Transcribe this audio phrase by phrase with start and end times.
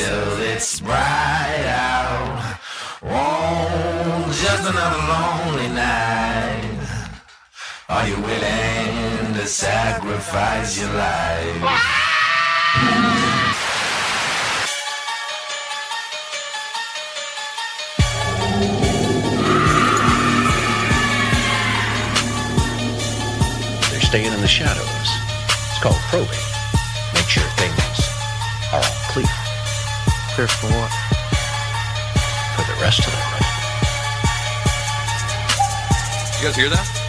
[0.00, 2.58] Till it's bright out.
[3.02, 6.88] Oh, just another lonely night.
[7.90, 11.60] Are you willing to sacrifice your life?
[23.90, 25.29] They're staying in the shadows.
[25.80, 26.28] It's called probing.
[27.14, 28.04] Make sure things
[28.70, 29.24] are all clear.
[30.34, 30.92] Clear for what?
[32.54, 33.22] For the rest of them.
[36.38, 36.99] You guys hear that?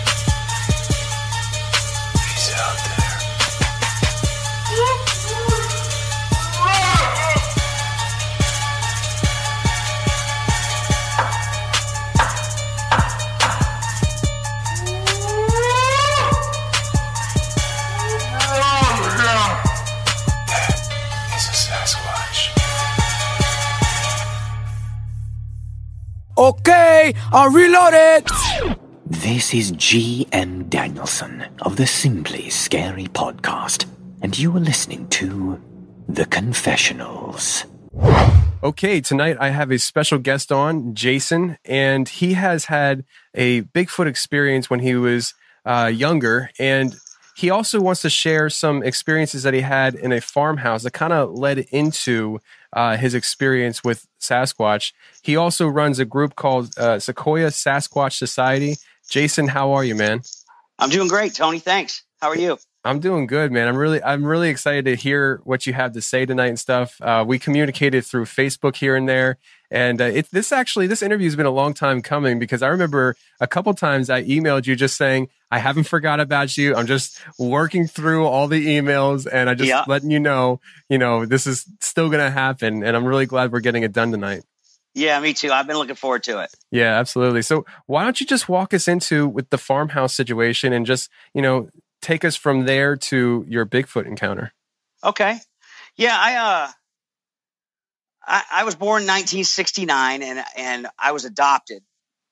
[26.42, 28.28] Okay, I'll reload it.
[29.06, 30.64] This is G.M.
[30.70, 33.86] Danielson of the Simply Scary podcast,
[34.24, 35.62] and you are listening to
[36.10, 37.66] The Confessionals.
[38.64, 43.06] Okay, tonight I have a special guest on, Jason, and he has had
[43.36, 46.96] a Bigfoot experience when he was uh, younger, and
[47.36, 51.14] he also wants to share some experiences that he had in a farmhouse that kind
[51.14, 52.40] of led into
[52.74, 54.94] uh, his experience with Sasquatch.
[55.22, 58.76] He also runs a group called uh, Sequoia Sasquatch Society.
[59.10, 60.22] Jason, how are you, man?
[60.80, 61.60] I'm doing great, Tony.
[61.60, 62.04] Thanks.
[62.22, 62.58] How are you?
[62.84, 63.68] I'm doing good, man.
[63.68, 67.00] I'm really, I'm really excited to hear what you have to say tonight and stuff.
[67.00, 69.38] Uh, we communicated through Facebook here and there,
[69.72, 72.68] and uh, it, this actually, this interview has been a long time coming because I
[72.68, 76.76] remember a couple times I emailed you just saying I haven't forgot about you.
[76.76, 79.84] I'm just working through all the emails, and I just Yeah.
[79.88, 83.52] letting you know, you know, this is still going to happen, and I'm really glad
[83.52, 84.44] we're getting it done tonight.
[84.94, 85.52] Yeah, me too.
[85.52, 86.50] I've been looking forward to it.
[86.70, 87.42] Yeah, absolutely.
[87.44, 91.42] So why don't you just walk us into with the farmhouse situation and just, you
[91.42, 91.70] know,
[92.02, 94.52] take us from there to your Bigfoot encounter?
[95.02, 95.38] Okay.
[95.96, 96.72] Yeah, I uh
[98.32, 101.84] I, I was born in 1969 and and I was adopted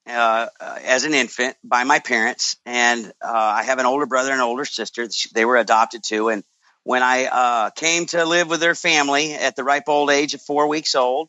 [0.07, 4.41] uh, as an infant by my parents and uh, I have an older brother and
[4.41, 5.07] older sister.
[5.33, 6.43] They were adopted too and
[6.83, 10.41] when I uh, came to live with their family at the ripe old age of
[10.41, 11.27] four weeks old,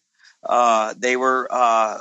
[0.49, 1.99] uh, they were uh,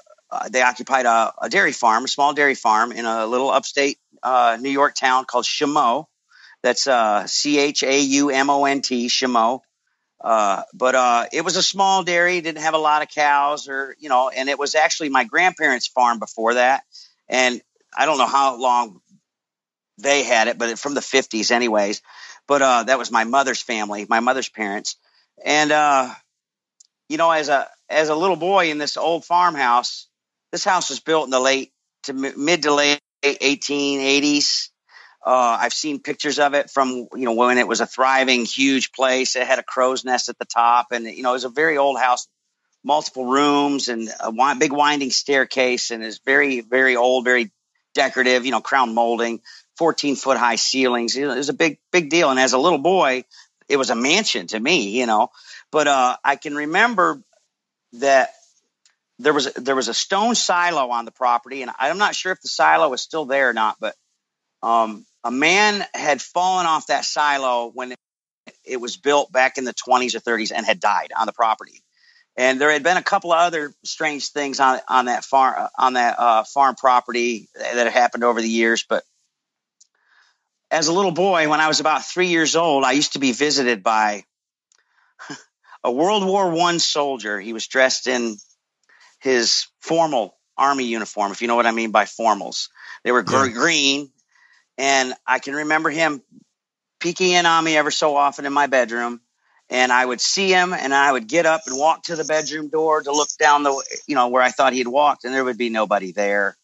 [0.52, 4.58] they occupied a, a dairy farm, a small dairy farm in a little upstate uh,
[4.62, 6.06] New York town called Chaumont.
[6.62, 6.88] That's
[7.32, 9.62] C H A U M O N T, Chaumont.
[10.22, 13.96] Uh, but uh, it was a small dairy, didn't have a lot of cows, or
[14.00, 16.84] you know, and it was actually my grandparents' farm before that.
[17.30, 17.62] And
[17.98, 19.02] I don't know how long
[19.98, 22.02] they had it, but from the 50s, anyways.
[22.48, 24.96] But uh, that was my mother's family, my mother's parents,
[25.44, 26.14] and uh,
[27.08, 30.08] you know, as a as a little boy in this old farmhouse,
[30.52, 31.72] this house was built in the late
[32.04, 34.70] to mid to late 1880s.
[35.26, 38.92] Uh, I've seen pictures of it from you know when it was a thriving, huge
[38.92, 39.36] place.
[39.36, 41.78] It had a crow's nest at the top, and you know it was a very
[41.78, 42.28] old house,
[42.84, 47.52] multiple rooms and a wi- big winding staircase, and is very very old, very
[47.94, 48.46] decorative.
[48.46, 49.42] You know, crown molding,
[49.78, 51.18] 14 foot high ceilings.
[51.18, 52.30] It was a big big deal.
[52.30, 53.26] And as a little boy,
[53.68, 55.00] it was a mansion to me.
[55.00, 55.30] You know,
[55.70, 57.22] but uh, I can remember
[57.94, 58.30] that
[59.20, 62.42] there was there was a stone silo on the property, and I'm not sure if
[62.42, 63.96] the silo is still there or not, but
[64.62, 67.94] um, a man had fallen off that silo when
[68.66, 71.84] it, was built back in the 20s or 30s and had died on the property.
[72.38, 75.94] And there had been a couple of other strange things on on that farm on
[75.94, 78.86] that uh, farm property that had happened over the years.
[78.88, 79.04] But
[80.72, 83.34] as a little boy, when I was about three years old, I used to be
[83.34, 84.24] visited by
[85.84, 87.40] a World War One soldier.
[87.42, 88.38] He was dressed in
[89.20, 92.70] his formal army uniform, if you know what I mean by formals.
[93.04, 94.12] They were gr- green,
[94.80, 96.24] and I can remember him
[97.02, 99.20] peeking in on me ever so often in my bedroom.
[99.70, 102.70] And I would see him, and I would get up and walk to the bedroom
[102.70, 105.60] door to look down the, you know, where I thought he'd walked, and there would
[105.60, 106.58] be nobody there.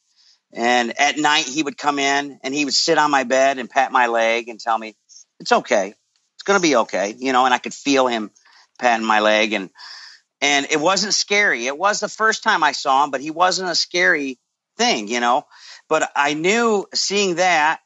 [0.52, 3.70] And at night, he would come in and he would sit on my bed and
[3.70, 4.96] pat my leg and tell me,
[5.40, 5.94] "It's okay,
[6.36, 7.46] it's gonna be okay, you know.
[7.46, 8.32] And I could feel him
[8.80, 9.70] patting my leg, and
[10.42, 11.68] and it wasn't scary.
[11.68, 14.40] It was the first time I saw him, but he wasn't a scary
[14.78, 15.46] thing, you know.
[15.90, 17.82] But I knew seeing that,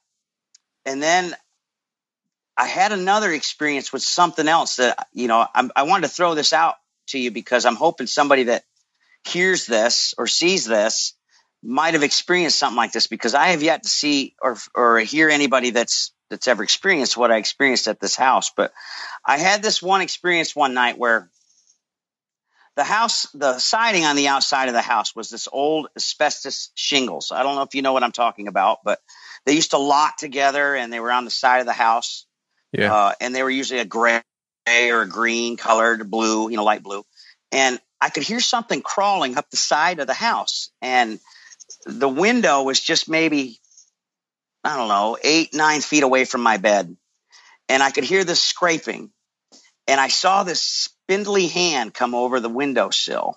[0.85, 1.35] and then
[2.57, 5.45] I had another experience with something else that you know.
[5.53, 6.75] I'm, I wanted to throw this out
[7.07, 8.63] to you because I'm hoping somebody that
[9.25, 11.13] hears this or sees this
[11.61, 15.29] might have experienced something like this because I have yet to see or or hear
[15.29, 18.51] anybody that's that's ever experienced what I experienced at this house.
[18.55, 18.71] But
[19.25, 21.29] I had this one experience one night where
[22.75, 27.31] the house, the siding on the outside of the house was this old asbestos shingles.
[27.31, 28.99] I don't know if you know what I'm talking about, but
[29.49, 32.27] they used to lock together and they were on the side of the house.
[32.71, 32.93] Yeah.
[32.93, 34.21] Uh, and they were usually a gray
[34.67, 37.03] or a green colored, blue, you know, light blue.
[37.51, 40.69] And I could hear something crawling up the side of the house.
[40.83, 41.19] And
[41.87, 43.59] the window was just maybe,
[44.63, 46.95] I don't know, eight, nine feet away from my bed.
[47.69, 49.09] And I could hear this scraping.
[49.87, 53.35] And I saw this spindly hand come over the windowsill.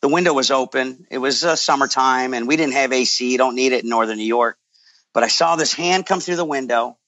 [0.00, 1.06] The window was open.
[1.12, 3.30] It was uh, summertime and we didn't have AC.
[3.30, 4.58] You don't need it in northern New York.
[5.14, 6.98] But I saw this hand come through the window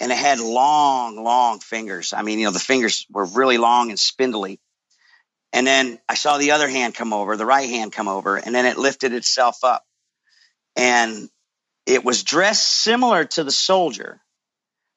[0.00, 2.14] and it had long, long fingers.
[2.14, 4.58] I mean, you know, the fingers were really long and spindly.
[5.52, 8.54] And then I saw the other hand come over, the right hand come over, and
[8.54, 9.84] then it lifted itself up.
[10.74, 11.28] And
[11.86, 14.20] it was dressed similar to the soldier,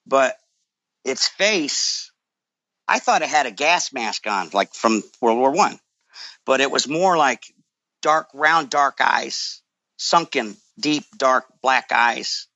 [0.05, 0.37] but
[1.03, 2.11] its face,
[2.87, 5.79] I thought it had a gas mask on, like from World War One,
[6.45, 7.43] but it was more like
[8.01, 9.61] dark, round, dark eyes,
[9.97, 12.47] sunken, deep, dark, black eyes,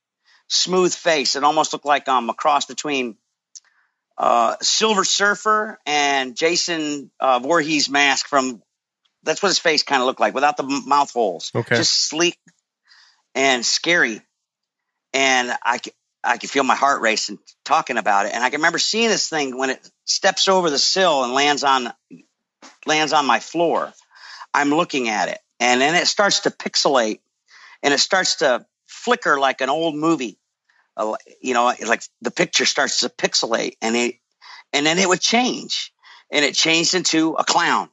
[0.48, 1.36] smooth face.
[1.36, 3.16] It almost looked like um, a cross between
[4.16, 8.62] uh, Silver Surfer and Jason uh, Voorhees mask from.
[9.24, 11.50] That's what his face kind of looked like, without the m- mouth holes.
[11.54, 11.76] Okay.
[11.76, 12.38] Just sleek
[13.34, 14.22] and scary,
[15.12, 15.92] and I c-
[16.24, 19.28] I could feel my heart racing talking about it, and I can remember seeing this
[19.28, 21.92] thing when it steps over the sill and lands on
[22.86, 23.92] lands on my floor.
[24.54, 27.20] I'm looking at it, and then it starts to pixelate,
[27.82, 28.64] and it starts to
[29.08, 30.38] flicker like an old movie
[30.98, 34.16] uh, you know, like the picture starts to pixelate and it,
[34.72, 35.92] and then it would change
[36.30, 37.88] and it changed into a clown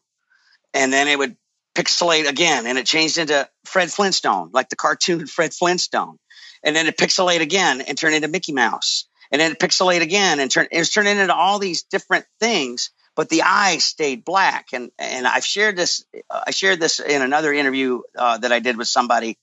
[0.73, 1.37] and then it would
[1.75, 6.17] pixelate again and it changed into Fred Flintstone, like the cartoon Fred Flintstone.
[6.63, 9.07] And then it pixelate again and turn into Mickey Mouse.
[9.31, 12.89] And then it pixelate again and turn, it was turning into all these different things,
[13.15, 14.69] but the eye stayed black.
[14.73, 18.77] And, and I've shared this, I shared this in another interview uh, that I did
[18.77, 19.37] with somebody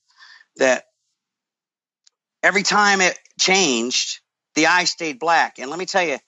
[0.57, 0.83] that
[2.43, 4.19] every time it changed,
[4.53, 5.57] the eye stayed black.
[5.57, 6.19] And let me tell you,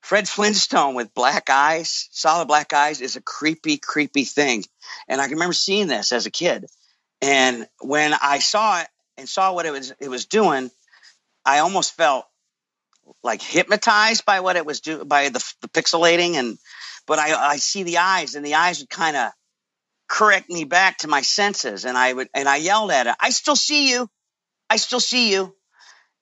[0.00, 4.64] Fred Flintstone with black eyes, solid black eyes, is a creepy, creepy thing.
[5.08, 6.64] And I can remember seeing this as a kid.
[7.20, 10.70] And when I saw it and saw what it was it was doing,
[11.44, 12.24] I almost felt
[13.22, 16.58] like hypnotized by what it was do by the, the pixelating and
[17.06, 19.30] but I, I see the eyes and the eyes would kind of
[20.08, 23.30] correct me back to my senses and I would and I yelled at it, I
[23.30, 24.08] still see you.
[24.68, 25.54] I still see you.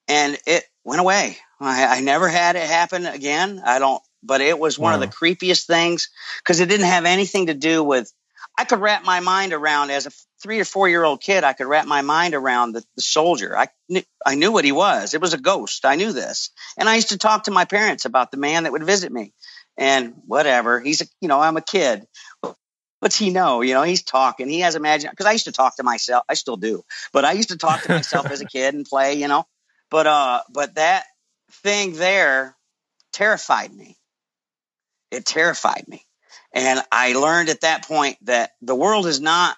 [0.07, 1.37] And it went away.
[1.59, 3.61] I, I never had it happen again.
[3.65, 5.01] I don't, but it was one wow.
[5.01, 6.09] of the creepiest things
[6.39, 8.11] because it didn't have anything to do with,
[8.57, 10.11] I could wrap my mind around as a
[10.41, 11.43] three or four year old kid.
[11.43, 13.57] I could wrap my mind around the, the soldier.
[13.57, 15.13] I knew, I knew what he was.
[15.13, 15.85] It was a ghost.
[15.85, 16.51] I knew this.
[16.77, 19.33] And I used to talk to my parents about the man that would visit me
[19.77, 20.79] and whatever.
[20.79, 22.05] He's, a, you know, I'm a kid
[23.05, 23.61] what's he know?
[23.61, 24.49] You know, he's talking.
[24.49, 26.23] He has imagination because I used to talk to myself.
[26.27, 26.83] I still do,
[27.13, 29.13] but I used to talk to myself as a kid and play.
[29.13, 29.45] You know,
[29.91, 31.03] but uh, but that
[31.51, 32.57] thing there
[33.13, 33.95] terrified me.
[35.11, 36.03] It terrified me,
[36.51, 39.55] and I learned at that point that the world is not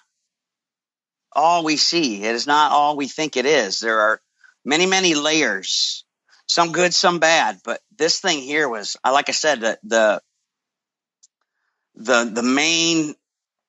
[1.32, 2.22] all we see.
[2.22, 3.80] It is not all we think it is.
[3.80, 4.20] There are
[4.62, 6.04] many, many layers.
[6.48, 7.60] Some good, some bad.
[7.64, 10.22] But this thing here was, like I said, the the
[11.94, 13.14] the the main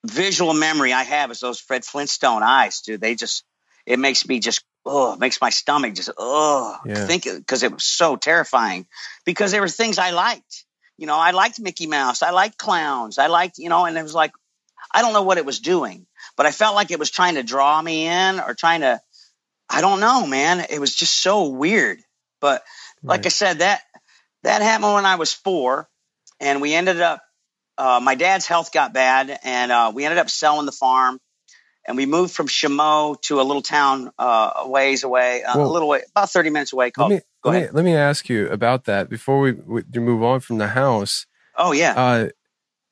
[0.04, 3.00] visual memory I have is those Fred Flintstone eyes, dude.
[3.00, 3.44] They just
[3.86, 7.06] it makes me just oh, it makes my stomach just oh, Yeah.
[7.06, 8.86] think because it was so terrifying.
[9.24, 10.64] Because there were things I liked.
[10.96, 12.22] You know, I liked Mickey Mouse.
[12.22, 13.18] I liked clowns.
[13.18, 14.32] I liked you know, and it was like
[14.92, 17.42] I don't know what it was doing, but I felt like it was trying to
[17.42, 19.00] draw me in or trying to.
[19.72, 20.66] I don't know, man.
[20.68, 22.00] It was just so weird.
[22.40, 22.64] But
[23.04, 23.82] like I said, that
[24.42, 25.88] that happened when I was four,
[26.40, 27.22] and we ended up
[27.80, 31.18] uh, my dad's health got bad, and uh, we ended up selling the farm,
[31.86, 35.64] and we moved from Chaumont to a little town uh, a ways away, uh, a
[35.66, 36.92] little way, about thirty minutes away.
[36.94, 37.72] Let me, go let ahead.
[37.72, 41.26] me let me ask you about that before we, we move on from the house.
[41.56, 41.94] Oh yeah.
[41.96, 42.28] Uh,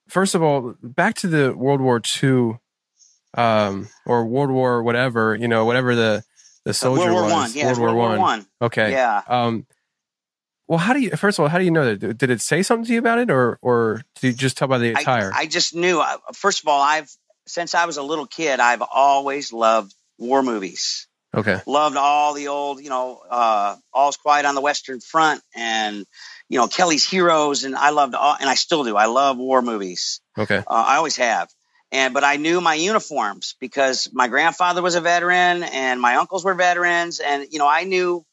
[0.09, 2.59] first of all, back to the World War II,
[3.35, 6.25] um, or World War whatever you know, whatever the
[6.65, 7.33] the soldier World War was.
[7.33, 7.51] One.
[7.55, 8.19] Yeah, World War World War One.
[8.19, 8.47] One.
[8.63, 8.93] Okay.
[8.93, 9.23] Yeah.
[9.29, 9.67] Um,
[10.69, 11.11] Well, how do you?
[11.11, 12.19] First of all, how do you know that?
[12.19, 14.79] Did it say something to you about it, or or did you just tell by
[14.79, 15.33] the I- attire?
[15.35, 16.03] I, just knew.
[16.35, 17.11] First of all, I've
[17.47, 21.07] since I was a little kid, I've always loved war movies.
[21.35, 21.61] okay.
[21.67, 26.05] Loved all the old, you know, uh, All's Quiet on the Western Front, and
[26.51, 28.95] you know Kelly's Heroes, and I loved all, and I still do.
[28.97, 30.21] I love war movies.
[30.37, 30.59] Okay.
[30.59, 31.49] Uh, I always have.
[31.91, 36.45] And but I knew my uniforms because my grandfather was a veteran and my uncles
[36.45, 38.27] were veterans, and you know I knew,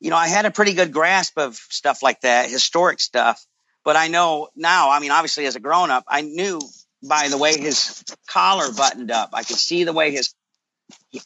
[0.00, 3.44] you know, I had a pretty good grasp of stuff like that, historic stuff.
[3.84, 4.90] But I know now.
[4.90, 6.60] I mean, obviously, as a grown up, I knew
[7.02, 9.30] by the way his collar buttoned up.
[9.32, 10.34] I could see the way his.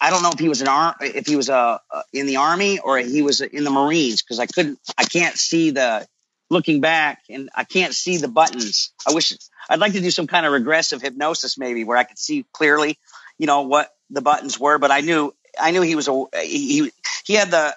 [0.01, 2.37] I don't know if he was an arm, if he was uh, uh, in the
[2.37, 4.79] army or he was in the Marines because I couldn't.
[4.97, 6.07] I can't see the
[6.51, 8.93] looking back, and I can't see the buttons.
[9.09, 9.33] I wish
[9.69, 12.99] I'd like to do some kind of regressive hypnosis, maybe where I could see clearly,
[13.39, 14.79] you know, what the buttons were.
[14.79, 16.93] But I knew, I knew he was a he.
[17.25, 17.75] He had the,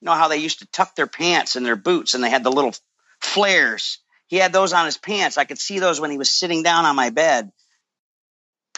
[0.00, 2.44] you know, how they used to tuck their pants in their boots, and they had
[2.44, 2.74] the little
[3.20, 3.98] flares.
[4.26, 5.38] He had those on his pants.
[5.38, 7.50] I could see those when he was sitting down on my bed,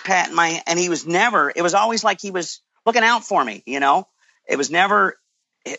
[0.05, 1.53] patting my, and he was never.
[1.55, 3.63] It was always like he was looking out for me.
[3.67, 4.09] You know,
[4.49, 5.19] it was never
[5.65, 5.79] it,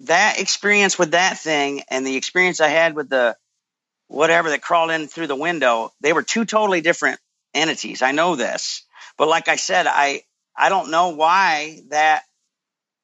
[0.00, 3.36] that experience with that thing and the experience I had with the
[4.08, 5.92] whatever that crawled in through the window.
[6.00, 7.18] They were two totally different
[7.54, 8.02] entities.
[8.02, 8.84] I know this,
[9.18, 10.22] but like I said, I
[10.56, 12.22] I don't know why that,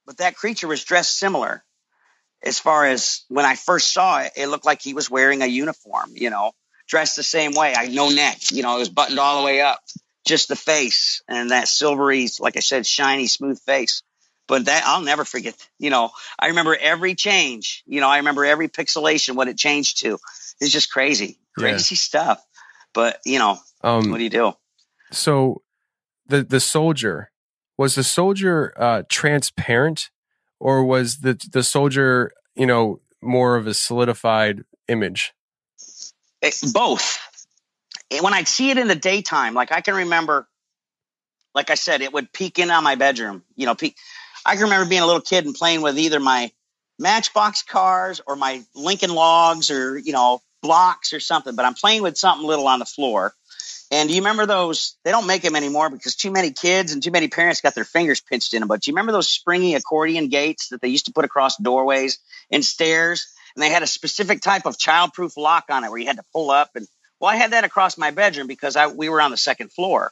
[0.06, 1.64] but that creature was dressed similar.
[2.44, 5.46] As far as when I first saw it, it looked like he was wearing a
[5.46, 6.52] uniform, you know,
[6.88, 7.74] dressed the same way.
[7.76, 9.80] I no neck, you know, it was buttoned all the way up,
[10.26, 14.02] just the face and that silvery, like I said, shiny, smooth face.
[14.48, 15.54] But that I'll never forget.
[15.78, 17.84] You know, I remember every change.
[17.86, 20.18] You know, I remember every pixelation, what it changed to.
[20.60, 21.62] It's just crazy, Yeah.
[21.64, 22.44] crazy stuff.
[22.92, 24.52] But you know, Um, what do you do?
[25.12, 25.62] so
[26.26, 27.31] the the soldier
[27.82, 30.10] was the soldier uh, transparent,
[30.60, 35.34] or was the the soldier you know more of a solidified image?
[36.40, 37.18] It- both.
[38.10, 40.46] And when I'd see it in the daytime, like I can remember,
[41.54, 43.42] like I said, it would peek in on my bedroom.
[43.56, 43.96] You know, peek.
[44.46, 46.52] I can remember being a little kid and playing with either my
[47.00, 51.56] Matchbox cars or my Lincoln Logs or you know blocks or something.
[51.56, 53.34] But I'm playing with something little on the floor.
[53.92, 54.96] And do you remember those?
[55.04, 57.84] They don't make them anymore because too many kids and too many parents got their
[57.84, 58.68] fingers pinched in them.
[58.68, 62.18] But do you remember those springy accordion gates that they used to put across doorways
[62.50, 63.34] and stairs?
[63.54, 66.24] And they had a specific type of childproof lock on it where you had to
[66.32, 66.70] pull up.
[66.74, 66.88] And
[67.20, 70.10] well, I had that across my bedroom because I, we were on the second floor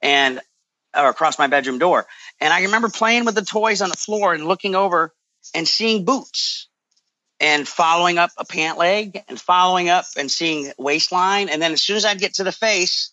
[0.00, 0.40] and
[0.96, 2.06] or across my bedroom door.
[2.40, 5.12] And I remember playing with the toys on the floor and looking over
[5.56, 6.67] and seeing boots
[7.40, 11.48] and following up a pant leg and following up and seeing waistline.
[11.48, 13.12] And then as soon as I'd get to the face,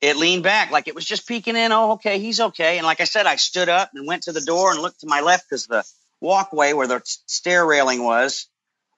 [0.00, 1.72] it leaned back like it was just peeking in.
[1.72, 2.78] Oh, okay, he's okay.
[2.78, 5.06] And like I said, I stood up and went to the door and looked to
[5.06, 5.84] my left because the
[6.20, 8.46] walkway where the stair railing was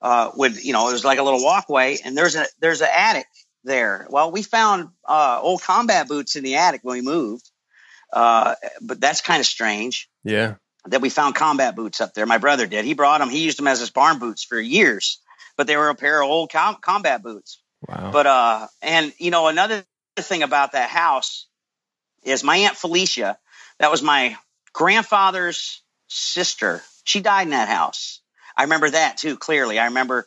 [0.03, 1.99] uh, would, you know, it was like a little walkway.
[2.05, 3.27] And there's a there's an attic
[3.65, 4.07] there.
[4.11, 7.51] Well, we found uh, old combat boots in the attic when we moved,
[8.13, 10.55] uh, but that's kind of strange Yeah.
[10.89, 12.27] That we found combat boots up there.
[12.27, 12.85] My brother did.
[12.85, 13.29] He brought them.
[13.29, 15.21] He used them as his barn boots for years,
[15.57, 17.61] but they were a pair of old com- combat boots.
[17.89, 18.11] Wow.
[18.13, 19.85] But uh, and you know another
[20.17, 21.47] thing about that house
[22.25, 23.39] is my aunt Felicia.
[23.79, 24.37] That was my
[24.73, 26.83] grandfather's sister.
[27.05, 28.21] She died in that house.
[28.57, 29.79] I remember that too clearly.
[29.79, 30.27] I remember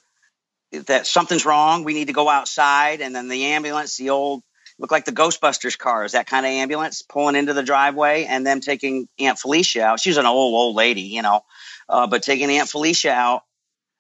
[0.72, 1.84] that something's wrong.
[1.84, 4.44] We need to go outside, and then the ambulance, the old
[4.80, 8.62] looked like the Ghostbusters cars, that kind of ambulance pulling into the driveway, and them
[8.62, 10.00] taking Aunt Felicia out.
[10.00, 11.42] She's an old old lady, you know,
[11.88, 13.44] uh, but taking Aunt Felicia out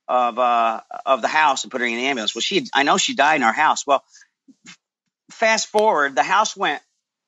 [0.08, 2.34] of uh, of the house and put her in the ambulance.
[2.34, 3.86] Well, she I know she died in our house.
[3.86, 4.04] Well,
[5.32, 6.82] fast forward, the house went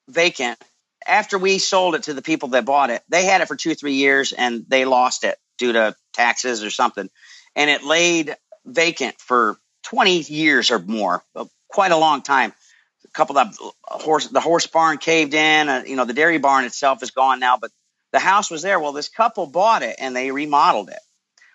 [0.09, 0.57] vacant
[1.05, 3.03] after we sold it to the people that bought it.
[3.09, 6.69] They had it for two three years and they lost it due to taxes or
[6.69, 7.09] something,
[7.55, 12.53] and it laid vacant for twenty years or more, uh, quite a long time.
[13.13, 15.67] Couple of the horse the horse barn caved in.
[15.67, 17.71] Uh, you know, the dairy barn itself is gone now, but
[18.11, 18.79] the house was there.
[18.79, 20.99] Well, this couple bought it and they remodeled it.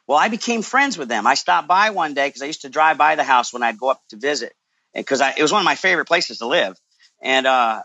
[0.07, 1.27] Well, I became friends with them.
[1.27, 3.79] I stopped by one day because I used to drive by the house when I'd
[3.79, 4.55] go up to visit,
[4.95, 6.79] because it was one of my favorite places to live.
[7.21, 7.83] And uh,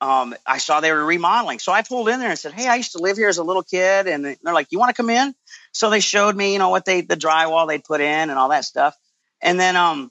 [0.00, 2.76] um, I saw they were remodeling, so I pulled in there and said, "Hey, I
[2.76, 5.10] used to live here as a little kid." And they're like, "You want to come
[5.10, 5.34] in?"
[5.72, 8.48] So they showed me, you know, what they the drywall they'd put in and all
[8.48, 8.96] that stuff.
[9.40, 10.10] And then um,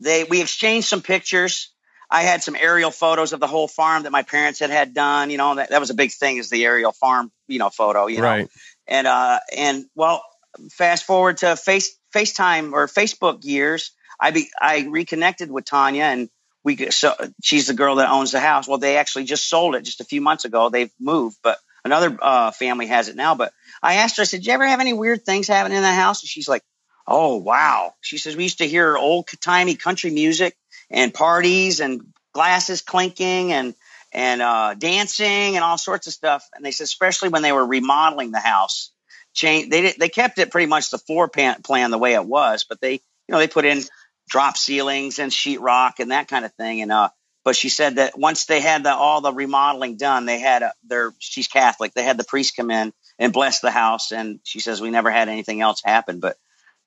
[0.00, 1.71] they we exchanged some pictures.
[2.12, 5.30] I had some aerial photos of the whole farm that my parents had had done.
[5.30, 8.06] You know, that, that was a big thing is the aerial farm, you know, photo.
[8.06, 8.48] You know, Right.
[8.86, 10.22] and uh and well
[10.70, 16.28] fast forward to face facetime or facebook years i be i reconnected with tanya and
[16.62, 19.80] we so she's the girl that owns the house well they actually just sold it
[19.80, 23.34] just a few months ago they've moved but another uh, family has it now.
[23.34, 23.52] But
[23.82, 25.92] I asked her, I said, "Did you ever have any weird things happen in the
[25.92, 26.62] house?" And she's like,
[27.06, 30.56] "Oh wow." She says we used to hear old timey country music
[30.92, 33.74] and parties and glasses clinking and
[34.12, 36.46] and uh, dancing and all sorts of stuff.
[36.54, 38.90] And they said, especially when they were remodeling the house,
[39.32, 42.64] change they they kept it pretty much the floor plan, plan the way it was,
[42.64, 43.82] but they you know they put in
[44.28, 46.82] drop ceilings and sheetrock and that kind of thing.
[46.82, 47.08] And uh,
[47.44, 50.72] but she said that once they had the, all the remodeling done, they had a,
[50.84, 51.92] their she's Catholic.
[51.94, 55.10] They had the priest come in and bless the house, and she says we never
[55.10, 56.20] had anything else happen.
[56.20, 56.36] But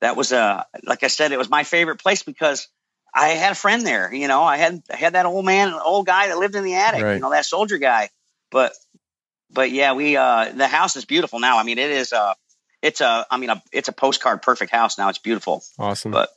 [0.00, 2.68] that was a uh, like I said, it was my favorite place because
[3.16, 4.12] I had a friend there.
[4.12, 6.74] You know, I had I had that old man, old guy that lived in the
[6.74, 7.02] attic.
[7.02, 7.14] Right.
[7.14, 8.10] You know, that soldier guy.
[8.50, 8.74] But
[9.50, 11.58] but yeah, we uh the house is beautiful now.
[11.58, 12.34] I mean, it is uh
[12.82, 15.08] it's a I mean a it's a postcard perfect house now.
[15.08, 15.64] It's beautiful.
[15.78, 16.12] Awesome.
[16.12, 16.28] But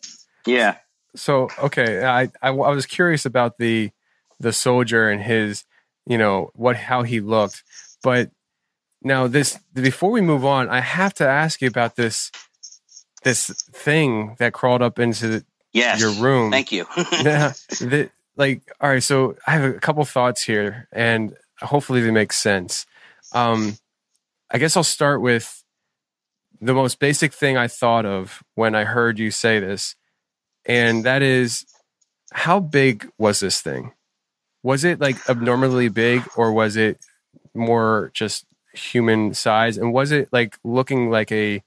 [0.45, 0.77] yeah.
[1.15, 3.91] So okay, I, I I was curious about the
[4.39, 5.65] the soldier and his
[6.05, 7.63] you know what how he looked,
[8.01, 8.31] but
[9.01, 12.31] now this before we move on, I have to ask you about this
[13.23, 15.99] this thing that crawled up into the, Yes.
[15.99, 16.51] your room.
[16.51, 16.85] Thank you.
[16.97, 19.03] yeah, the, like all right.
[19.03, 22.85] So I have a couple thoughts here, and hopefully they make sense.
[23.33, 23.77] Um,
[24.51, 25.63] I guess I'll start with
[26.61, 29.95] the most basic thing I thought of when I heard you say this,
[30.65, 31.65] and that is
[32.31, 33.93] how big was this thing?
[34.63, 36.99] Was it like abnormally big, or was it
[37.53, 39.77] more just human size?
[39.77, 41.63] And was it like looking like a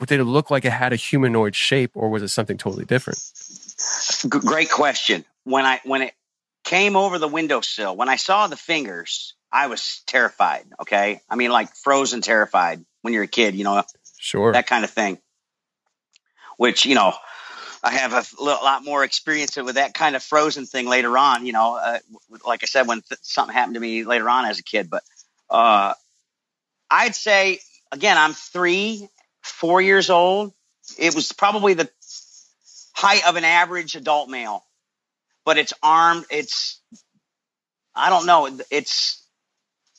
[0.00, 3.18] did it look like it had a humanoid shape or was it something totally different?
[4.22, 5.24] G- great question.
[5.44, 6.14] When I when it
[6.64, 10.64] came over the windowsill, when I saw the fingers, I was terrified.
[10.80, 13.82] Okay, I mean like frozen terrified when you're a kid, you know,
[14.18, 14.52] Sure.
[14.52, 15.18] that kind of thing.
[16.56, 17.12] Which you know,
[17.82, 21.46] I have a lot more experience with that kind of frozen thing later on.
[21.46, 21.98] You know, uh,
[22.46, 24.88] like I said, when th- something happened to me later on as a kid.
[24.88, 25.02] But
[25.50, 25.94] uh,
[26.90, 27.58] I'd say
[27.92, 29.08] again, I'm three,
[29.44, 30.52] four years old.
[30.98, 31.88] It was probably the
[32.94, 34.64] height of an average adult male,
[35.44, 36.24] but it's armed.
[36.30, 36.80] It's
[37.94, 38.58] I don't know.
[38.70, 39.22] Its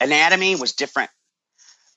[0.02, 1.10] anatomy was different.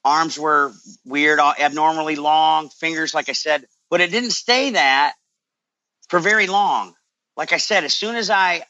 [0.05, 0.73] Arms were
[1.05, 2.69] weird, abnormally long.
[2.69, 5.15] Fingers, like I said, but it didn't stay that
[6.09, 6.95] for very long.
[7.37, 8.65] Like I said, as soon as I,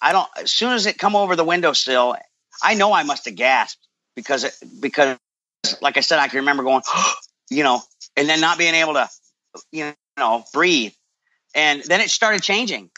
[0.00, 2.16] I don't, as soon as it come over the windowsill,
[2.62, 5.18] I know I must have gasped because it, because,
[5.80, 6.82] like I said, I can remember going,
[7.50, 7.82] you know,
[8.20, 9.08] and then not being able to,
[9.72, 10.92] you know, breathe.
[11.54, 12.90] And then it started changing.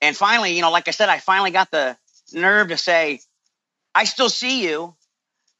[0.00, 1.98] And finally, you know, like I said, I finally got the
[2.32, 3.20] nerve to say,
[3.94, 4.94] I still see you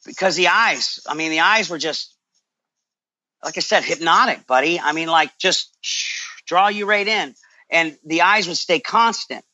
[0.07, 2.17] because the eyes, I mean, the eyes were just,
[3.45, 4.81] like I said, hypnotic, buddy.
[4.81, 5.77] I mean, like just
[6.47, 7.35] draw you right in.
[7.71, 9.45] And the eyes would stay constant.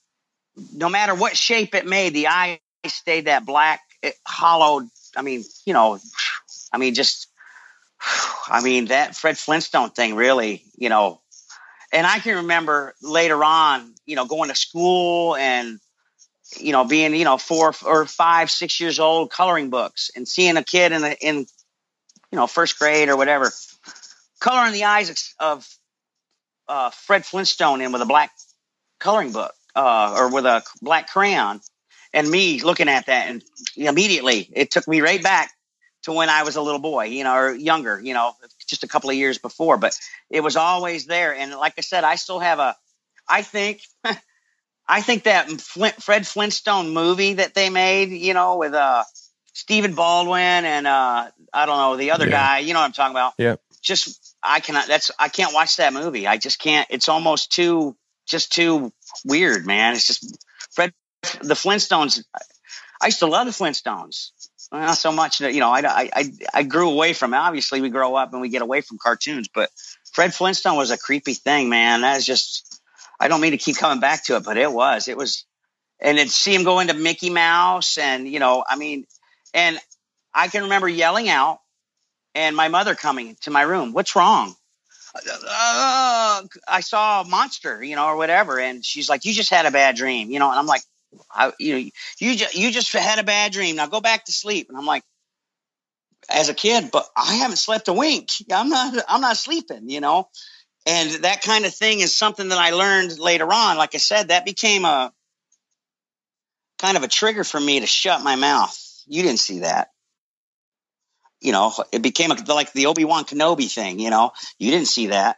[0.72, 4.88] No matter what shape it made, the eye stayed that black, it, hollowed.
[5.16, 5.98] I mean, you know,
[6.72, 7.26] I mean, just,
[8.48, 11.20] I mean, that Fred Flintstone thing really, you know,
[11.92, 15.78] and I can remember later on, you know, going to school and,
[16.58, 20.56] you know, being, you know, four or five, six years old, coloring books and seeing
[20.56, 23.50] a kid in, a, in, you know, first grade or whatever,
[24.40, 25.66] coloring the eyes of
[26.68, 28.30] uh, Fred Flintstone in with a black
[28.98, 31.60] coloring book uh, or with a black crayon,
[32.12, 33.42] and me looking at that, and
[33.76, 35.50] immediately it took me right back
[36.06, 38.32] to when I was a little boy, you know, or younger, you know,
[38.66, 39.76] just a couple of years before.
[39.76, 39.96] But
[40.30, 42.74] it was always there, and like I said, I still have a.
[43.28, 43.82] I think,
[44.88, 49.04] I think that Flint, Fred Flintstone movie that they made, you know, with uh,
[49.52, 52.30] Stephen Baldwin and uh, I don't know the other Yeah.
[52.32, 53.56] guy, you know what I'm talking about Yeah.
[53.82, 54.86] just I cannot.
[54.86, 56.26] That's I can't watch that movie.
[56.26, 56.86] I just can't.
[56.90, 58.92] It's almost too just too
[59.24, 59.94] weird, man.
[59.94, 60.38] It's just
[60.72, 60.92] Fred
[61.42, 62.22] the Flintstones.
[63.00, 64.30] I used to love the Flintstones.
[64.72, 65.70] Not so much you know.
[65.70, 67.34] I, I I grew away from.
[67.34, 67.36] it.
[67.36, 69.70] Obviously, we grow up and we get away from cartoons, but
[70.12, 72.02] Fred Flintstone was a creepy thing, man.
[72.02, 72.80] That is just.
[73.18, 75.08] I don't mean to keep coming back to it, but it was.
[75.08, 75.44] It was,
[76.00, 79.06] and to see him go into Mickey Mouse, and you know, I mean,
[79.54, 79.78] and
[80.34, 81.60] I can remember yelling out
[82.34, 83.92] and my mother coming to my room.
[83.92, 84.54] What's wrong?
[85.16, 88.60] Uh, I saw a monster, you know, or whatever.
[88.60, 90.50] And she's like, "You just had a bad dream," you know.
[90.50, 90.82] And I'm like,
[91.30, 93.76] I, "You know, you just you just had a bad dream.
[93.76, 95.04] Now go back to sleep." And I'm like,
[96.28, 98.30] as a kid, but I haven't slept a wink.
[98.52, 100.28] I'm not I'm not sleeping, you know.
[100.86, 103.76] And that kind of thing is something that I learned later on.
[103.76, 105.12] Like I said, that became a
[106.78, 108.78] kind of a trigger for me to shut my mouth.
[109.06, 109.88] You didn't see that
[111.40, 113.98] you know, it became a, like the Obi Wan Kenobi thing.
[113.98, 115.36] You know, you didn't see that.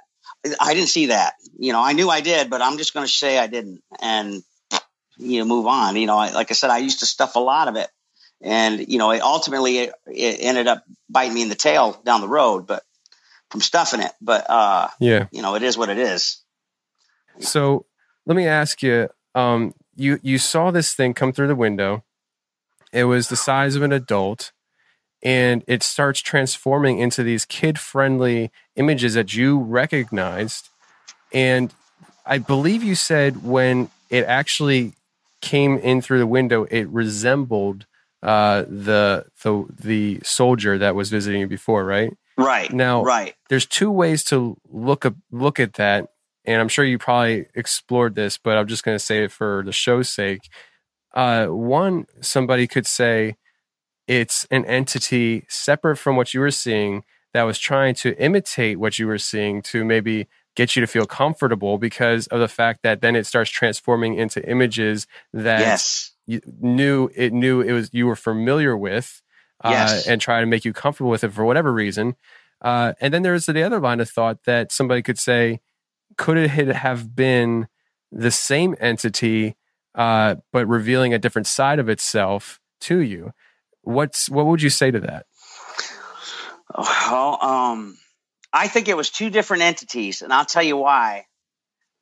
[0.61, 1.35] I didn't see that.
[1.59, 4.43] You know, I knew I did, but I'm just going to say I didn't, and
[5.19, 5.97] you know, move on.
[5.97, 7.89] You know, I, like I said, I used to stuff a lot of it,
[8.41, 12.21] and you know, it ultimately it, it ended up biting me in the tail down
[12.21, 12.83] the road, but
[13.51, 14.13] from stuffing it.
[14.21, 15.27] But uh, Yeah.
[15.33, 16.43] you know, it is what it is.
[17.41, 17.87] So
[18.27, 22.05] let me ask you, um, you you saw this thing come through the window.
[22.93, 24.53] It was the size of an adult,
[25.23, 30.69] and it starts transforming into these kid-friendly images that you recognized.
[31.33, 31.73] And
[32.25, 34.95] I believe you said when it actually
[35.41, 37.87] came in through the window, it resembled
[38.23, 42.17] uh, the the the soldier that was visiting you before, right?
[42.37, 42.73] Right.
[42.73, 43.35] Now, right.
[43.49, 46.09] there's two ways to look up, look at that,
[46.45, 49.63] and I'm sure you probably explored this, but I'm just going to say it for
[49.65, 50.49] the show's sake.
[51.15, 53.37] Uh, one, somebody could say
[54.07, 57.03] it's an entity separate from what you were seeing
[57.35, 61.07] that was trying to imitate what you were seeing to maybe get you to feel
[61.07, 66.11] comfortable because of the fact that then it starts transforming into images that Yes.
[66.27, 69.23] you knew it knew it was you were familiar with
[69.65, 70.07] uh, Yes.
[70.09, 72.17] and try to make you comfortable with it for whatever reason.
[72.61, 75.61] Uh, and then there's the other line of thought that somebody could say,
[76.17, 77.69] could it have been
[78.11, 79.55] the same entity,
[79.95, 83.33] uh, but revealing a different side of itself to you?
[83.83, 85.27] What's what would you say to that?
[86.77, 87.97] Well, um,
[88.53, 91.27] I think it was two different entities, and I'll tell you why.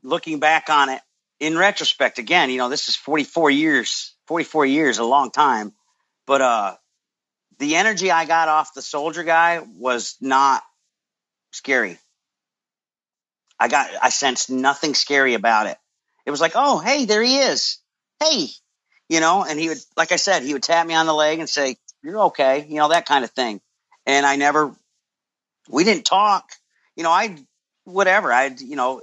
[0.03, 1.01] Looking back on it
[1.41, 5.73] in retrospect, again, you know, this is 44 years, 44 years, a long time.
[6.27, 6.77] But uh,
[7.59, 10.63] the energy I got off the soldier guy was not
[11.51, 11.99] scary.
[13.59, 15.79] I got, I sensed nothing scary about it.
[16.27, 17.79] It was like, oh, hey, there he is.
[18.21, 18.49] Hey,
[19.09, 21.39] you know, and he would, like I said, he would tap me on the leg
[21.39, 23.61] and say, you're okay, you know, that kind of thing.
[24.05, 24.77] And I never,
[25.69, 26.51] we didn't talk,
[26.97, 27.37] you know, I,
[27.85, 29.03] whatever, I, you know,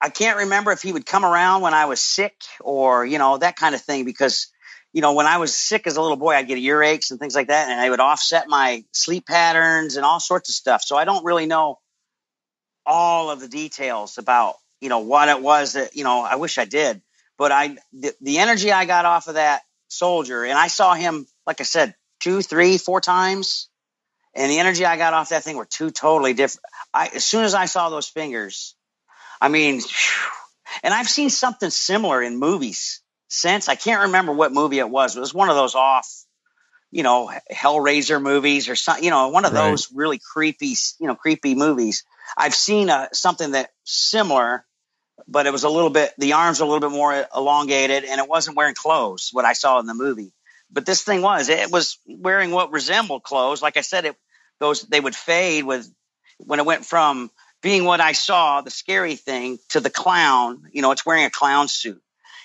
[0.00, 3.38] I can't remember if he would come around when I was sick or, you know,
[3.38, 4.48] that kind of thing because,
[4.92, 7.34] you know, when I was sick as a little boy, I'd get earaches and things
[7.34, 7.70] like that.
[7.70, 10.82] And I would offset my sleep patterns and all sorts of stuff.
[10.82, 11.78] So I don't really know
[12.84, 16.58] all of the details about, you know, what it was that, you know, I wish
[16.58, 17.00] I did.
[17.38, 21.26] But I, the, the energy I got off of that soldier, and I saw him,
[21.46, 23.68] like I said, two, three, four times.
[24.34, 26.64] And the energy I got off that thing were two totally different.
[26.92, 28.74] I, as soon as I saw those fingers,
[29.40, 29.80] I mean,
[30.82, 33.68] and I've seen something similar in movies since.
[33.68, 35.16] I can't remember what movie it was.
[35.16, 36.08] It was one of those off,
[36.90, 39.04] you know, Hellraiser movies or something.
[39.04, 39.60] You know, one of Right.
[39.70, 42.04] those really creepy, you know, creepy movies.
[42.36, 44.64] I've seen uh, something that similar,
[45.28, 46.12] but it was a little bit.
[46.18, 49.30] The arms were a little bit more elongated, and it wasn't wearing clothes.
[49.32, 50.32] What I saw in the movie,
[50.70, 51.48] but this thing was.
[51.48, 53.62] It was wearing what resembled clothes.
[53.62, 54.16] Like I said, it
[54.60, 55.92] those they would fade with
[56.38, 57.30] when it went from
[57.62, 60.64] being what I saw, the scary thing, to the clown.
[60.72, 62.00] You know, it's wearing a clown suit.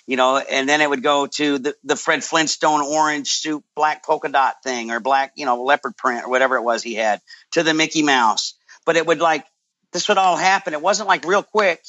[0.07, 4.03] You know, and then it would go to the, the Fred Flintstone orange suit, black
[4.03, 7.21] polka dot thing, or black, you know, leopard print, or whatever it was he had,
[7.51, 8.55] to the Mickey Mouse.
[8.87, 9.45] But it would like
[9.91, 10.73] this would all happen.
[10.73, 11.83] It wasn't like real quick.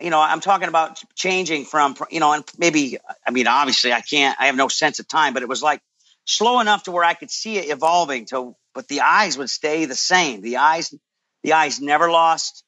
[0.00, 4.00] You know, I'm talking about changing from, you know, and maybe, I mean, obviously I
[4.00, 5.80] can't, I have no sense of time, but it was like
[6.24, 9.86] slow enough to where I could see it evolving to, but the eyes would stay
[9.86, 10.40] the same.
[10.40, 10.94] The eyes,
[11.42, 12.62] the eyes never lost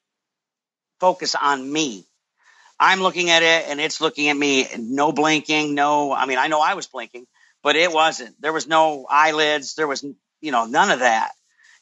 [0.99, 2.05] focus on me.
[2.81, 4.67] I'm looking at it and it's looking at me.
[4.77, 5.73] No blinking.
[5.77, 7.29] No, I mean, I know I was blinking,
[7.63, 8.35] but it wasn't.
[8.43, 9.77] There was no eyelids.
[9.77, 10.05] There was,
[10.41, 11.31] you know, none of that.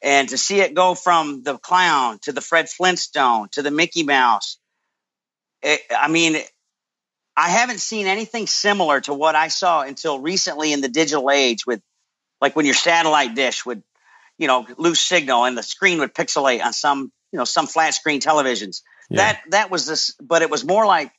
[0.03, 4.03] And to see it go from the clown to the Fred Flintstone to the Mickey
[4.03, 4.59] Mouse,
[5.63, 6.37] it, I mean,
[7.35, 11.67] I haven't seen anything similar to what I saw until recently in the digital age
[11.67, 11.81] with
[12.41, 13.83] like when your satellite dish would,
[14.39, 17.95] you know, lose signal and the screen would pixelate on some, you know, some flat
[17.95, 18.83] screen televisions.
[19.11, 21.13] That that was this, but it was more like,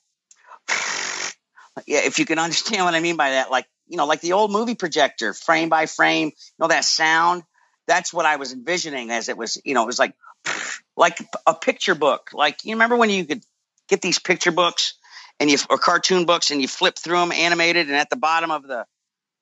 [1.87, 4.33] yeah, if you can understand what I mean by that, like you know, like the
[4.33, 7.43] old movie projector, frame by frame, you know, that sound.
[7.87, 10.13] That's what I was envisioning as it was, you know, it was like
[10.95, 12.29] like a picture book.
[12.33, 13.43] Like you remember when you could
[13.87, 14.93] get these picture books
[15.39, 18.51] and you or cartoon books and you flip through them animated, and at the bottom
[18.51, 18.85] of the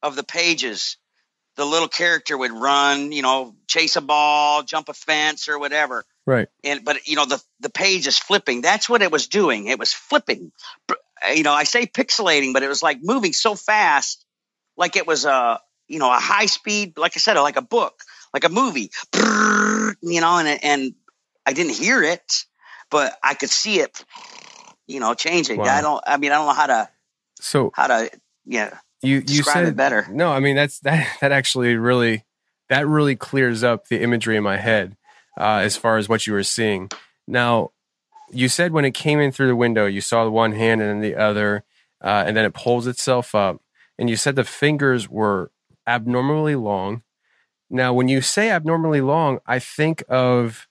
[0.01, 0.97] of the pages,
[1.57, 6.05] the little character would run, you know, chase a ball, jump a fence, or whatever.
[6.25, 6.47] Right.
[6.63, 8.61] and but you know the the page is flipping.
[8.61, 9.67] That's what it was doing.
[9.67, 10.51] It was flipping.
[11.33, 14.23] You know i say pixelating but it was like moving so fast
[14.77, 18.01] like it was a you know a high speed like i said like a book
[18.33, 18.91] like a movie.
[19.15, 20.93] You know and and
[21.45, 22.45] i didn't hear it
[22.91, 24.03] but i could see it
[24.85, 25.57] you know changing.
[25.57, 25.75] Wow.
[25.75, 26.89] i don't i mean i don't know how to
[27.41, 28.11] So how to
[28.45, 32.25] yeah you you said it better No, I mean that's that that actually really
[32.69, 34.97] that really clears up the imagery in my head
[35.39, 36.89] uh, as far as what you were seeing.
[37.27, 37.71] Now,
[38.31, 40.89] you said when it came in through the window, you saw the one hand and
[40.89, 41.63] then the other,
[42.03, 43.61] uh, and then it pulls itself up.
[43.97, 45.51] And you said the fingers were
[45.87, 47.03] abnormally long.
[47.69, 50.67] Now, when you say abnormally long, I think of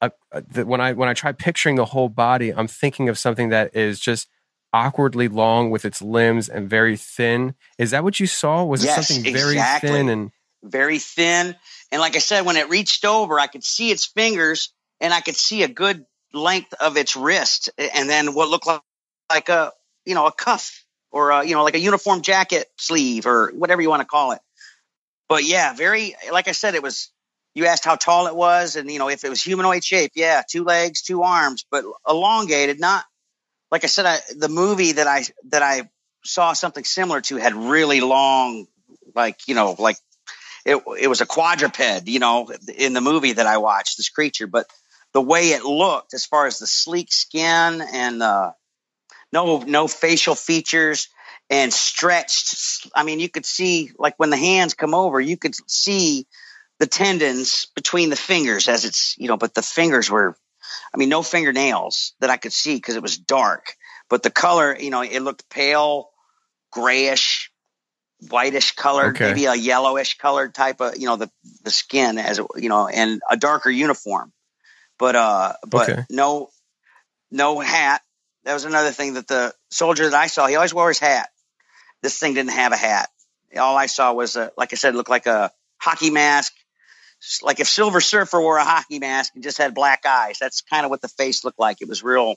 [0.00, 3.18] a, a, the, when I when I try picturing the whole body, I'm thinking of
[3.18, 4.28] something that is just
[4.74, 7.54] awkwardly long with its limbs and very thin.
[7.78, 8.64] Is that what you saw?
[8.64, 9.90] Was Yes, it something very exactly.
[9.90, 10.32] thin and
[10.64, 11.56] very thin.
[11.92, 15.22] And like I said, when it reached over, I could see its fingers and I
[15.22, 18.82] could see a good length of its wrist, and then what looked like,
[19.30, 19.72] like a
[20.06, 23.82] you know a cuff or a, you know like a uniform jacket sleeve or whatever
[23.82, 24.40] you want to call it.
[25.28, 27.10] But yeah, very like I said, it was.
[27.56, 30.12] You asked how tall it was, and you know if it was humanoid shape.
[30.16, 32.80] Yeah, two legs, two arms, but elongated.
[32.80, 33.04] Not
[33.74, 34.06] like I said.
[34.06, 35.90] I, the movie that I that I
[36.24, 38.68] saw something similar to had really long,
[39.16, 39.96] like you know, like
[40.64, 44.46] it, it was a quadruped, you know, in the movie that I watched, this creature.
[44.46, 44.68] But
[45.12, 48.52] the way it looked, as far as the sleek skin and uh,
[49.32, 51.08] no no facial features
[51.50, 55.56] and stretched, I mean, you could see like when the hands come over, you could
[55.68, 56.28] see
[56.78, 60.36] the tendons between the fingers as it's you know, but the fingers were,
[60.92, 63.74] I mean, no fingernails that I could see because it was dark.
[64.08, 66.10] But the color, you know, it looked pale,
[66.70, 67.50] grayish,
[68.30, 69.28] whitish colored, Okay.
[69.28, 71.30] maybe a yellowish colored type of, you know, the
[71.62, 74.32] the skin as it, you know, and a darker uniform.
[74.98, 76.02] But uh, but Okay.
[76.10, 76.50] no,
[77.30, 78.02] no hat.
[78.44, 81.30] That was another thing that the soldier that I saw, he always wore his hat.
[82.02, 83.08] This thing didn't have a hat.
[83.56, 86.52] All I saw was, a, like I said, it looked like a hockey mask.
[87.42, 90.38] Like if Silver Surfer wore a hockey mask and just had black eyes.
[90.38, 91.80] That's kind of what the face looked like.
[91.80, 92.34] It was real,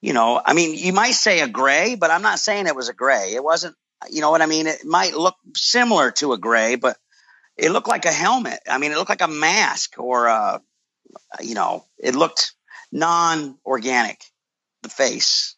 [0.00, 0.40] you know.
[0.44, 3.32] I mean, you might say a gray, but I'm not saying it was a gray.
[3.34, 3.74] It wasn't.
[4.10, 4.66] You know what I mean?
[4.66, 6.96] It might look similar to a gray, but
[7.56, 8.58] it looked like a helmet.
[8.68, 10.60] I mean, it looked like a mask or a,
[11.40, 12.54] you know, it looked
[12.90, 14.22] non-organic.
[14.82, 15.54] The face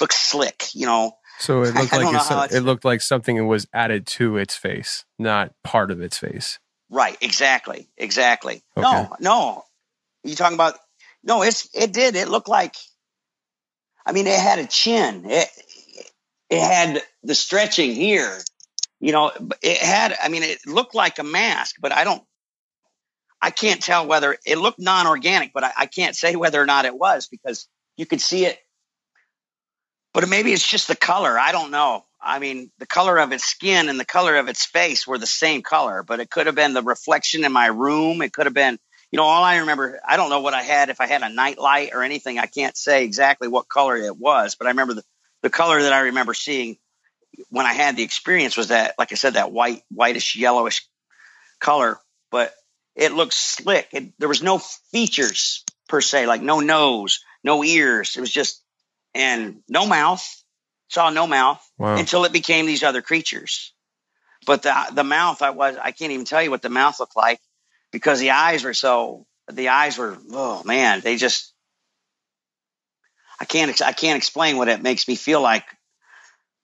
[0.00, 0.74] looked slick.
[0.74, 3.00] You know, so it looked don't like know it's, how some- it's- it looked like
[3.02, 6.58] something was added to its face, not part of its face.
[6.88, 8.62] Right, exactly, exactly.
[8.76, 8.82] Okay.
[8.82, 9.64] No, no.
[10.22, 10.74] You talking about?
[11.22, 12.16] No, it's it did.
[12.16, 12.74] It looked like.
[14.04, 15.24] I mean, it had a chin.
[15.28, 15.48] It
[16.48, 18.38] it had the stretching here.
[19.00, 20.16] You know, it had.
[20.22, 22.22] I mean, it looked like a mask, but I don't.
[23.42, 26.84] I can't tell whether it looked non-organic, but I, I can't say whether or not
[26.84, 28.58] it was because you could see it.
[30.14, 31.38] But maybe it's just the color.
[31.38, 32.05] I don't know.
[32.26, 35.26] I mean, the color of its skin and the color of its face were the
[35.26, 38.20] same color, but it could have been the reflection in my room.
[38.20, 38.78] It could have been,
[39.12, 41.28] you know, all I remember, I don't know what I had, if I had a
[41.28, 42.38] night light or anything.
[42.38, 45.04] I can't say exactly what color it was, but I remember the,
[45.42, 46.78] the color that I remember seeing
[47.50, 50.86] when I had the experience was that, like I said, that white, whitish, yellowish
[51.60, 51.98] color,
[52.32, 52.52] but
[52.96, 53.88] it looked slick.
[53.92, 54.58] It, there was no
[54.90, 58.16] features per se, like no nose, no ears.
[58.16, 58.62] It was just,
[59.14, 60.26] and no mouth.
[60.88, 61.96] Saw no mouth Wow.
[61.96, 63.72] until it became these other creatures.
[64.46, 67.16] But the the mouth, I was I can't even tell you what the mouth looked
[67.16, 67.40] like
[67.90, 71.52] because the eyes were so the eyes were oh man they just
[73.40, 75.64] I can't I can't explain what it makes me feel like.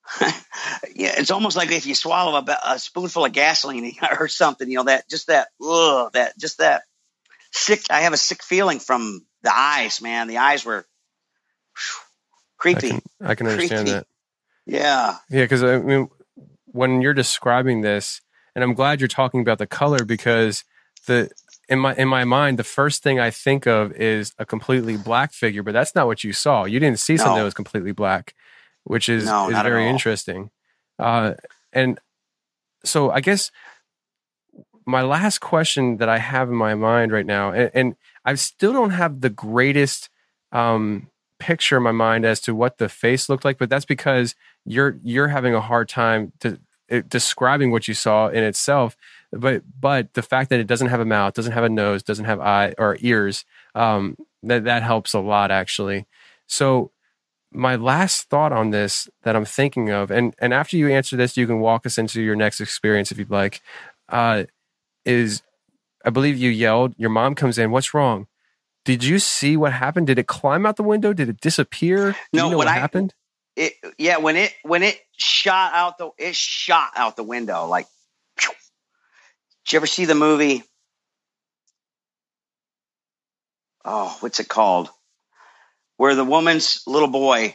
[0.20, 4.76] yeah, it's almost like if you swallow a, a spoonful of gasoline or something, you
[4.76, 6.82] know that just that ugh, that just that
[7.52, 7.84] sick.
[7.90, 10.28] I have a sick feeling from the eyes, man.
[10.28, 10.86] The eyes were
[11.76, 12.00] whew,
[12.76, 12.90] I creepy.
[12.90, 13.92] can I can understand Creepy.
[13.92, 14.06] that.
[14.66, 15.16] Yeah.
[15.30, 16.08] Yeah, because I mean,
[16.66, 18.20] when you're describing this,
[18.54, 20.64] and I'm glad you're talking about the color because
[21.06, 21.30] the
[21.68, 25.32] in my in my mind, the first thing I think of is a completely black
[25.32, 26.64] figure, but that's not what you saw.
[26.64, 27.38] You didn't see something No.
[27.40, 28.34] that was completely black,
[28.84, 30.50] which is No, is very interesting.
[30.98, 31.34] Uh,
[31.72, 31.98] and
[32.84, 33.50] so I guess
[34.84, 38.72] my last question that I have in my mind right now, and, and I still
[38.72, 40.08] don't have the greatest
[40.50, 41.08] um,
[41.42, 44.98] picture in my mind as to what the face looked like, but that's because you're
[45.02, 48.96] you're having a hard time to, it, describing what you saw in itself.
[49.32, 52.26] But but the fact that it doesn't have a mouth, doesn't have a nose, doesn't
[52.26, 56.06] have eye or ears, um, that that helps a lot actually.
[56.46, 56.92] So
[57.50, 61.36] my last thought on this that I'm thinking of, and and after you answer this,
[61.36, 63.62] you can walk us into your next experience if you'd like.
[64.08, 64.44] Uh,
[65.04, 65.42] is
[66.04, 66.94] I believe you yelled.
[66.98, 67.72] Your mom comes in.
[67.72, 68.28] What's wrong?
[68.84, 70.08] Did you see what happened?
[70.08, 71.12] Did it climb out the window?
[71.12, 72.12] Did it disappear?
[72.12, 73.14] Do No, you know what I- happened?
[73.54, 77.86] it yeah when it when it shot out the it shot out the window like
[78.38, 78.50] phew.
[79.66, 80.64] did you ever see the movie
[83.84, 84.88] oh what's it called
[85.98, 87.54] where the woman's little boy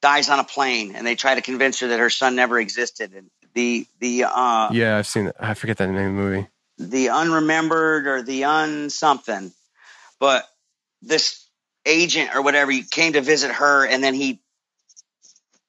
[0.00, 3.12] dies on a plane and they try to convince her that her son never existed
[3.12, 5.36] and the the uh Yeah, I've seen it.
[5.40, 6.46] I forget that name of the movie.
[6.78, 9.52] the unremembered or the un something.
[10.20, 10.44] But
[11.02, 11.46] this
[11.86, 14.40] agent or whatever he came to visit her and then he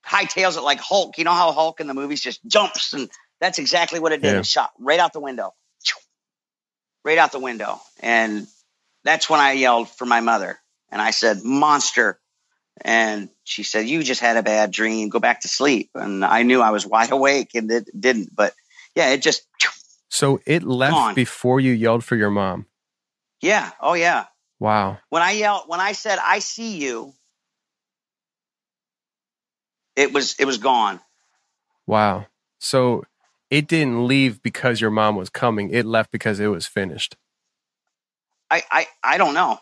[0.05, 1.17] hightails it like Hulk.
[1.17, 3.09] You know how Hulk in the movies just jumps and
[3.39, 4.33] That's exactly what it did.
[4.33, 4.39] Yeah.
[4.39, 5.53] It shot right out the window,
[7.05, 8.47] right out the window, and
[9.03, 10.59] that's when I yelled for my mother,
[10.91, 12.19] and I said, "Monster!"
[12.81, 15.07] And she said, "You just had a bad dream.
[15.07, 18.35] Go back to sleep." And I knew I was wide awake, and it didn't.
[18.35, 18.53] But
[18.93, 19.43] yeah, it just
[20.09, 21.15] So it left Gone.
[21.15, 22.65] before you yelled for your mom.
[23.41, 24.25] yeah, oh yeah.
[24.59, 24.99] Wow.
[25.09, 27.13] When I yelled, when I said, "I see you,"
[29.95, 30.99] it was it was gone.
[31.87, 32.27] Wow.
[32.59, 33.03] So
[33.49, 35.71] it didn't leave because your mom was coming.
[35.71, 37.15] It left because it was finished.
[38.49, 39.59] I I, I don't know.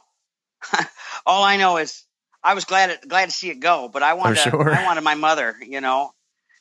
[1.26, 2.04] All I know is
[2.44, 4.76] I was glad glad to see it go, but I wanted sure.
[4.76, 6.12] I wanted my mother, you know.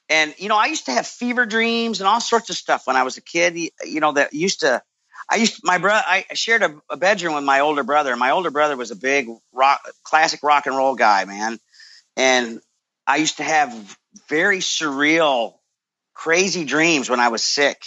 [0.08, 2.96] And you know, I used to have fever dreams and all sorts of stuff when
[2.96, 3.56] I was a kid.
[3.56, 4.82] You you know, that used to.
[5.28, 6.04] I used my brother.
[6.06, 8.14] I shared a, a bedroom with my older brother.
[8.16, 11.58] My older brother was a big rock, classic rock and roll guy, man.
[12.16, 12.60] And
[13.06, 13.72] I used to have
[14.28, 15.54] very surreal,
[16.14, 17.84] crazy dreams when I was sick.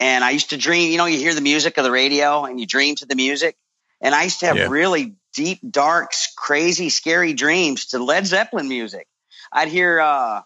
[0.00, 0.90] And I used to dream.
[0.90, 3.56] You know, you hear the music of the radio and you dream to the music.
[4.00, 4.68] And I used to have Yeah.
[4.68, 9.06] really deep, dark, crazy, scary dreams to Led Zeppelin music.
[9.52, 10.42] I'd hear, uh,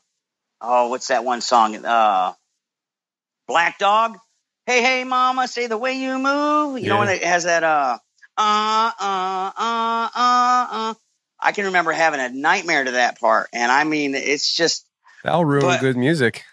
[0.60, 1.84] oh, what's that one song?
[1.84, 2.34] Uh,
[3.48, 4.18] Black Dog.
[4.66, 6.78] Hey, hey, mama, say the way you move.
[6.80, 6.98] You know, Yeah.
[6.98, 7.98] when it has that, uh,
[8.36, 10.94] uh, uh, uh, uh, uh.
[11.38, 13.48] I can remember having a nightmare to that part.
[13.52, 14.84] And I mean, it's just,
[15.22, 16.44] That'll ruin But- good music.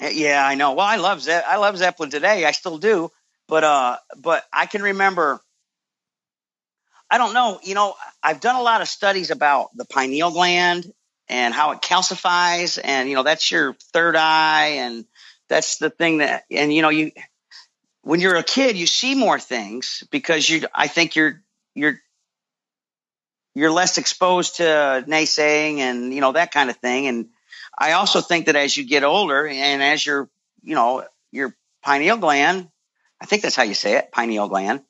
[0.00, 0.72] yeah, I know.
[0.72, 2.44] Well, I love Ze- I love Zeppelin today.
[2.44, 3.10] I still do.
[3.48, 5.40] But, uh, but I can remember,
[7.10, 10.92] I don't know, you know, I've done a lot of studies about the pineal gland
[11.28, 15.04] and how it calcifies and you know that's your third eye and
[15.48, 17.12] that's the thing that and you know you
[18.02, 21.42] when you're a kid you see more things because you I think you're
[21.74, 21.98] you're
[23.54, 27.28] you're less exposed to naysaying and you know that kind of thing and
[27.76, 30.28] I also think that as you get older and as your
[30.62, 32.68] you know your pineal gland
[33.20, 34.82] I think that's how you say it pineal gland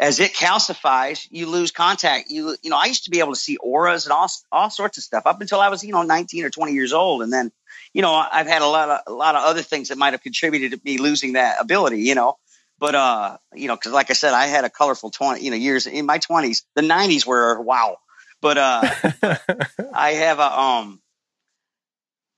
[0.00, 2.30] as it calcifies, you lose contact.
[2.30, 4.96] You you know, I used to be able to see auras and all all sorts
[4.96, 7.52] of stuff up until I was you know 19 or 20 years old, and then
[7.92, 10.22] you know I've had a lot of a lot of other things that might have
[10.22, 12.00] contributed to me losing that ability.
[12.00, 12.38] You know,
[12.80, 15.56] but uh, you know, because like I said, I had a colorful 20 you know
[15.56, 16.62] years in my 20s.
[16.74, 17.98] The 90s were wow,
[18.40, 18.80] but uh,
[19.94, 21.00] I have a um.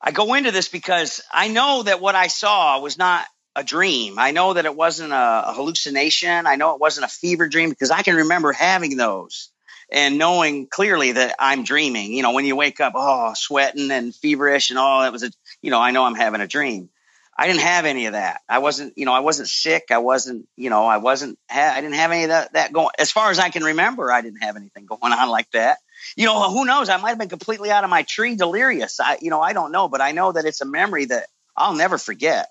[0.05, 3.25] I go into this because I know that what I saw was not
[3.55, 4.19] a dream.
[4.19, 6.47] I know that it wasn't a, a hallucination.
[6.49, 9.53] I know it wasn't a fever dream because I can remember having those
[9.93, 12.13] and knowing clearly that I'm dreaming.
[12.15, 15.31] You know, when you wake up, oh, sweating and feverish and all that was a,
[15.61, 16.89] you know, I know I'm having a dream.
[17.37, 18.43] I didn't have any of that.
[18.49, 19.85] I wasn't, you know, I wasn't sick.
[19.91, 22.91] I wasn't, you know, I wasn't, ha- I didn't have any of that, that going.
[22.99, 25.79] As far as I can remember, I didn't have anything going on like that.
[26.17, 26.89] You know, who knows?
[26.89, 29.01] I might have been completely out of my tree delirious.
[29.01, 31.75] I, you know, I don't know, but I know that it's a memory that I'll
[31.75, 32.49] never forget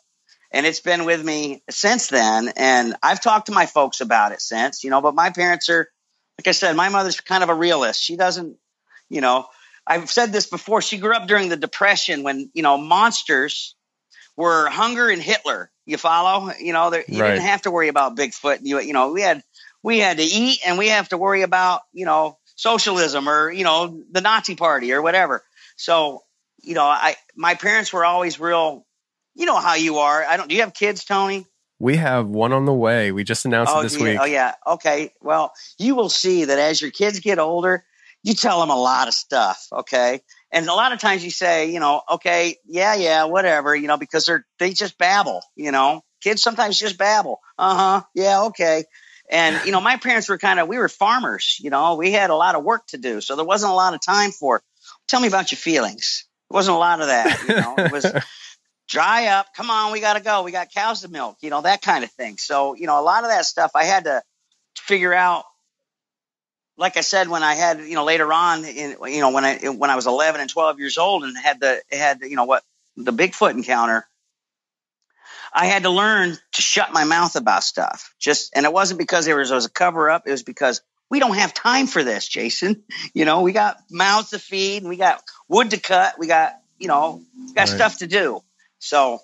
[0.52, 2.52] and it's been with me since then.
[2.56, 5.88] And I've talked to my folks about it since, you know, but my parents are,
[6.38, 8.02] like I said, my mother's kind of a realist.
[8.02, 8.58] She doesn't,
[9.10, 9.46] you know,
[9.88, 10.82] I've said this before.
[10.82, 13.76] She grew up during the Depression when, you know, monsters
[14.38, 15.72] were hunger and Hitler.
[15.86, 16.52] You follow?
[16.60, 17.32] You know, there, you Right.
[17.32, 18.60] didn't have to worry about Bigfoot.
[18.62, 19.44] You, you know, we had,
[19.84, 23.64] we had to eat and we have to worry about, you know, socialism or, you
[23.64, 25.44] know, the Nazi party or whatever.
[25.76, 26.24] So,
[26.62, 28.86] you know, I, my parents were always real,
[29.34, 30.24] you know how you are.
[30.24, 30.48] I don't.
[30.50, 31.48] Do you have kids, Tony?
[31.80, 33.12] We have one on the way.
[33.12, 34.18] We just announced oh, it this you- week.
[34.22, 34.54] oh yeah.
[34.68, 35.14] Okay.
[35.22, 37.84] Well, you will see that as your kids get older,
[38.24, 39.66] you tell them a lot of stuff.
[39.74, 40.22] Okay.
[40.52, 43.98] And a lot of times you say, you know, okay, yeah, yeah, whatever, you know,
[43.98, 45.42] because they're they just babble.
[45.56, 47.40] You know, kids sometimes just babble.
[47.58, 48.02] Uh huh.
[48.14, 48.44] Yeah.
[48.44, 48.84] Okay.
[49.30, 51.58] And you know, my parents were kind of we were farmers.
[51.62, 53.94] You know, we had a lot of work to do, so there wasn't a lot
[53.94, 54.62] of time for.
[55.08, 56.26] Tell me about your feelings.
[56.50, 57.44] There wasn't a lot of that.
[57.48, 58.06] You know, it was
[58.90, 59.48] dry up.
[59.56, 60.44] Come on, we got to go.
[60.44, 62.38] We got cows to milk, you know, that kind of thing.
[62.38, 64.22] So, you know, a lot of that stuff I had to
[64.78, 65.46] figure out.
[66.82, 69.58] Like I said, when I had, you know, later on, in, you know, when I
[69.70, 72.64] when I was 11 and 12 years old and had the had, you know, what
[72.98, 74.08] the Bigfoot encounter,
[75.54, 78.16] I had to learn to shut my mouth about stuff.
[78.20, 80.24] Just, and it wasn't because there was, was a cover up.
[80.26, 82.84] It was because we don't have time for this, Jason.
[83.14, 86.60] You know, we got mouths to feed, and we got wood to cut, we got,
[86.80, 87.22] you know,
[87.54, 87.70] got Right.
[87.70, 88.42] stuff to do.
[88.80, 89.20] So,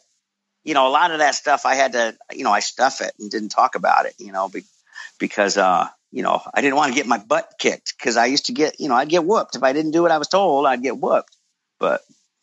[0.63, 3.13] you know, a lot of that stuff I had to, you know, I stuff it
[3.19, 4.63] and didn't talk about it, you know, be,
[5.17, 8.47] because, uh, you know, I didn't want to get my butt kicked because I used
[8.47, 9.55] to get, you know, I'd get whooped.
[9.55, 11.35] If I didn't do what I was told, I'd get whooped.
[11.79, 12.01] But,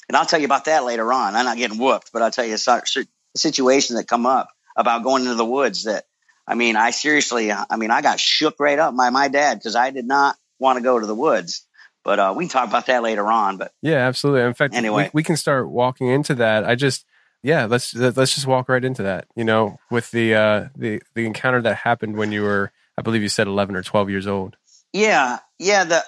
[0.09, 1.35] and I'll tell you about that later on.
[1.35, 5.23] I'm not getting whooped, but I'll tell you a situation that come up about going
[5.23, 6.05] into the woods that,
[6.47, 9.77] I mean, I seriously, I mean, I got shook right up by my dad because
[9.77, 11.67] I did not want to go to the woods.
[12.05, 13.57] But uh, we can talk about that later on.
[13.57, 14.43] But Yeah, absolutely.
[14.43, 15.05] In fact, Anyway.
[15.05, 16.65] we, we can start walking into that.
[16.65, 17.07] I just
[17.45, 19.27] yeah, let's let's just walk right into that.
[19.37, 23.23] You know, with the uh, the the encounter that happened when you were, I believe
[23.23, 24.57] you said eleven or twelve years old.
[24.93, 25.85] Yeah, yeah.
[25.85, 26.05] The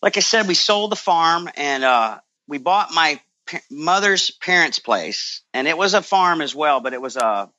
[0.00, 2.18] like I said, we sold the farm and uh,
[2.48, 6.92] we bought my pa- mother's parents' place, and it was a farm as well, but
[6.92, 7.50] it was a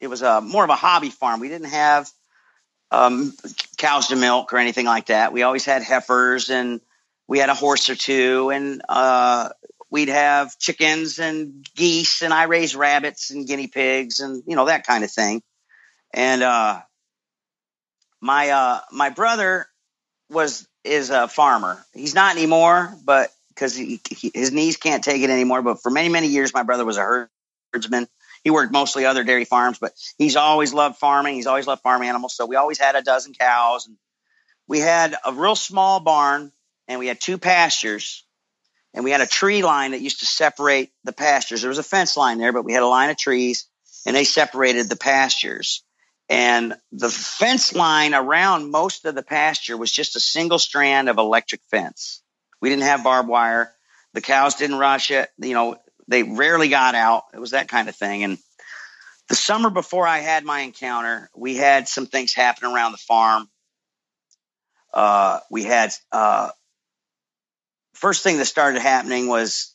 [0.00, 1.40] it was a more of a hobby farm.
[1.40, 2.10] We didn't have
[2.90, 3.32] um,
[3.78, 5.32] cows to milk or anything like that.
[5.32, 6.80] We always had heifers and
[7.26, 9.48] we had a horse or two, and uh,
[9.90, 14.66] we'd have chickens and geese, and I raised rabbits and guinea pigs, and you know
[14.66, 15.42] that kind of thing.
[16.12, 16.80] And uh,
[18.22, 19.66] my uh, my brother
[20.30, 21.84] was is a farmer.
[21.92, 25.60] He's not anymore, but because his knees can't take it anymore.
[25.60, 27.28] But for many many years, my brother was a
[27.74, 28.08] herdsman.
[28.44, 31.34] He worked mostly other dairy farms, but he's always loved farming.
[31.34, 32.34] He's always loved farm animals.
[32.34, 33.96] So we always had a dozen cows, and
[34.66, 36.52] we had a real small barn,
[36.88, 38.24] and we had two pastures,
[38.94, 41.62] and we had a tree line that used to separate the pastures.
[41.62, 43.66] There was a fence line there, but we had a line of trees,
[44.06, 45.84] and they separated the pastures.
[46.32, 51.18] And the fence line around most of the pasture was just a single strand of
[51.18, 52.22] electric fence.
[52.58, 53.70] We didn't have barbed wire.
[54.14, 55.28] The cows didn't rush it.
[55.36, 55.76] You know,
[56.08, 57.24] they rarely got out.
[57.34, 58.24] It was that kind of thing.
[58.24, 58.38] And
[59.28, 63.46] the summer before I had my encounter, we had some things happen around the farm.
[64.90, 66.48] Uh, we had uh,
[67.92, 69.74] first thing that started happening was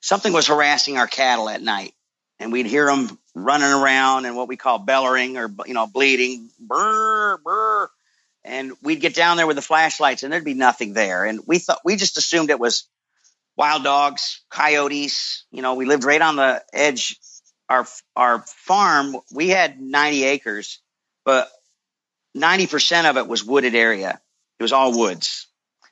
[0.00, 1.92] something was harassing our cattle at night,
[2.44, 6.50] and we'd hear them running around and what we call bellowing or you know bleeding,
[6.60, 7.88] brr brr,
[8.44, 11.58] and we'd get down there with the flashlights, and there'd be nothing there, and we
[11.58, 12.86] thought we just assumed it was
[13.56, 15.46] wild dogs, coyotes.
[15.50, 17.16] You know, we lived right on the edge.
[17.70, 20.82] Our our farm, we had 90 acres,
[21.24, 21.48] but
[22.36, 24.20] 90% of it was wooded area.
[24.58, 25.46] It was all woods,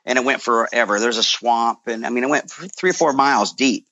[0.04, 1.00] and it went forever.
[1.00, 3.86] There's a swamp, and I mean, it went three or four miles deep.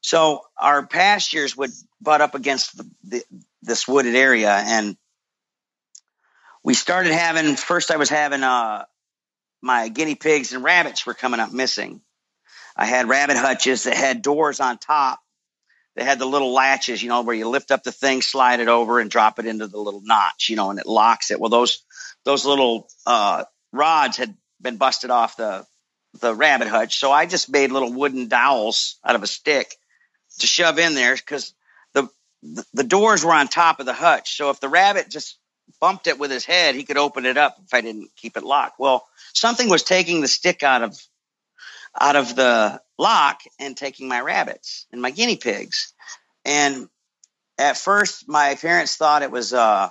[0.00, 3.24] So our pastures would butt up against the, the,
[3.62, 4.96] this wooded area, and
[6.62, 7.56] we started having.
[7.56, 8.84] First, I was having uh,
[9.62, 12.00] my guinea pigs and rabbits were coming up missing.
[12.76, 15.20] I had rabbit hutches that had doors on top.
[15.96, 18.68] They had the little latches, you know, where you lift up the thing, slide it
[18.68, 21.40] over, and drop it into the little notch, you know, and it locks it.
[21.40, 21.82] Well, those
[22.24, 25.66] those little uh, rods had been busted off the
[26.20, 29.76] the rabbit hutch, so I just made little wooden dowels out of a stick
[30.38, 31.54] to shove in there because
[32.42, 34.36] the, doors were on top of the hutch.
[34.36, 35.38] So if the rabbit just
[35.80, 38.42] bumped it with his head, he could open it up if I didn't keep it
[38.42, 38.78] locked.
[38.78, 40.98] Well, something was taking the stick out of
[41.98, 45.92] out of the lock and taking my rabbits and my guinea pigs.
[46.44, 46.88] And
[47.58, 49.90] at first, my parents thought it was uh,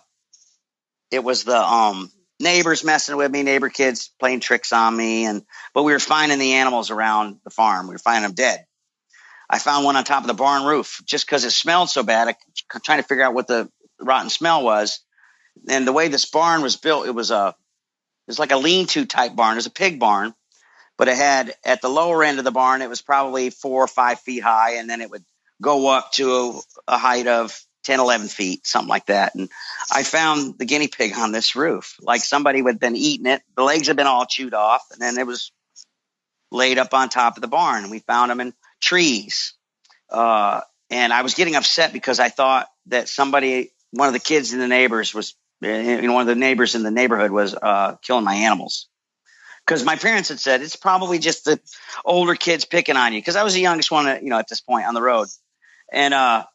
[1.12, 5.44] it was the um neighbors messing with me, neighbor kids playing tricks on me, and
[5.74, 7.88] but we were finding the animals around the farm.
[7.88, 8.66] We were finding them dead.
[9.50, 12.28] I found one on top of the barn roof just because it smelled so bad.
[12.28, 12.36] I
[12.84, 13.70] trying to figure out what the
[14.00, 15.00] rotten smell was.
[15.68, 19.06] And the way this barn was built, it was a it was like a lean-to
[19.06, 19.54] type barn.
[19.54, 20.36] It was a pig barn,
[20.98, 23.88] but it had at the lower end of the barn, it was probably four or
[23.88, 25.26] five feet high, and then it would
[25.62, 26.32] go up to
[26.88, 29.34] a, a height of 10, 11 feet, something like that.
[29.36, 29.50] And
[29.92, 31.96] I found the guinea pig on this roof.
[32.02, 33.42] Like somebody had been eating it.
[33.56, 35.52] The legs had been all chewed off, and then it was
[36.52, 37.84] laid up on top of the barn.
[37.84, 39.54] And we found them in trees.
[40.10, 44.54] Uh, and I was getting upset because I thought that somebody, one of the kids
[44.54, 47.96] in the neighbors was, you know, one of the neighbors in the neighborhood was uh,
[48.02, 48.88] killing my animals.
[49.66, 51.60] Because my parents had said it's probably just the
[52.04, 53.20] older kids picking on you.
[53.20, 55.28] Because I was the youngest one, you know, at this point on the road,
[55.92, 56.46] and uh,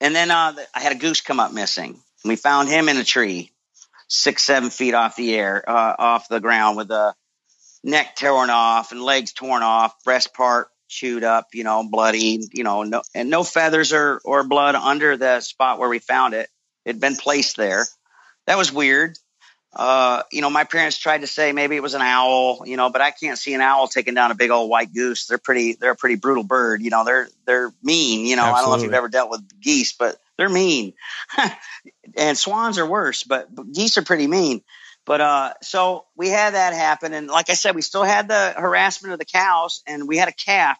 [0.00, 2.00] and then uh, I had a goose come up missing.
[2.24, 3.52] We found him in a tree,
[4.08, 7.14] six, seven feet off the air, uh, off the ground, with the
[7.84, 12.64] neck torn off and legs torn off, breast part chewed up, you know, bloody, you
[12.64, 16.48] know, no, and no feathers or, or blood under the spot where we found it.
[16.84, 17.86] It'd been placed there.
[18.46, 19.18] That was weird.
[19.74, 22.90] Uh, you know, my parents tried to say maybe it was an owl, you know,
[22.90, 25.26] but I can't see an owl taking down a big old white goose.
[25.26, 26.80] They're pretty, they're a pretty brutal bird.
[26.82, 28.58] You know, they're, they're mean, you know, Absolutely.
[28.58, 30.94] I don't know if you've ever dealt with geese, but they're mean
[32.16, 34.62] and swans are worse, but, but geese are pretty mean.
[35.06, 37.12] But, uh, so we had that happen.
[37.12, 40.28] And like I said, we still had the harassment of the cows and we had
[40.28, 40.78] a calf.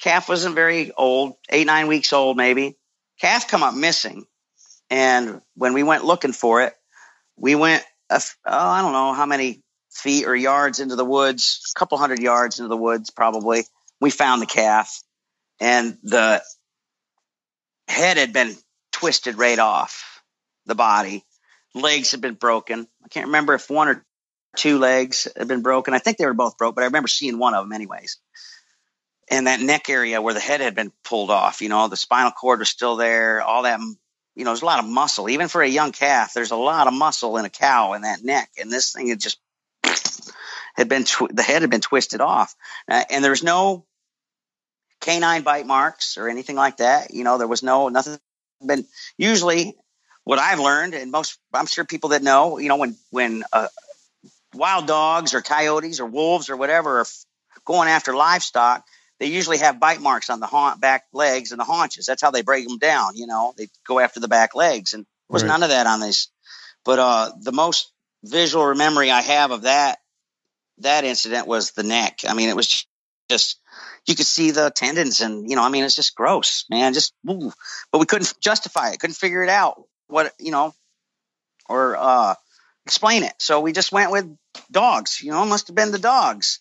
[0.00, 2.76] Calf wasn't very old, eight, nine weeks old, maybe.
[3.20, 4.26] Calf come up missing.
[4.90, 6.74] And when we went looking for it,
[7.36, 11.78] we went oh, I don't know how many feet or yards into the woods, a
[11.78, 13.64] couple hundred yards into the woods, probably.
[14.00, 15.02] We found the calf,
[15.60, 16.42] and the
[17.88, 18.56] head had been
[18.92, 20.22] twisted right off
[20.66, 21.24] the body.
[21.74, 22.86] Legs had been broken.
[23.04, 24.04] I can't remember if one or
[24.56, 25.94] two legs had been broken.
[25.94, 28.18] I think they were both broke, but I remember seeing one of them anyways.
[29.30, 31.60] And that neck area where the head had been pulled off.
[31.60, 33.42] You know, the spinal cord was still there.
[33.42, 33.80] All that,
[34.34, 35.28] you know, there's a lot of muscle.
[35.28, 38.22] Even for a young calf, there's a lot of muscle in a cow in that
[38.22, 39.38] neck, and this thing had just
[40.74, 42.54] had been tw- the head had been twisted off,
[42.88, 43.84] uh, and there's no
[45.00, 47.12] canine bite marks or anything like that.
[47.12, 48.18] You know, there was no nothing.
[48.66, 49.76] Been usually
[50.24, 53.68] what I've learned, and most I'm sure people that know, you know, when when uh,
[54.54, 57.06] wild dogs or coyotes or wolves or whatever are
[57.64, 58.84] going after livestock,
[59.18, 62.06] they usually have bite marks on the haunt, back legs and the haunches.
[62.06, 63.16] That's how they break them down.
[63.16, 65.48] You know, they go after the back legs, and there was right.
[65.48, 66.28] none of that on this.
[66.84, 67.92] But uh, the most
[68.24, 69.98] visual memory I have of that
[70.80, 72.20] that incident was the neck.
[72.26, 72.86] I mean, it was
[73.30, 73.60] just
[74.06, 76.94] you could see the tendons, and you know, I mean, it's just gross, man.
[76.94, 77.52] Just ooh.
[77.92, 79.82] but we couldn't justify it, couldn't figure it out.
[80.06, 80.72] What you know,
[81.68, 82.34] or uh,
[82.86, 83.34] explain it.
[83.38, 84.34] So we just went with
[84.70, 85.20] dogs.
[85.22, 86.60] You know, must have been the dogs.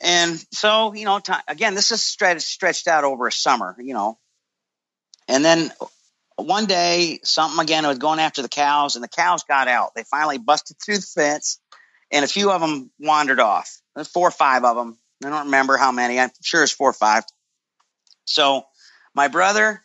[0.00, 3.94] And so, you know, t- again, this is stretched stretched out over a summer, you
[3.94, 4.18] know.
[5.26, 5.72] And then
[6.36, 9.94] one day, something again was going after the cows, and the cows got out.
[9.94, 11.58] They finally busted through the fence,
[12.12, 13.80] and a few of them wandered off.
[13.94, 14.96] There's four or five of them.
[15.24, 16.20] I don't remember how many.
[16.20, 17.24] I'm sure it's four or five.
[18.24, 18.64] So
[19.14, 19.82] my brother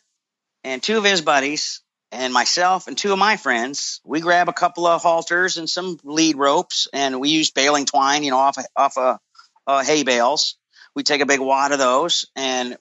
[0.62, 1.80] and two of his buddies
[2.12, 5.98] and myself and two of my friends, we grab a couple of halters and some
[6.04, 9.18] lead ropes, and we use baling twine, you know, off a, off a
[9.66, 10.56] uh, hay bales.
[10.94, 12.76] We'd take a big wad of those and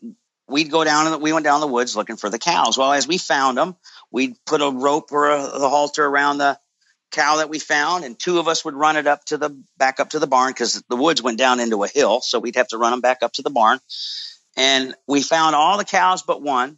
[0.47, 2.77] we'd go down and we went down the woods looking for the cows.
[2.77, 3.75] Well, as we found them,
[4.11, 6.59] we'd put a rope or a, the halter around the
[7.11, 9.99] cow that we found, and two of us would run it up to the back
[9.99, 12.67] up to the barn because the woods went down into a hill, so we'd have
[12.69, 13.79] to run them back up to the barn.
[14.57, 16.77] And we found all the cows but one.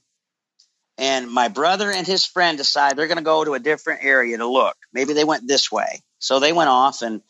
[0.97, 4.37] And my brother and his friend decided they're going to go to a different area
[4.37, 4.77] to look.
[4.93, 6.01] Maybe they went this way.
[6.19, 7.21] So they went off, and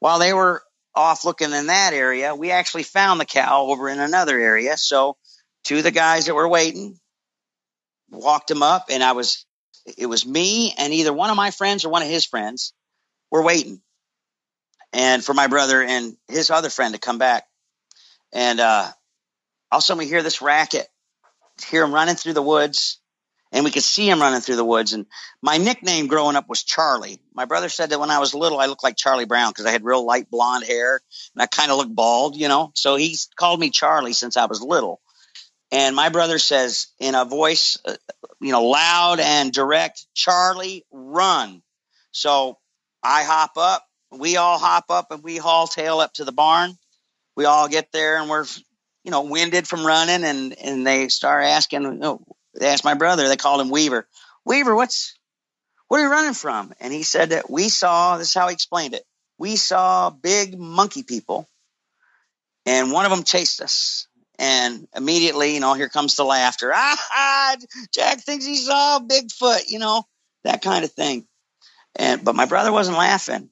[0.00, 0.62] while they were
[0.94, 4.76] off looking in that area, we actually found the cow over in another area.
[4.76, 5.16] So
[5.64, 6.98] two of the guys that were waiting
[8.10, 9.46] walked him up, and I was,
[9.96, 12.72] it was me and either one of my friends or one of his friends
[13.30, 13.80] were waiting,
[14.92, 17.44] and for my brother and his other friend to come back.
[18.32, 18.88] And uh,
[19.70, 20.86] all of a sudden, we hear this racket,
[21.70, 23.00] hear him running through the woods
[23.52, 24.94] and we could see him running through the woods.
[24.94, 25.06] And
[25.42, 27.20] my nickname growing up was Charlie.
[27.34, 29.70] My brother said that when I was little, I looked like Charlie Brown because I
[29.70, 31.00] had real light blonde hair
[31.34, 32.72] and I kind of looked bald, you know.
[32.74, 35.00] So he called me Charlie since I was little.
[35.70, 37.94] And my brother says in a voice, uh,
[38.40, 41.62] you know, loud and direct, Charlie, run.
[42.10, 42.58] So
[43.02, 46.76] I hop up, we all hop up and we haul tail up to the barn.
[47.36, 48.44] We all get there and we're,
[49.04, 52.22] you know, winded from running and, and they start asking, know,
[52.54, 54.06] they asked my brother, they called him Weaver.
[54.44, 55.14] Weaver, what's
[55.88, 56.72] what are you running from?
[56.80, 59.04] And he said that we saw, this is how he explained it.
[59.38, 61.48] We saw big monkey people
[62.64, 64.06] and one of them chased us.
[64.38, 66.72] And immediately, you know, here comes the laughter.
[66.74, 67.56] Ah,
[67.92, 70.04] Jack thinks he saw Bigfoot, you know,
[70.44, 71.26] that kind of thing.
[71.96, 73.50] And but my brother wasn't laughing.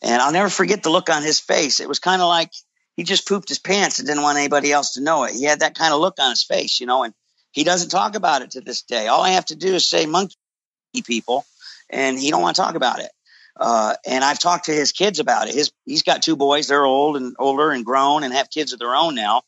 [0.00, 1.80] And I'll never forget the look on his face.
[1.80, 2.52] It was kind of like
[2.96, 5.34] he just pooped his pants and didn't want anybody else to know it.
[5.34, 7.14] He had that kind of look on his face, you know, and
[7.52, 9.08] he doesn't talk about it to this day.
[9.08, 10.36] All I have to do is say monkey
[11.04, 11.44] people,
[11.88, 13.10] and he don't want to talk about it.
[13.58, 15.54] Uh, and I've talked to his kids about it.
[15.54, 16.68] His he's got two boys.
[16.68, 19.42] They're old and older and grown and have kids of their own now.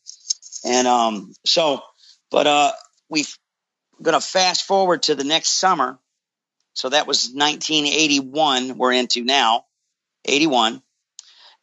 [0.65, 1.83] And um, so,
[2.31, 2.73] but uh,
[3.09, 3.25] we're
[4.03, 5.99] gonna fast forward to the next summer.
[6.75, 8.77] So that was 1981.
[8.77, 9.65] We're into now,
[10.27, 10.83] 81,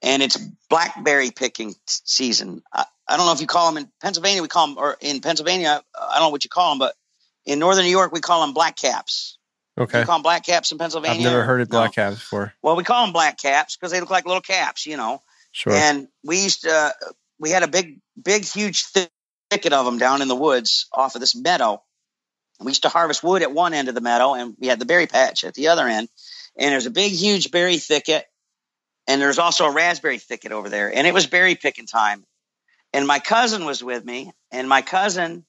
[0.01, 0.37] and it's
[0.69, 2.63] blackberry picking season.
[3.11, 4.41] I don't know if you call them in Pennsylvania.
[4.41, 6.95] We call them, or in Pennsylvania, I don't know what you call them, but
[7.45, 9.37] in Northern New York, we call them black caps.
[9.77, 9.99] Okay.
[9.99, 11.17] You call them black caps in Pennsylvania.
[11.17, 12.03] I've never heard of black no.
[12.03, 12.53] caps before.
[12.61, 15.21] Well, we call them black caps because they look like little caps, you know.
[15.51, 15.73] Sure.
[15.73, 16.93] And we used to,
[17.39, 21.21] we had a big, big, huge thicket of them down in the woods off of
[21.21, 21.81] this meadow.
[22.59, 24.85] We used to harvest wood at one end of the meadow, and we had the
[24.85, 26.07] berry patch at the other end.
[26.57, 28.25] And there's a big, huge berry thicket,
[29.07, 30.93] and there's also a raspberry thicket over there.
[30.93, 32.23] And it was berry picking time
[32.93, 35.45] and my cousin was with me and my cousin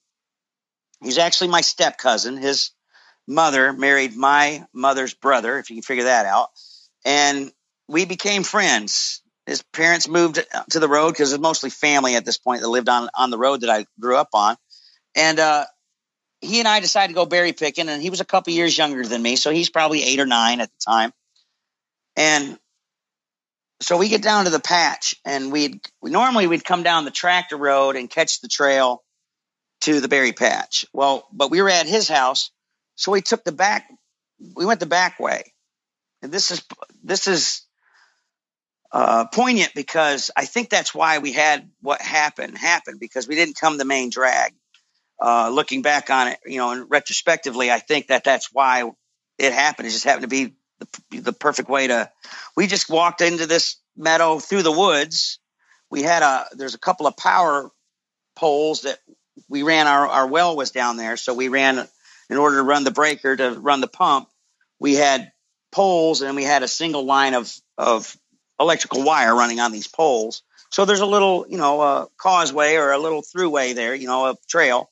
[1.03, 2.71] he's actually my step cousin his
[3.27, 6.51] mother married my mother's brother if you can figure that out.
[7.05, 7.53] And
[7.89, 9.23] we became friends.
[9.47, 12.69] His parents moved to the road because it was mostly family at this point that
[12.69, 14.57] lived on on the road that i grew up on.
[15.17, 15.65] And uh,
[16.41, 19.05] he and i decided to go berry picking and he was a couple years younger
[19.05, 21.13] than me so he's probably eight or nine at the time.
[22.17, 22.59] And
[23.83, 27.11] so we get down to the patch and we'd we normally we'd come down the
[27.11, 29.03] tractor road and catch the trail
[29.83, 30.85] to the berry patch.
[30.93, 32.51] Well, but we were at his house,
[32.95, 33.89] so we took the back
[34.55, 35.53] we went the back way.
[36.23, 36.63] And this is
[37.03, 37.63] this is
[38.93, 43.57] uh, poignant because I think that's why we had what happened happen because we didn't
[43.61, 44.53] come the main drag.
[45.21, 48.91] Uh, looking back on it, you know, and retrospectively, I think that that's why
[49.39, 49.87] it happened.
[49.87, 50.55] It just happened to be
[51.11, 52.11] the, the perfect way to.
[52.57, 55.39] We just walked into this meadow through the woods.
[55.91, 57.71] We had a there's a couple of power
[58.37, 58.99] poles that
[59.49, 59.87] we ran.
[59.87, 61.87] Our our well was down there, so we ran
[62.31, 64.29] in order to run the breaker to run the pump.
[64.79, 65.33] We had
[65.71, 68.17] poles and we had a single line of of
[68.61, 70.43] electrical wire running on these poles.
[70.71, 74.27] So there's a little, you know, a causeway or a little throughway there, you know,
[74.27, 74.91] a trail.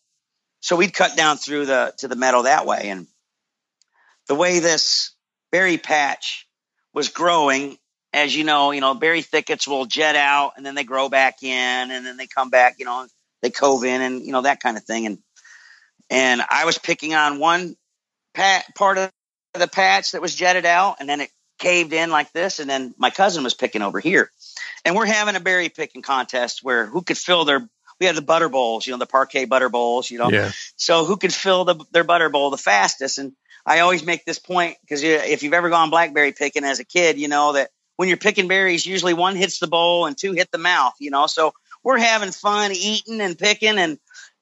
[0.61, 2.91] So we'd cut down through the to the meadow that way.
[2.91, 3.07] And
[4.29, 5.13] the way this
[5.53, 6.47] berry patch
[6.93, 7.79] was growing,
[8.13, 11.43] as you know, you know, berry thickets will jet out and then they grow back
[11.43, 13.07] in and then they come back, you know,
[13.43, 15.07] they cove in and you know that kind of thing.
[15.07, 15.19] And
[16.09, 17.77] and I was picking on one
[18.35, 19.11] pat, part of
[19.55, 22.95] the patch that was jetted out, and then it caved in like this, and then
[22.99, 24.31] my cousin was picking over here,
[24.85, 27.69] and we're having a berry picking contest where who could fill their
[28.01, 30.31] we had the butter bowls, you know, the Parkay butter bowls, you know.
[30.31, 30.51] Yeah.
[30.77, 33.19] So who could fill the, their butter bowl the fastest?
[33.19, 33.33] And
[33.67, 37.19] I always make this point because if you've ever gone blackberry picking as a kid,
[37.19, 40.51] you know that when you're picking berries, usually one hits the bowl and two hit
[40.51, 41.27] the mouth, you know.
[41.27, 41.53] So
[41.83, 43.99] we're having fun eating and picking and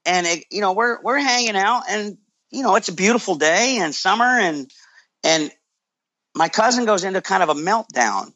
[0.07, 2.19] and it, you know we're we're hanging out and
[2.51, 4.71] you know it's a beautiful day and summer and
[5.25, 5.51] and
[6.35, 8.33] my cousin goes into kind of a meltdown.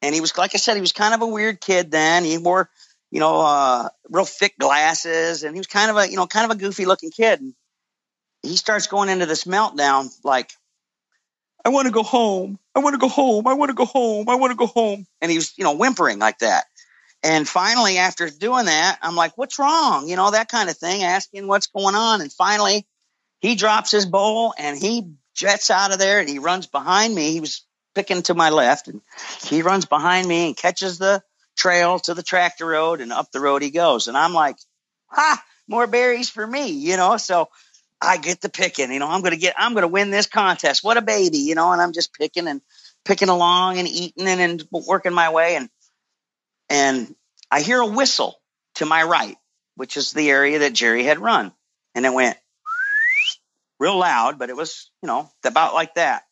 [0.00, 2.24] And he was like i said he was kind of a weird kid then.
[2.24, 2.70] He wore
[3.10, 6.50] you know uh, real thick glasses and he was kind of a you know kind
[6.50, 7.40] of a goofy looking kid.
[7.40, 7.54] and
[8.42, 10.50] he starts going into this meltdown like
[11.64, 14.28] i want to go home i want to go home i want to go home
[14.28, 16.64] i want to go home and he was you know whimpering like that
[17.22, 20.08] and finally, after doing that, I'm like, what's wrong?
[20.08, 22.20] You know, that kind of thing, asking what's going on.
[22.20, 22.86] And finally,
[23.40, 27.32] he drops his bowl and he jets out of there and he runs behind me.
[27.32, 27.64] He was
[27.94, 29.00] picking to my left and
[29.44, 31.22] he runs behind me and catches the
[31.56, 34.08] trail to the tractor road and up the road he goes.
[34.08, 34.56] And I'm like,
[35.06, 37.18] ha, more berries for me, you know?
[37.18, 37.50] So
[38.02, 40.26] I get the picking, you know, I'm going to get, I'm going to win this
[40.26, 40.82] contest.
[40.82, 41.72] What a baby, you know?
[41.72, 42.60] And I'm just picking and
[43.04, 45.56] picking along and eating and, and working my way.
[45.56, 45.68] And
[46.68, 47.14] and
[47.50, 48.40] I hear a whistle
[48.76, 49.36] to my right,
[49.76, 51.52] which is the area that Jerry had run.
[51.94, 52.38] And it went
[53.78, 56.22] real loud, but it was, you know, about like that.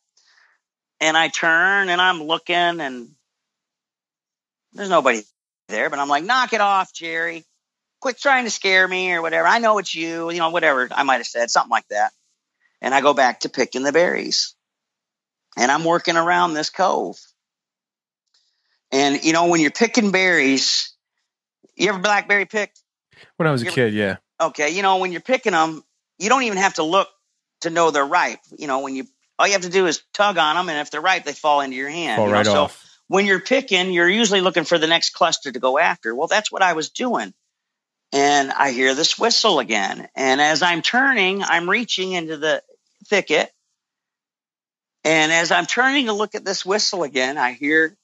[1.00, 3.10] And I turn and I'm looking and
[4.72, 5.22] there's nobody
[5.68, 7.44] there, but I'm like, knock it off, Jerry.
[8.00, 9.46] Quit trying to scare me or whatever.
[9.46, 12.12] I know it's you, you know, whatever I might have said, something like that.
[12.80, 14.54] And I go back to picking the berries.
[15.56, 17.18] And I'm working around this cove.
[18.92, 20.94] And you know, when you're picking berries,
[21.76, 22.80] you ever blackberry picked?
[23.36, 24.16] When I was You a ever- kid, yeah.
[24.40, 25.84] Okay, you know, when you're picking them,
[26.18, 27.08] you don't even have to look
[27.60, 28.40] to know they're ripe.
[28.56, 29.06] You know, when you
[29.38, 31.60] all you have to do is tug on them, and if they're ripe, they fall
[31.60, 32.16] into your hand.
[32.16, 32.38] Fall you know?
[32.38, 32.86] right so off.
[33.08, 36.14] when you're picking, you're usually looking for the next cluster to go after.
[36.14, 37.34] Well, that's what I was doing.
[38.12, 40.08] And I hear this whistle again.
[40.16, 42.62] And as I'm turning, I'm reaching into the
[43.06, 43.52] thicket.
[45.04, 47.96] And as I'm turning to look at this whistle again, I hear,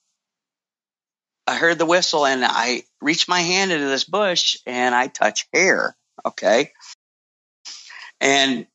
[1.47, 5.47] I heard the whistle and I reach my hand into this bush and I touch
[5.53, 5.97] hair.
[6.25, 6.73] Okay.
[8.21, 8.67] And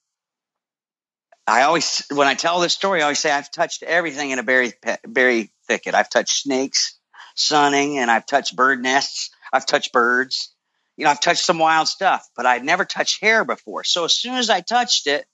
[1.47, 4.43] I always, when I tell this story, I always say I've touched everything in a
[4.43, 4.73] berry,
[5.07, 5.95] berry thicket.
[5.95, 6.97] I've touched snakes,
[7.35, 9.31] sunning, and I've touched bird nests.
[9.51, 10.53] I've touched birds.
[11.01, 13.83] You know, I've touched some wild stuff, but I'd never touched hair before.
[13.83, 15.25] So as soon as I touched it,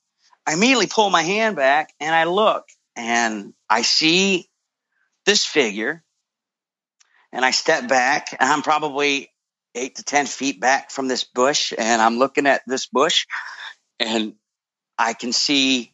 [0.46, 2.64] I immediately pull my hand back and I look
[2.96, 4.48] and I see
[5.26, 6.06] this figure
[7.34, 9.30] and I step back and I'm probably
[9.76, 13.26] eight to 10 feet back from this bush and I'm looking at this bush
[14.00, 14.36] and
[14.98, 15.94] I can see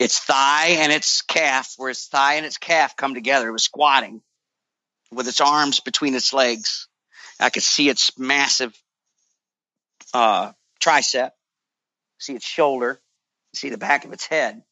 [0.00, 3.46] its thigh and its calf, where its thigh and its calf come together.
[3.46, 4.22] It was squatting
[5.12, 6.88] with its arms between its legs.
[7.40, 8.76] I could see its massive
[10.12, 11.30] uh, tricep,
[12.18, 13.00] see its shoulder,
[13.54, 14.62] see the back of its head.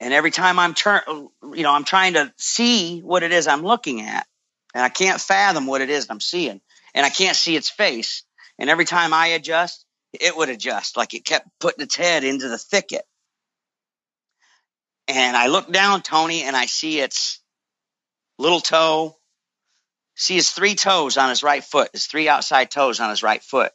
[0.00, 3.62] And every time I'm turn, you know, I'm trying to see what it is I'm
[3.62, 4.26] looking at,
[4.74, 6.60] and I can't fathom what it is I'm seeing,
[6.94, 8.24] and I can't see its face.
[8.58, 12.48] And every time I adjust, it would adjust, like it kept putting its head into
[12.48, 13.04] the thicket.
[15.08, 17.40] And I look down, Tony, and I see its
[18.38, 19.16] little toe,
[20.14, 23.42] see his three toes on his right foot, his three outside toes on his right
[23.42, 23.72] foot.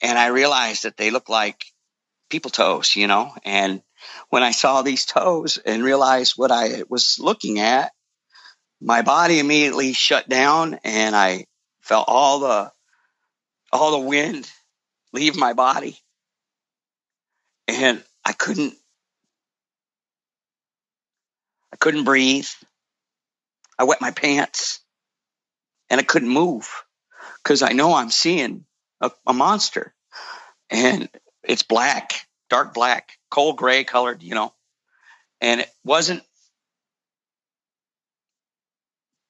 [0.00, 1.64] And I realized that they look like
[2.30, 3.32] people toes, you know.
[3.44, 3.82] And
[4.28, 7.92] when I saw these toes and realized what I was looking at,
[8.80, 11.46] my body immediately shut down and I
[11.80, 12.72] felt all the
[13.72, 14.50] all the wind
[15.12, 15.98] leave my body.
[17.66, 18.74] And I couldn't
[21.72, 22.48] I couldn't breathe.
[23.78, 24.80] I wet my pants
[25.90, 26.68] and I couldn't move
[27.42, 28.64] because I know I'm seeing
[29.00, 29.94] a, a monster.
[30.70, 31.08] And
[31.42, 32.12] it's black,
[32.50, 34.52] dark black, cold gray colored, you know,
[35.40, 36.22] and it wasn't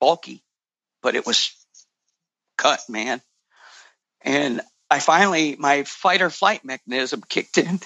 [0.00, 0.42] bulky,
[1.02, 1.54] but it was
[2.56, 3.20] cut, man.
[4.22, 7.80] And I finally, my fight or flight mechanism kicked in,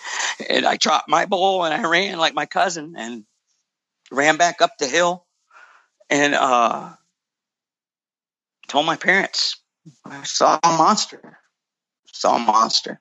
[0.49, 3.25] and I dropped my bowl and I ran like my cousin and
[4.11, 5.27] ran back up the hill.
[6.11, 6.93] And uh,
[8.73, 9.61] told my parents
[10.03, 11.39] I saw a monster,
[12.11, 13.01] saw a monster.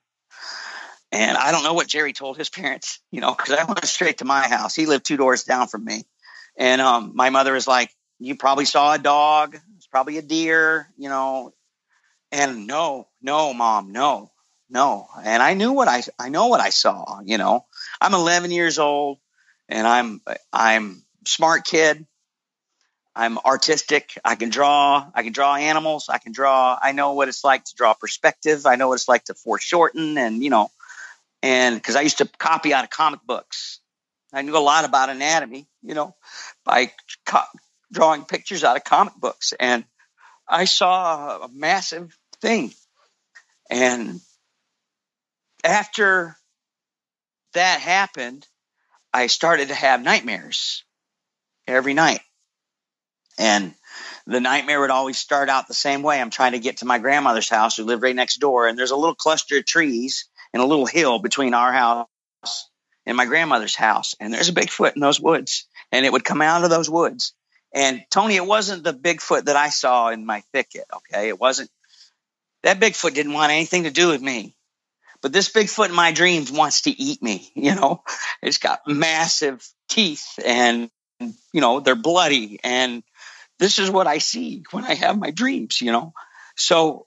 [1.14, 4.18] And I don't know what Jerry told his parents, you know, because I went straight
[4.18, 4.76] to my house.
[4.76, 6.04] He lived two doors down from me.
[6.58, 9.58] And um, my mother was like, You probably saw a dog.
[9.78, 11.54] It's probably a deer, you know.
[12.34, 14.30] And no, no, mom, no,
[14.70, 15.08] no.
[15.24, 17.66] And I knew what I, I know what I saw, you know.
[18.02, 19.20] I'm 11 years old
[19.70, 22.06] and I'm, I'm smart kid.
[23.16, 24.18] I'm artistic.
[24.24, 25.06] I can draw.
[25.14, 26.08] I can draw animals.
[26.10, 26.78] I can draw.
[26.82, 28.66] I know what it's like to draw perspective.
[28.66, 30.72] I know what it's like to foreshorten and, you know,
[31.44, 33.80] and because I used to copy out of comic books.
[34.34, 36.16] I knew a lot about anatomy, you know,
[36.64, 36.92] by
[37.26, 37.42] co-
[37.92, 39.54] drawing pictures out of comic books.
[39.60, 39.84] And
[40.48, 42.72] I saw a massive thing.
[43.70, 44.22] And
[45.64, 46.38] after
[47.54, 48.48] that happened,
[49.14, 50.86] I started to have nightmares
[51.68, 52.22] every night.
[53.42, 53.74] And
[54.28, 56.22] the nightmare would always start out the same way.
[56.22, 58.68] I'm trying to get to my grandmother's house who lived right next door.
[58.68, 62.08] And there's a little cluster of trees and a little hill between our house
[63.08, 64.14] and my grandmother's house.
[64.20, 65.68] And there's a Bigfoot in those woods.
[65.92, 67.34] And it would come out of those woods.
[67.74, 70.86] And Tony, it wasn't the Bigfoot that I saw in my thicket.
[70.94, 71.30] Okay.
[71.30, 71.72] It wasn't
[72.62, 74.56] that Bigfoot didn't want anything to do with me.
[75.24, 77.52] But this Bigfoot in my dreams wants to eat me.
[77.56, 78.04] You know,
[78.44, 82.60] it's got massive teeth and, you know, they're bloody.
[82.64, 83.04] And
[83.62, 86.14] this is what I see when I have my dreams, you know.
[86.58, 87.06] So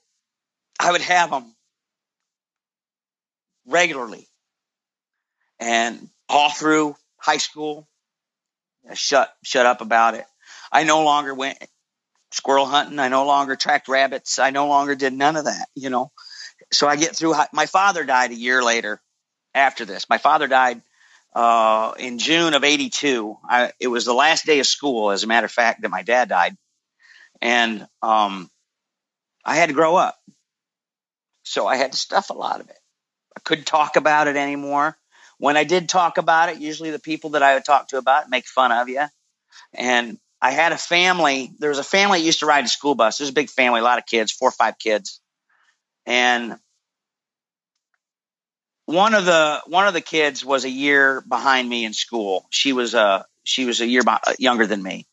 [0.79, 1.53] I would have them
[3.67, 4.29] regularly.
[5.59, 7.89] And all through high school,
[8.89, 10.27] I shut shut up about it.
[10.71, 11.59] I no longer went
[12.31, 13.01] squirrel hunting.
[13.01, 14.39] I no longer tracked rabbits.
[14.39, 16.13] I no longer did none of that, you know.
[16.73, 17.35] So I get through.
[17.53, 19.03] My father died a year later
[19.55, 20.09] after this.
[20.09, 20.83] My father died
[21.35, 23.37] uh, in June of 82.
[23.49, 26.03] I, it was the last day of school, as a matter of fact, that my
[26.03, 26.57] dad died.
[27.41, 28.51] And um,
[29.45, 30.19] I had to grow up.
[31.43, 32.79] So I had to stuff a lot of it.
[33.37, 34.97] I couldn't talk about it anymore.
[35.39, 38.31] When I did talk about it, usually the people that I would talk to about
[38.31, 39.05] make fun of you.
[39.75, 41.53] And I had a family.
[41.59, 43.19] There was a family that used to ride a school bus.
[43.19, 45.21] There's a big family, a lot of kids, four or five kids.
[46.07, 46.59] And
[48.87, 52.47] one of the one of the kids was a year behind me in school.
[52.51, 55.07] She was a uh, she was a year by, uh, younger than me,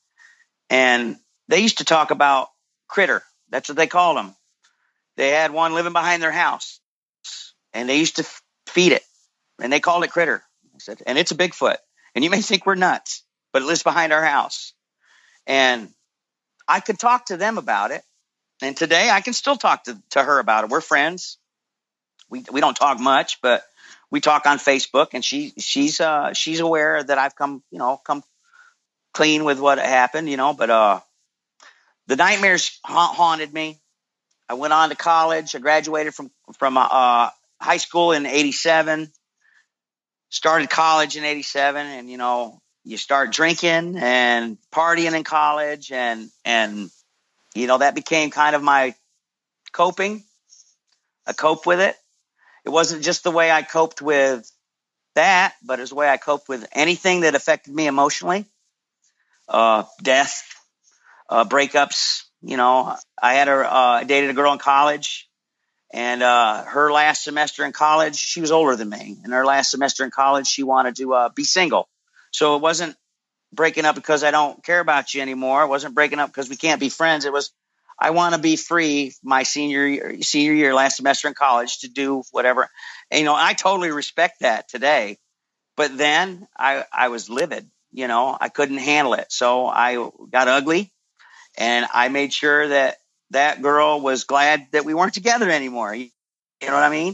[0.69, 1.17] and
[1.47, 2.49] they used to talk about
[2.88, 3.24] critter.
[3.49, 4.36] That's what they called them.
[5.17, 6.80] They had one living behind their house,
[7.74, 8.28] and they used to
[8.67, 9.03] feed it,
[9.61, 10.43] and they called it critter.
[10.76, 11.78] I said, and it's a Bigfoot.
[12.15, 14.74] And you may think we're nuts, but it lives behind our house.
[15.47, 15.89] And
[16.67, 18.03] I could talk to them about it.
[18.61, 20.69] And today I can still talk to, to her about it.
[20.69, 21.38] We're friends.
[22.32, 23.63] We, we don't talk much, but
[24.09, 27.97] we talk on Facebook and she, she's, uh, she's aware that I've come, you know,
[27.97, 28.23] come
[29.13, 30.99] clean with what happened, you know, but, uh,
[32.07, 33.79] the nightmares ha- haunted me.
[34.49, 35.55] I went on to college.
[35.55, 37.29] I graduated from, from, uh,
[37.61, 39.11] high school in 87,
[40.29, 46.29] started college in 87 and, you know, you start drinking and partying in college and,
[46.45, 46.89] and,
[47.53, 48.95] you know, that became kind of my
[49.73, 50.23] coping.
[51.27, 51.95] I cope with it.
[52.66, 54.49] It wasn't just the way I coped with
[55.16, 58.45] that, but it was the way I coped with anything that affected me emotionally.
[59.47, 60.43] Uh, death,
[61.30, 62.24] uh, breakups.
[62.41, 65.30] You know, I had a, uh, I dated a girl in college
[65.93, 69.18] and, uh, her last semester in college, she was older than me.
[69.24, 71.89] And her last semester in college, she wanted to, uh, be single.
[72.32, 72.95] So it wasn't
[73.53, 75.64] breaking up because I don't care about you anymore.
[75.64, 77.26] It wasn't breaking up because we can't be friends.
[77.26, 77.51] It was,
[78.02, 81.88] I want to be free my senior year, senior year, last semester in college to
[81.88, 82.68] do whatever.
[83.12, 85.20] And, you know, I totally respect that today.
[85.78, 87.70] But then I, I was livid.
[87.91, 89.32] You know, I couldn't handle it.
[89.32, 90.91] So I got ugly
[91.58, 92.97] and I made sure that
[93.30, 95.93] that girl was glad that we weren't together anymore.
[95.93, 96.10] You
[96.64, 97.14] know what I mean?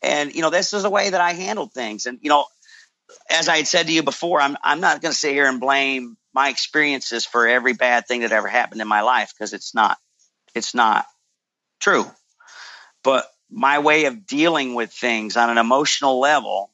[0.00, 2.06] And, you know, this is the way that I handled things.
[2.06, 2.46] And, you know,
[3.28, 5.60] as I had said to you before, I'm, I'm not going to sit here and
[5.60, 9.74] blame my experiences for every bad thing that ever happened in my life because it's
[9.74, 9.98] not,
[10.54, 11.06] it's not
[11.80, 12.06] true.
[13.02, 16.70] But my way of dealing with things on an emotional level,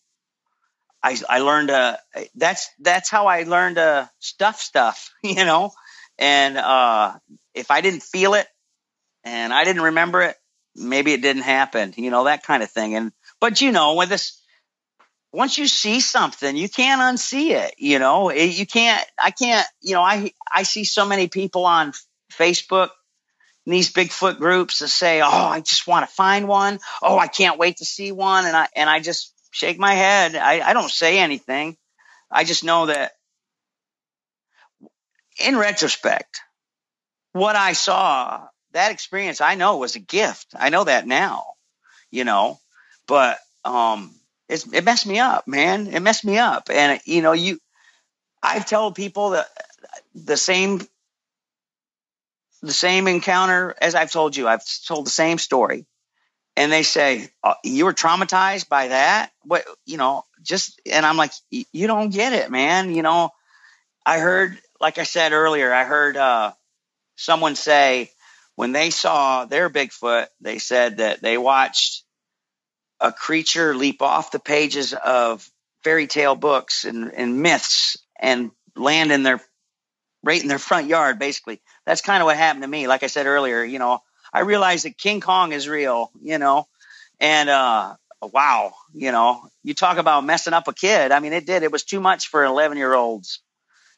[1.02, 1.98] I, I learned to,
[2.34, 5.72] that's, that's how I learned to stuff stuff, you know,
[6.18, 7.14] And uh,
[7.54, 8.46] if I didn't feel it
[9.24, 10.36] and I didn't remember it,
[10.74, 11.94] maybe it didn't happen.
[11.96, 12.94] You know that kind of thing.
[12.94, 14.40] And but you know with this,
[15.32, 17.74] once you see something, you can't unsee it.
[17.78, 19.04] You know It- you can't.
[19.18, 19.66] I can't.
[19.80, 21.92] You know I I see so many people on
[22.32, 22.90] Facebook
[23.66, 26.78] in these Bigfoot groups that say, "Oh, I just want to find one.
[27.02, 30.36] Oh, I can't wait to see one," and I and I just shake my head.
[30.36, 31.76] I, I don't say anything.
[32.30, 33.12] I just know that
[35.38, 36.40] in retrospect,
[37.32, 40.48] what I saw, that experience, I know was a gift.
[40.54, 41.44] I know that now,
[42.10, 42.58] you know,
[43.06, 44.14] but um,
[44.48, 45.88] it messed me up, man.
[45.88, 47.58] It messed me up, and you know, you,
[48.42, 49.48] I've told people that
[50.14, 50.80] the same
[52.66, 54.48] the same encounter as I've told you.
[54.48, 55.86] I've told the same story.
[56.56, 59.30] And they say, uh, you were traumatized by that?
[59.42, 62.94] What, you know, just, and I'm like, you don't get it, man.
[62.94, 63.30] You know,
[64.06, 66.52] I heard, like I said earlier, I heard, uh,
[67.16, 68.10] someone say
[68.54, 72.04] when they saw their Bigfoot, they said that they watched
[73.00, 75.48] a creature leap off the pages of
[75.84, 79.40] fairy tale books and, and myths and land in their
[80.22, 81.60] right in their front yard, basically.
[81.86, 82.88] That's kind of what happened to me.
[82.88, 84.00] Like I said earlier, you know,
[84.32, 86.66] I realized that King Kong is real, you know,
[87.20, 91.12] and uh, wow, you know, you talk about messing up a kid.
[91.12, 91.62] I mean, it did.
[91.62, 93.40] It was too much for an 11 year old's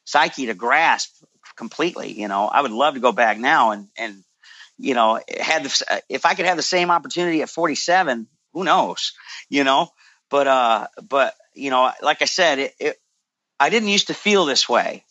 [0.05, 1.09] psyche to grasp
[1.55, 2.13] completely.
[2.13, 4.23] You know, I would love to go back now and and
[4.79, 9.11] you know, had the, if I could have the same opportunity at 47, who knows,
[9.49, 9.89] you know,
[10.29, 13.01] but uh, but you know, like I said, it, it
[13.59, 15.03] I didn't used to feel this way.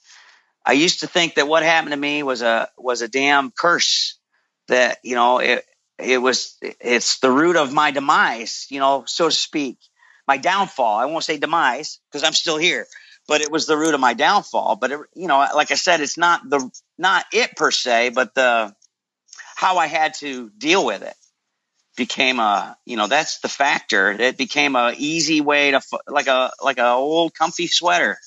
[0.65, 4.19] I used to think that what happened to me was a was a damn curse.
[4.69, 5.65] That you know it
[5.99, 9.79] it was it's the root of my demise, you know, so to speak,
[10.27, 10.99] my downfall.
[10.99, 12.87] I won't say demise because I'm still here,
[13.27, 14.77] but it was the root of my downfall.
[14.77, 18.35] But it, you know, like I said, it's not the not it per se, but
[18.35, 18.75] the
[19.57, 21.15] how I had to deal with it
[21.97, 24.13] became a you know that's the factor.
[24.13, 28.19] It became a easy way to like a like a old comfy sweater.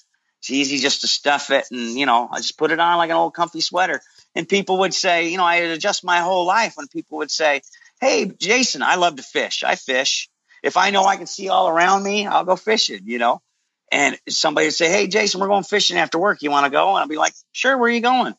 [0.41, 3.11] It's easy just to stuff it and you know I just put it on like
[3.11, 4.01] an old comfy sweater.
[4.33, 7.61] And people would say, you know, I adjust my whole life when people would say,
[7.99, 9.63] "Hey, Jason, I love to fish.
[9.63, 10.29] I fish.
[10.63, 13.41] If I know I can see all around me, I'll go fishing." You know.
[13.91, 16.41] And somebody would say, "Hey, Jason, we're going fishing after work.
[16.41, 17.77] You want to go?" And I'd be like, "Sure.
[17.77, 18.33] Where are you going?"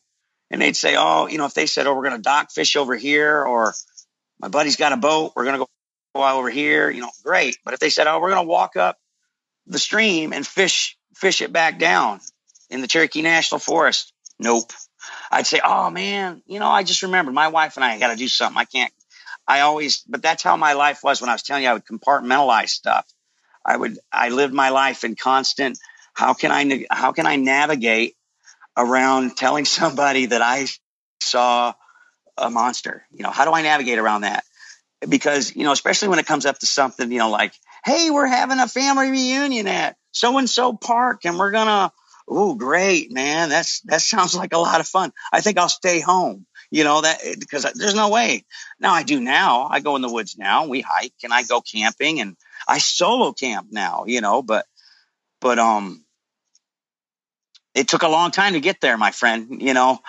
[0.51, 2.75] And they'd say, "Oh, you know, if they said, oh, we're going to dock fish
[2.75, 3.73] over here, or
[4.39, 5.67] my buddy's got a boat, we're going to go
[6.15, 7.57] over here, you know, great.
[7.63, 8.97] But if they said, oh, we're going to walk up
[9.67, 12.19] the stream and fish fish it back down
[12.69, 14.73] in the Cherokee National Forest, nope.
[15.31, 18.17] I'd say, oh man, you know, I just remembered my wife and I got to
[18.17, 18.59] do something.
[18.59, 18.91] I can't.
[19.47, 21.85] I always, but that's how my life was when I was telling you I would
[21.85, 23.05] compartmentalize stuff.
[23.65, 25.79] I would, I lived my life in constant.
[26.13, 28.17] How can I, how can I navigate
[28.75, 30.67] around telling somebody that I
[31.21, 31.73] saw
[32.37, 33.05] a monster?
[33.13, 34.43] You know, how do I navigate around that?
[35.07, 37.53] Because, you know, especially when it comes up to something, you know, like,
[37.83, 41.91] hey, we're having a family reunion at so and so park and we're to,
[42.27, 43.49] oh, great, man.
[43.49, 45.11] That's, that sounds like a lot of fun.
[45.31, 48.45] I think I'll stay home, you know, that because there's no way.
[48.79, 49.67] Now I do now.
[49.69, 50.67] I go in the woods now.
[50.67, 54.65] We hike and I go camping and I solo camp now, you know, but,
[55.41, 56.03] but, um,
[57.75, 59.61] it took a long time to get there, my friend.
[59.61, 59.99] You know,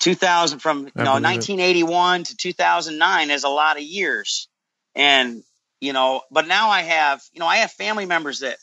[0.00, 1.48] 2000 from you know believe it.
[1.48, 4.48] 1981 to 2009 is a lot of years,
[4.96, 5.44] and
[5.80, 8.56] you know, but now I have you know I have family members that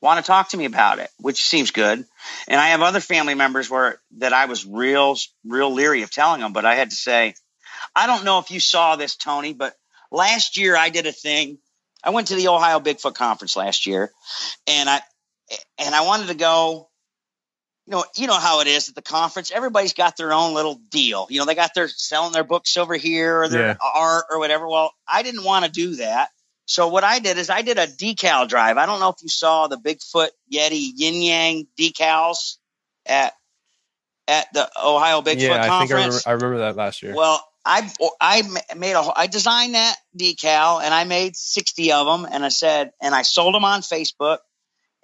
[0.00, 2.04] want to talk to me about it, which seems good,
[2.48, 6.40] and I have other family members where that I was real real leery of telling
[6.40, 7.34] them, but I had to say,
[7.94, 9.74] I don't know if you saw this, Tony, but
[10.10, 11.58] last year I did a thing.
[12.02, 14.12] I went to the Ohio Bigfoot Conference last year,
[14.66, 15.00] and I
[15.78, 16.88] and I wanted to go
[17.86, 19.50] you know, you know how it is at the conference.
[19.50, 21.26] Everybody's got their own little deal.
[21.30, 23.76] You know, they got their selling their books over here or their Yeah.
[23.80, 24.68] art or whatever.
[24.68, 26.30] Well, I didn't want to do that.
[26.66, 28.76] So what I did is I did a decal drive.
[28.76, 32.56] I don't know if you saw the Bigfoot Yeti Yin Yang decals
[33.06, 33.34] at
[34.26, 35.92] at the Ohio Bigfoot yeah, I think I Conference.
[35.92, 37.14] remember, I remember that last year.
[37.14, 37.88] Well, I
[38.20, 42.44] I ma- made a I designed that decal and I made sixty of them and
[42.44, 44.38] I said and I sold them on Facebook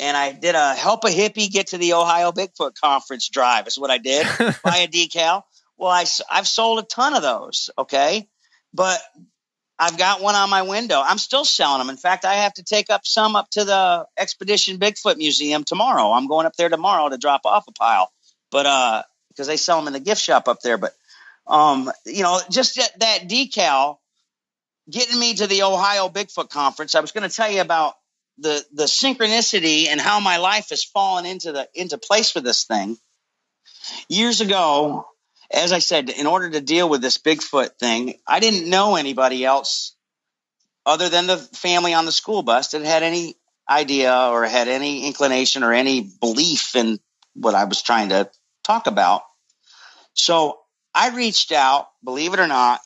[0.02, 3.78] and I did a help a hippie get to the Ohio Bigfoot Conference drive is
[3.78, 5.44] what I did buy a decal.
[5.78, 7.70] Well, I I've sold a ton of those.
[7.78, 8.28] Okay,
[8.74, 9.00] but
[9.78, 11.00] I've got one on my window.
[11.00, 11.88] I'm still selling them.
[11.88, 16.10] In fact, I have to take up some up to the Expedition Bigfoot Museum tomorrow.
[16.10, 18.10] I'm going up there tomorrow to drop off a pile,
[18.50, 20.78] but uh, because they sell them in the gift shop up there.
[20.78, 20.94] But
[21.46, 23.98] um, you know, just that, that decal
[24.90, 26.96] getting me to the Ohio Bigfoot Conference.
[26.96, 27.94] I was going to tell you about
[28.38, 32.64] the the synchronicity and how my life has fallen into the into place for this
[32.64, 32.96] thing.
[34.08, 35.06] Years ago,
[35.50, 39.44] as I said, in order to deal with this Bigfoot thing, I didn't know anybody
[39.44, 39.94] else
[40.86, 43.36] other than the family on the school bus that had any
[43.68, 46.98] idea or had any inclination or any belief in
[47.34, 48.30] what I was trying to
[48.64, 49.22] talk about.
[50.14, 50.58] So
[50.94, 52.80] I reached out, believe it or not.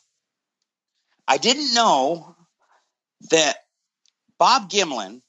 [1.26, 2.36] I didn't know
[3.30, 3.57] that
[4.38, 5.22] Bob Gimlin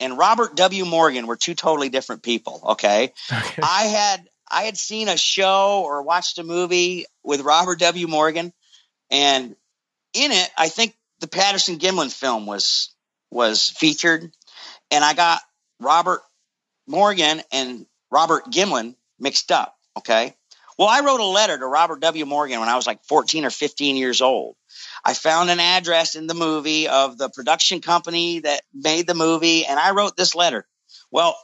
[0.00, 0.84] and Robert W.
[0.84, 2.60] Morgan were two totally different people.
[2.70, 3.12] Okay?
[3.32, 3.62] okay.
[3.62, 8.08] I had I had seen a show or watched a movie with Robert W.
[8.08, 8.52] Morgan,
[9.10, 9.54] and
[10.12, 12.92] in it, I think the Patterson Gimlin film was
[13.30, 14.32] was featured,
[14.90, 15.40] and I got
[15.78, 16.22] Robert
[16.86, 19.76] Morgan and Robert Gimlin mixed up.
[19.96, 20.34] Okay.
[20.80, 22.24] Well, I wrote a letter to Robert W.
[22.24, 24.56] Morgan when I was like 14 or 15 years old.
[25.04, 29.66] I found an address in the movie of the production company that made the movie,
[29.66, 30.66] and I wrote this letter.
[31.10, 31.36] Well,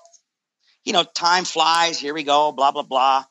[0.87, 1.99] you know, time flies.
[1.99, 3.24] Here we go, blah, blah, blah.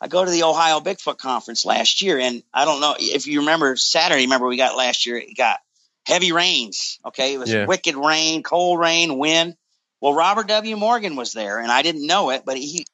[0.00, 3.40] I go to the Ohio Bigfoot Conference last year, and I don't know if you
[3.40, 5.58] remember Saturday, remember we got last year, it got
[6.06, 6.98] heavy rains.
[7.04, 7.34] Okay.
[7.34, 7.66] It was yeah.
[7.66, 9.56] wicked rain, cold rain, wind.
[10.00, 10.76] Well, Robert W.
[10.78, 12.86] Morgan was there, and I didn't know it, but he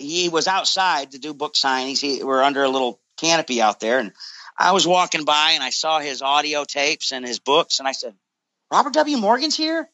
[0.00, 2.00] he was outside to do book signings.
[2.00, 4.12] He we're under a little canopy out there, and
[4.58, 7.92] I was walking by and I saw his audio tapes and his books, and I
[7.92, 8.14] said,
[8.70, 9.16] "Robert W.
[9.18, 9.88] Morgan's here."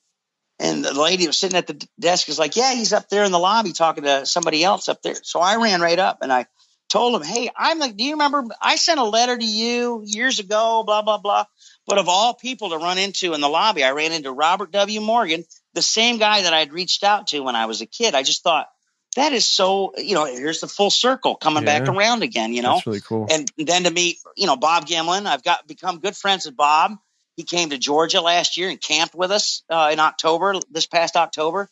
[0.58, 3.32] And the lady was sitting at the desk was like, "Yeah, he's up there in
[3.32, 6.46] the lobby talking to somebody else up there." So I ran right up and I
[6.88, 10.38] told him, "Hey, I'm like, do you remember I sent a letter to you years
[10.38, 10.82] ago?
[10.84, 11.44] Blah blah blah."
[11.86, 15.00] But of all people to run into in the lobby, I ran into Robert W.
[15.00, 15.44] Morgan,
[15.74, 18.14] the same guy that I'd reached out to when I was a kid.
[18.14, 18.68] I just thought
[19.16, 21.80] that is so, you know, here's the full circle coming yeah.
[21.80, 22.74] back around again, you know.
[22.74, 23.26] That's really cool.
[23.30, 26.92] And then to meet, you know, Bob Gimlin, I've got become good friends with Bob.
[27.36, 31.16] He came to Georgia last year and camped with us uh, in October, this past
[31.16, 31.68] October.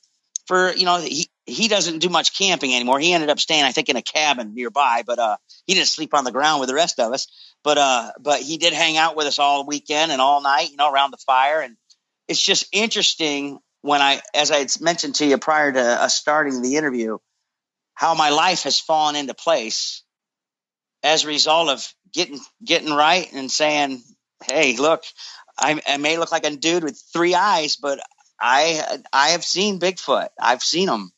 [0.47, 2.99] For you know, he he doesn't do much camping anymore.
[2.99, 5.37] He ended up staying, I think, in a cabin nearby, but uh,
[5.67, 7.29] he didn't sleep on the ground with the rest of us.
[7.63, 10.77] But uh, but he did hang out with us all weekend and all night, you
[10.77, 11.61] know, around the fire.
[11.61, 11.77] And
[12.29, 16.77] it's just interesting when I, as I mentioned to you prior to us starting the
[16.77, 17.19] interview,
[17.95, 20.03] how my life has fallen into place
[21.03, 24.03] as a result of getting getting right and saying,
[24.45, 25.05] "Hey, look,
[25.59, 28.01] I, I may look like a dude with three eyes, but
[28.41, 30.29] I I have seen Bigfoot.
[30.41, 31.13] I've seen them.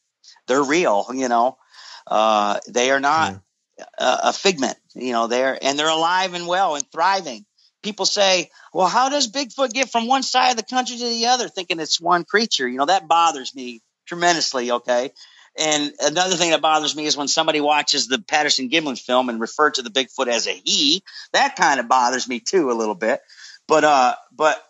[0.47, 1.07] They're real.
[1.13, 1.59] You know,
[2.07, 3.41] uh, they are not
[3.79, 3.85] yeah.
[3.99, 4.77] a, a figment.
[4.95, 7.47] You know, they're and they're alive and well and thriving."
[7.87, 11.27] people say, well, how does Bigfoot get from one side of the country to the
[11.27, 12.67] other, thinking it's one creature?
[12.67, 14.73] You know, that bothers me tremendously.
[14.73, 15.13] Okay.
[15.59, 19.41] And another thing that bothers me is when somebody watches the Patterson Gimlin film and
[19.41, 21.03] refer to the Bigfoot as a he.
[21.33, 23.21] That kind of bothers me too a little bit.
[23.67, 24.63] But uh, but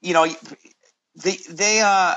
[0.00, 0.26] you know,
[1.22, 2.16] they they uh,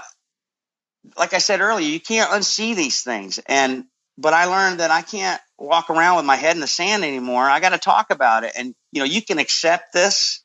[1.18, 3.40] like I said earlier, you can't unsee these things.
[3.48, 3.86] And
[4.18, 7.44] but I learned that I can't walk around with my head in the sand anymore.
[7.44, 8.54] I got to talk about it.
[8.58, 10.44] And you know, you can accept this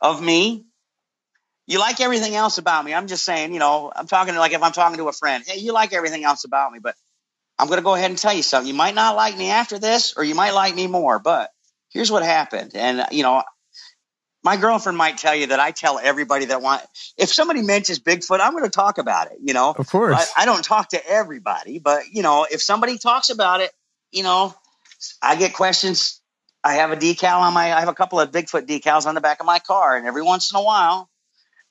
[0.00, 0.64] of me
[1.66, 2.92] you like everything else about me.
[2.92, 5.58] I'm just saying, you know, I'm talking like if I'm talking to a friend, hey,
[5.58, 6.94] you like everything else about me, but
[7.58, 8.66] I'm going to go ahead and tell you something.
[8.66, 11.50] You might not like me after this, or you might like me more, but
[11.90, 12.72] here's what happened.
[12.74, 13.42] And, you know,
[14.42, 16.82] my girlfriend might tell you that I tell everybody that want,
[17.16, 19.74] if somebody mentions Bigfoot, I'm going to talk about it, you know?
[19.78, 20.32] Of course.
[20.36, 23.70] I, I don't talk to everybody, but, you know, if somebody talks about it,
[24.10, 24.52] you know,
[25.22, 26.20] I get questions.
[26.64, 29.20] I have a decal on my, I have a couple of Bigfoot decals on the
[29.20, 31.08] back of my car, and every once in a while,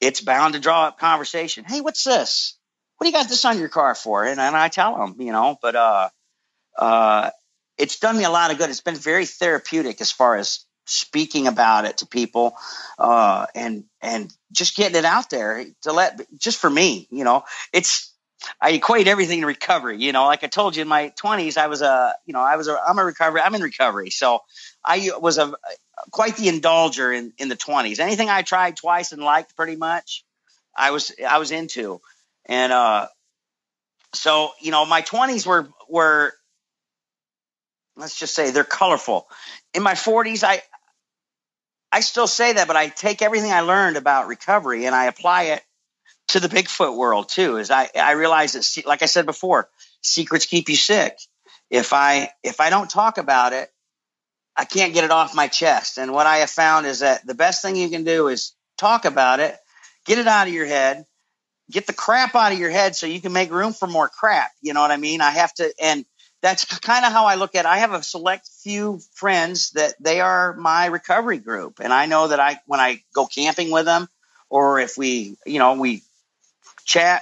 [0.01, 1.63] it's bound to draw up conversation.
[1.63, 2.57] Hey, what's this?
[2.97, 4.25] What do you got this on your car for?
[4.25, 6.09] And, and I tell them, you know, but uh,
[6.77, 7.29] uh,
[7.77, 8.69] it's done me a lot of good.
[8.69, 12.53] It's been very therapeutic as far as speaking about it to people
[12.99, 17.43] uh, and and just getting it out there to let just for me, you know,
[17.71, 18.13] it's
[18.59, 19.97] I equate everything to recovery.
[19.97, 22.55] You know, like I told you in my twenties, I was a, you know, I
[22.55, 24.09] was a, I'm a recovery, I'm in recovery.
[24.09, 24.39] So
[24.83, 25.53] I was a
[26.11, 27.99] quite the indulger in, in the twenties.
[27.99, 30.23] Anything I tried twice and liked pretty much,
[30.75, 32.01] I was, I was into.
[32.45, 33.07] And, uh,
[34.13, 36.33] so, you know, my twenties were, were,
[37.95, 39.27] let's just say they're colorful.
[39.73, 40.61] In my forties, I,
[41.91, 45.43] I still say that, but I take everything I learned about recovery and I apply
[45.43, 45.61] it
[46.29, 47.57] to the Bigfoot world too.
[47.57, 49.69] Is I I realize that, like I said before,
[50.01, 51.19] secrets keep you sick.
[51.69, 53.69] If I if I don't talk about it,
[54.55, 55.97] I can't get it off my chest.
[55.97, 59.05] And what I have found is that the best thing you can do is talk
[59.05, 59.55] about it,
[60.05, 61.05] get it out of your head,
[61.69, 64.51] get the crap out of your head so you can make room for more crap.
[64.61, 65.21] You know what I mean?
[65.21, 66.05] I have to, and
[66.41, 67.67] that's kind of how I look at it.
[67.67, 71.79] I have a select few friends that they are my recovery group.
[71.79, 74.07] And I know that I, when I go camping with them,
[74.49, 76.01] or if we, you know, we
[76.83, 77.21] chat,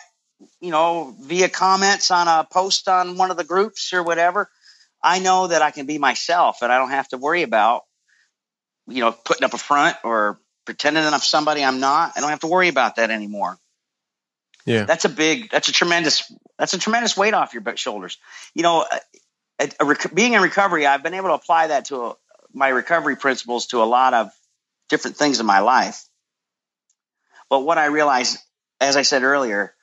[0.62, 4.50] you know, via comments on a post on one of the groups or whatever,
[5.02, 7.84] I know that I can be myself and I don't have to worry about,
[8.88, 12.14] you know, putting up a front or pretending that I'm somebody I'm not.
[12.16, 13.58] I don't have to worry about that anymore.
[14.66, 14.84] Yeah.
[14.84, 18.18] That's a big, that's a tremendous, that's a tremendous weight off your shoulders.
[18.54, 18.86] You know,
[19.60, 22.16] a, a rec- being in recovery, I've been able to apply that to a,
[22.54, 24.32] my recovery principles to a lot of
[24.90, 26.04] different things in my life.
[27.50, 28.38] But what I realized,
[28.80, 29.74] as I said earlier,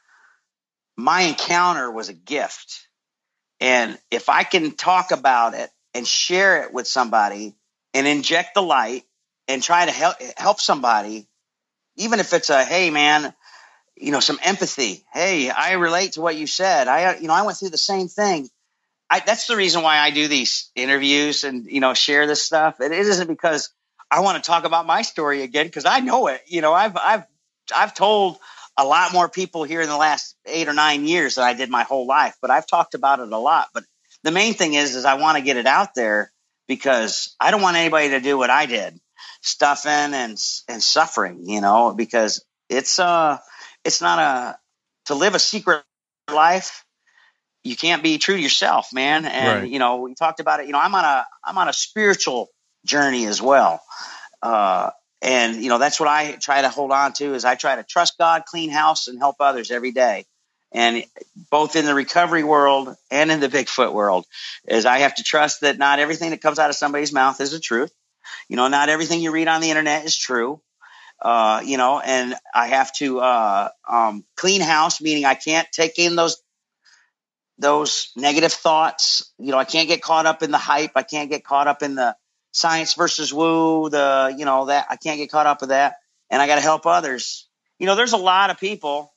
[0.96, 2.85] my encounter was a gift.
[3.60, 7.54] And if I can talk about it and share it with somebody
[7.94, 9.04] and inject the light
[9.48, 11.26] and try to help help somebody,
[11.96, 13.32] even if it's a hey man,
[13.96, 15.04] you know, some empathy.
[15.12, 16.88] Hey, I relate to what you said.
[16.88, 18.48] I you know, I went through the same thing.
[19.08, 22.80] I, that's the reason why I do these interviews and you know share this stuff.
[22.80, 23.70] It isn't because
[24.10, 26.42] I want to talk about my story again because I know it.
[26.46, 27.24] You know, I've I've
[27.74, 28.38] I've told
[28.78, 31.70] a lot more people here in the last eight or nine years than I did
[31.70, 33.68] my whole life, but I've talked about it a lot.
[33.74, 33.84] But
[34.22, 36.32] the main thing is, is I want to get it out there
[36.68, 38.98] because I don't want anybody to do what I did,
[39.42, 41.48] stuffing and and suffering.
[41.48, 43.38] You know, because it's uh
[43.84, 44.58] it's not a
[45.06, 45.84] to live a secret
[46.32, 46.84] life.
[47.64, 49.24] You can't be true to yourself, man.
[49.26, 49.70] And Right.
[49.70, 50.66] you know, we talked about it.
[50.66, 52.48] You know, I'm on a I'm on a spiritual
[52.84, 53.80] journey as well.
[54.42, 54.90] Uh,
[55.26, 57.82] and you know that's what I try to hold on to is I try to
[57.82, 60.24] trust God, clean house, and help others every day.
[60.72, 61.04] And
[61.50, 64.24] both in the recovery world and in the Bigfoot world,
[64.68, 67.50] is I have to trust that not everything that comes out of somebody's mouth is
[67.50, 67.92] the truth.
[68.48, 70.60] You know, not everything you read on the internet is true.
[71.20, 75.98] Uh, you know, and I have to uh, um, clean house, meaning I can't take
[75.98, 76.40] in those
[77.58, 79.32] those negative thoughts.
[79.38, 80.92] You know, I can't get caught up in the hype.
[80.94, 82.14] I can't get caught up in the
[82.56, 85.96] science versus woo, the, you know, that I can't get caught up with that.
[86.30, 87.46] And I got to help others.
[87.78, 89.12] You know, there's a lot of people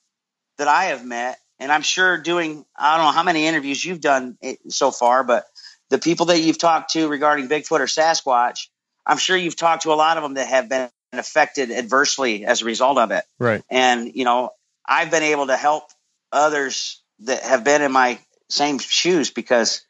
[0.57, 4.01] that I have met, and I'm sure doing, I don't know how many interviews you've
[4.01, 5.45] done eh, so far, but
[5.89, 8.67] the people that you've talked to regarding Bigfoot or Sasquatch,
[9.05, 12.61] I'm sure you've talked to a lot of them that have been affected adversely as
[12.61, 13.23] a result of it.
[13.39, 13.63] Right.
[13.69, 14.51] And, you know,
[14.85, 15.85] I've been able to help
[16.31, 18.19] others that have been in my
[18.49, 19.81] same shoes because,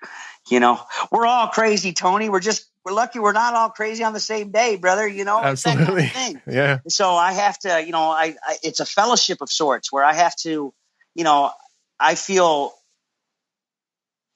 [0.49, 0.79] you know,
[1.11, 2.29] we're all crazy, Tony.
[2.29, 5.07] We're just, we're lucky we're not all crazy on the same day, brother.
[5.07, 6.41] You know, that kind of thing.
[6.49, 6.79] Yeah.
[6.87, 10.13] So I have to, you know, I, I it's a fellowship of sorts where I
[10.13, 10.73] have to,
[11.15, 11.51] you know,
[11.99, 12.73] I feel,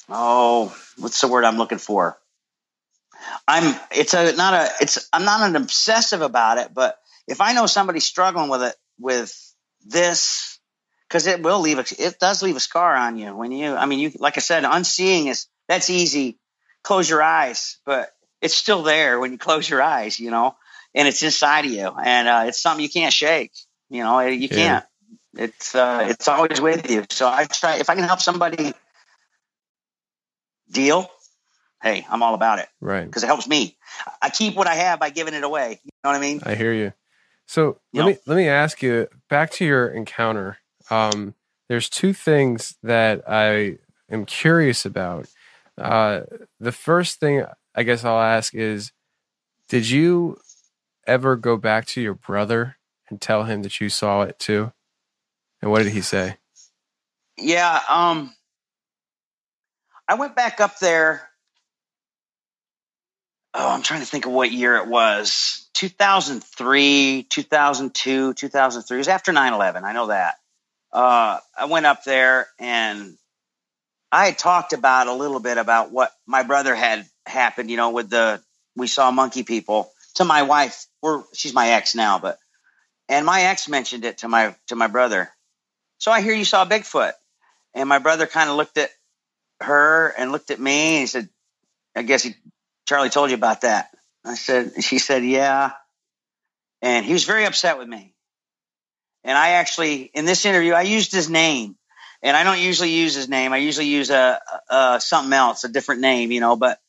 [0.10, 2.18] oh, what's the word I'm looking for?
[3.48, 6.98] I'm, it's a, not a, it's, I'm not an obsessive about it, but
[7.28, 10.60] if I know somebody's struggling with it, with this,
[11.08, 13.86] because it will leave a, it does leave a scar on you when you, I
[13.86, 16.38] mean, you, like I said, unseeing is, that's easy.
[16.84, 18.12] Close your eyes, but
[18.44, 20.56] it's still there when you close your eyes, you know,
[20.94, 23.54] and it's inside of you and uh, it's something you can't shake,
[23.90, 24.56] you know, you Yeah.
[24.56, 24.86] can't.
[25.36, 27.06] It's, uh, it's always with you.
[27.10, 28.74] So I try, if I can help somebody
[30.70, 31.10] deal,
[31.82, 33.06] hey, I'm all about it Right.
[33.06, 33.78] because it helps me.
[34.22, 35.80] I keep what I have by giving it away.
[35.84, 36.42] You know what I mean?
[36.44, 36.94] I hear you.
[37.48, 38.06] So let Yep.
[38.06, 40.58] me let me ask you back to your encounter.
[40.90, 41.36] Um,
[41.70, 43.78] there's two things that I
[44.10, 45.28] am curious about.
[45.78, 46.22] Uh,
[46.60, 48.92] the first thing I guess I'll ask is,
[49.70, 50.38] did you
[51.08, 52.78] ever go back to your brother
[53.10, 54.72] and tell him that you saw it too?
[55.62, 56.38] And what did he say?
[57.38, 57.80] Yeah.
[57.90, 58.34] Um,
[60.08, 61.28] I went back up there.
[63.54, 65.70] Oh, I'm trying to think of what year it was.
[65.74, 68.96] 2003, 2002, 2003.
[68.96, 69.86] It was after 9 11.
[69.86, 70.36] I know that.
[70.92, 73.18] Uh, I went up there and
[74.12, 78.10] I talked about a little bit about what my brother had happened, you know, with
[78.10, 78.42] the,
[78.76, 80.86] we saw monkey people to my wife.
[81.02, 82.38] We're, she's my ex now, but,
[83.10, 85.30] and my ex mentioned it to my, to my brother.
[85.98, 87.14] So I hear you saw Bigfoot.
[87.76, 88.92] And my brother kind of looked at
[89.60, 91.30] her and looked at me and he said,
[91.96, 92.36] I guess he,
[92.88, 93.90] Charlie told you about that.
[94.26, 95.72] I said, she said, yeah.
[96.82, 98.14] And he was very upset with me.
[99.24, 101.76] And I actually, in this interview, I used his name.
[102.22, 103.52] And I don't usually use his name.
[103.52, 104.40] I usually use a,
[104.70, 106.80] a something else, a different name, you know, but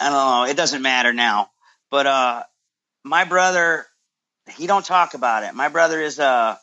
[0.00, 0.50] I don't know.
[0.50, 1.50] It doesn't matter now.
[1.90, 2.42] But, uh,
[3.04, 3.86] my brother,
[4.56, 5.54] he don't talk about it.
[5.54, 6.56] My brother is, uh,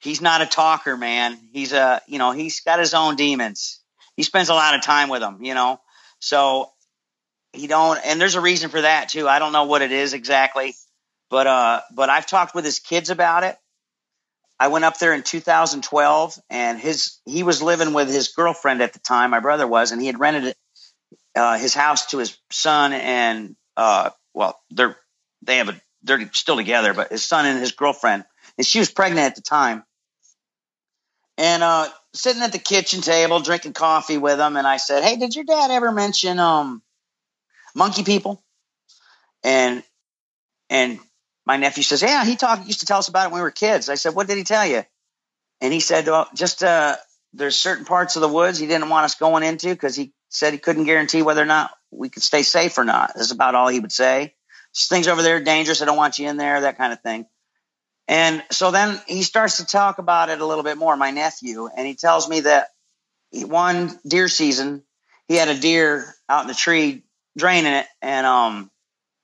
[0.00, 1.38] he's not a talker, man.
[1.52, 3.80] He's a, you know, he's got his own demons.
[4.16, 5.80] He spends a lot of time with them, you know.
[6.20, 6.70] So
[7.52, 9.28] he don't, and there's a reason for that too.
[9.28, 10.74] I don't know what it is exactly,
[11.30, 13.56] but uh, but I've talked with his kids about it.
[14.58, 18.92] I went up there in 2012, and his he was living with his girlfriend at
[18.92, 19.30] the time.
[19.30, 20.56] My brother was, and he had rented it,
[21.36, 24.96] uh, his house to his son and uh, well, they're
[25.42, 28.24] they have a they're still together, but his son and his girlfriend,
[28.58, 29.84] and she was pregnant at the time
[31.38, 35.16] and uh, sitting at the kitchen table drinking coffee with him, and I said, "Hey,
[35.16, 36.82] did your dad ever mention um,
[37.74, 38.42] monkey people?"
[39.42, 39.82] And
[40.70, 40.98] and
[41.46, 43.50] my nephew says, "Yeah, he talked used to tell us about it when we were
[43.50, 44.84] kids." I said, "What did he tell you?"
[45.60, 46.96] And he said, "Well, just uh,
[47.32, 50.52] there's certain parts of the woods he didn't want us going into because he said
[50.52, 53.12] he couldn't guarantee whether or not we could stay safe or not.
[53.14, 54.34] That's about all he would say.
[54.74, 55.82] Just things over there dangerous.
[55.82, 56.62] I don't want you in there.
[56.62, 57.26] That kind of thing."
[58.08, 61.68] And so then he starts to talk about it a little bit more, my nephew,
[61.68, 62.68] and he tells me that
[63.32, 64.82] one deer season,
[65.28, 67.04] he had a deer out in the tree
[67.36, 68.70] draining it, and um,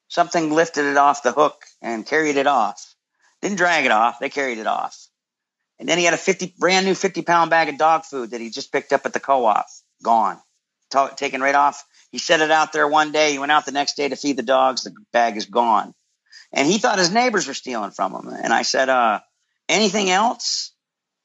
[0.08, 2.94] something lifted it off the hook and carried it off.
[3.42, 5.08] Didn't drag it off, they carried it off.
[5.78, 8.40] And then he had a 50 brand new 50 pound bag of dog food that
[8.40, 9.66] he just picked up at the co op,
[10.02, 10.40] gone,
[10.90, 11.84] Ta- taken right off.
[12.10, 13.32] He set it out there one day.
[13.32, 14.84] He went out the next day to feed the dogs.
[14.84, 15.94] The bag is gone
[16.52, 18.28] and he thought his neighbors were stealing from him.
[18.28, 19.20] And I said, uh,
[19.68, 20.72] anything else?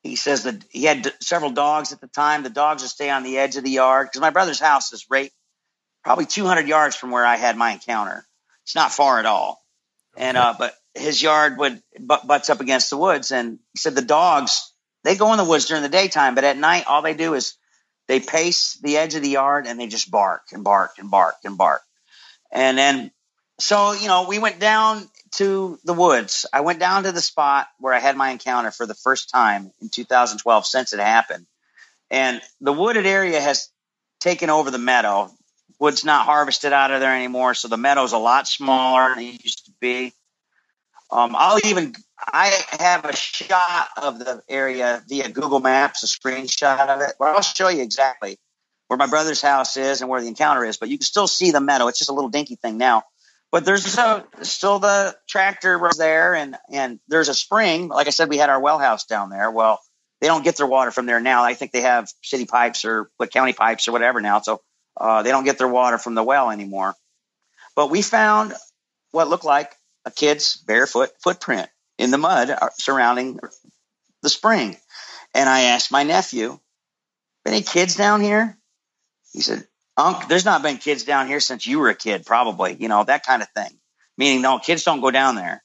[0.01, 2.43] He says that he had d- several dogs at the time.
[2.43, 5.05] The dogs would stay on the edge of the yard because my brother's house is
[5.09, 5.31] right
[6.03, 8.25] probably 200 yards from where I had my encounter.
[8.63, 9.63] It's not far at all.
[10.17, 13.31] And, uh, but his yard would butt, butts up against the woods.
[13.31, 14.73] And he said the dogs,
[15.05, 17.55] they go in the woods during the daytime, but at night, all they do is
[18.07, 21.35] they pace the edge of the yard and they just bark and bark and bark
[21.43, 21.81] and bark.
[22.51, 23.11] And then
[23.59, 26.45] so you know we went down to the woods.
[26.53, 29.71] I went down to the spot where i had my encounter for the first time
[29.81, 31.45] in 2012 since it happened.
[32.11, 33.69] And the wooded area has
[34.19, 35.31] taken over the meadow.
[35.79, 39.43] Wood's not harvested out of there anymore so the meadow's a lot smaller than it
[39.43, 40.13] used to be
[41.13, 46.87] um, i'll even i have a shot of the area via google maps a screenshot
[46.89, 48.37] of it where i'll show you exactly
[48.93, 51.49] where my brother's house is and where the encounter is but you can still see
[51.49, 51.87] the meadow.
[51.87, 53.01] It's just a little dinky thing now.
[53.51, 57.87] But there's so, still the tractor there and and there's a spring.
[57.87, 59.49] Like i said we had our well house down there.
[59.49, 59.79] Well
[60.21, 61.43] they don't get their water from there now.
[61.43, 64.61] I think they have city pipes or what county pipes or whatever now so
[64.95, 66.93] uh, they don't get their water from the well anymore.
[67.75, 68.53] But we found
[69.09, 73.39] what looked like a kid's barefoot footprint in the mud uh, surrounding
[74.21, 74.77] the spring
[75.33, 76.59] and i asked my nephew
[77.45, 78.57] any kids down here
[79.31, 82.75] he said Unc, there's not been kids down here since you were a kid, probably,
[82.79, 83.69] you know, that kind of thing.
[84.17, 85.63] Meaning, no, kids don't go down there.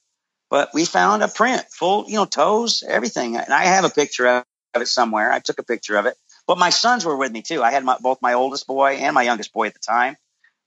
[0.51, 3.37] But we found a print, full, you know, toes, everything.
[3.37, 4.45] And I have a picture of
[4.75, 5.33] it somewhere.
[5.33, 6.15] I took a picture of it.
[6.47, 7.63] But my sons were with me too.
[7.63, 10.17] I had my, both my oldest boy and my youngest boy at the time.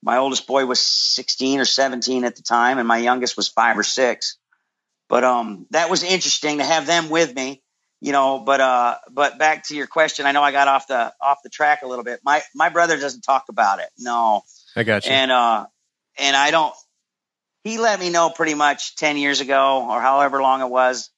[0.03, 3.77] My oldest boy was 16 or 17 at the time, and my youngest was five
[3.77, 4.37] or six.
[5.07, 7.61] But um, that was interesting to have them with me
[8.01, 11.13] you know, but uh, but back to your question, I know I got off the
[11.21, 12.19] off the track a little bit.
[12.25, 13.89] My my brother doesn't talk about it.
[13.99, 14.41] No,
[14.75, 15.11] I got you.
[15.11, 15.67] And uh,
[16.17, 16.73] and I don't.
[17.63, 21.11] He let me know pretty much ten years ago or however long it was.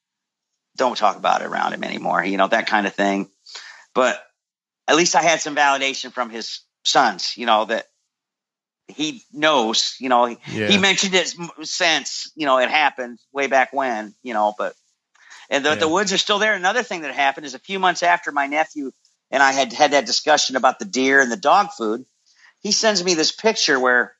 [0.75, 2.23] Don't talk about it around him anymore.
[2.23, 3.29] You know that kind of thing.
[3.95, 4.21] But
[4.85, 7.37] at least I had some validation from his sons.
[7.37, 7.85] You know that
[8.87, 9.95] he knows.
[9.99, 10.67] You know he, Yeah.
[10.67, 11.33] he mentioned it
[11.63, 14.13] since you know it happened way back when.
[14.23, 14.75] You know, but
[15.49, 15.75] and the, Yeah.
[15.75, 16.53] the woods are still there.
[16.53, 18.91] Another thing that happened is a few months after my nephew
[19.31, 22.05] and I had had that discussion about the deer and the dog food,
[22.61, 24.15] he sends me this picture where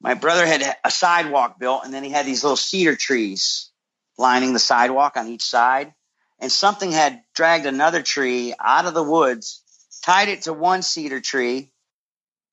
[0.00, 3.70] my brother had a sidewalk built and then he had these little cedar trees
[4.18, 5.94] lining the sidewalk on each side.
[6.38, 9.62] And something had dragged another tree out of the woods,
[10.02, 11.70] tied it to one cedar tree,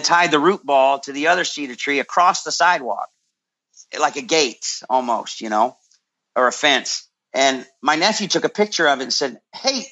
[0.01, 3.09] tied the root ball to the other cedar tree across the sidewalk,
[3.97, 5.77] like a gate almost, you know,
[6.35, 7.07] or a fence.
[7.33, 9.85] And my nephew took a picture of it and said, Hey,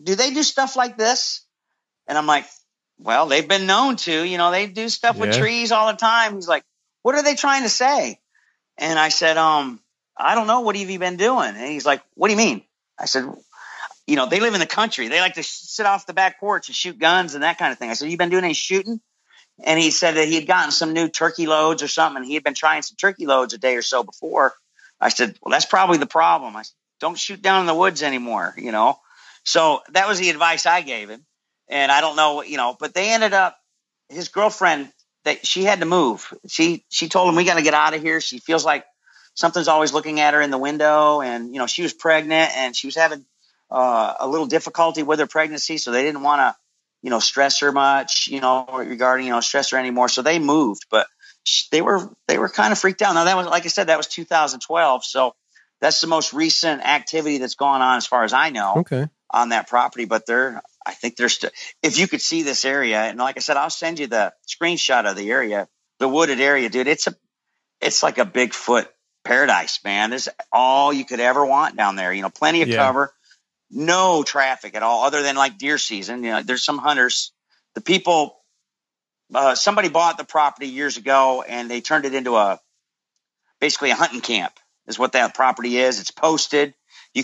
[0.00, 1.44] do they do stuff like this?
[2.06, 2.46] And I'm like,
[2.98, 6.34] Well, they've been known to, you know, they do stuff with trees all the time.
[6.34, 6.64] He's like,
[7.02, 8.18] What are they trying to say?
[8.78, 9.80] And I said, Um,
[10.16, 10.60] I don't know.
[10.60, 11.48] What have you been doing?
[11.48, 12.62] And he's like, What do you mean?
[12.98, 13.24] I said,
[14.06, 15.08] You know, they live in the country.
[15.08, 17.78] They like to sit off the back porch and shoot guns and that kind of
[17.78, 17.90] thing.
[17.90, 19.00] I said, You been doing any shooting?
[19.64, 22.24] And he said that he had gotten some new turkey loads or something.
[22.24, 24.54] He had been trying some turkey loads a day or so before.
[25.00, 26.56] I said, Well, that's probably the problem.
[26.56, 28.98] I said, Don't shoot down in the woods anymore, you know?
[29.44, 31.24] So that was the advice I gave him.
[31.68, 33.56] And I don't know, you know, but they ended up,
[34.08, 34.92] his girlfriend,
[35.24, 36.32] that she had to move.
[36.48, 38.20] She she told him we got to get out of here.
[38.20, 38.84] She feels like
[39.34, 42.76] something's always looking at her in the window, and you know she was pregnant and
[42.76, 43.24] she was having
[43.70, 46.56] uh, a little difficulty with her pregnancy, so they didn't want to,
[47.02, 50.08] you know, stress her much, you know, regarding you know stress her anymore.
[50.08, 51.06] So they moved, but
[51.70, 53.14] they were they were kind of freaked out.
[53.14, 55.34] Now that was like I said, that was 2012, so
[55.80, 59.08] that's the most recent activity that's gone on as far as I know Okay.
[59.30, 60.04] on that property.
[60.04, 61.50] But they're, I think they're still.
[61.82, 65.10] If you could see this area, and like I said, I'll send you the screenshot
[65.10, 65.68] of the area,
[65.98, 66.86] the wooded area, dude.
[66.86, 67.14] It's a,
[67.80, 68.86] it's like a Bigfoot
[69.24, 70.10] paradise, man.
[70.10, 72.12] There's all you could ever want down there.
[72.12, 72.76] You know, plenty of Yeah.
[72.76, 73.12] cover.
[73.72, 76.22] No traffic at all, other than like deer season.
[76.22, 77.32] You know, there's some hunters.
[77.74, 78.38] The people,
[79.34, 82.60] uh, somebody bought the property years ago, and they turned it into a
[83.60, 84.52] basically a hunting camp.
[84.86, 86.00] Is what that property is.
[86.00, 86.74] It's posted.
[87.14, 87.22] You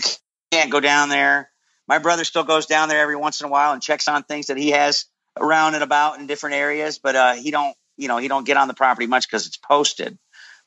[0.51, 1.51] can't go down there.
[1.87, 4.47] My brother still goes down there every once in a while and checks on things
[4.47, 5.05] that he has
[5.37, 8.57] around and about in different areas, but uh, he don't, you know, he don't get
[8.57, 10.17] on the property much because it's posted.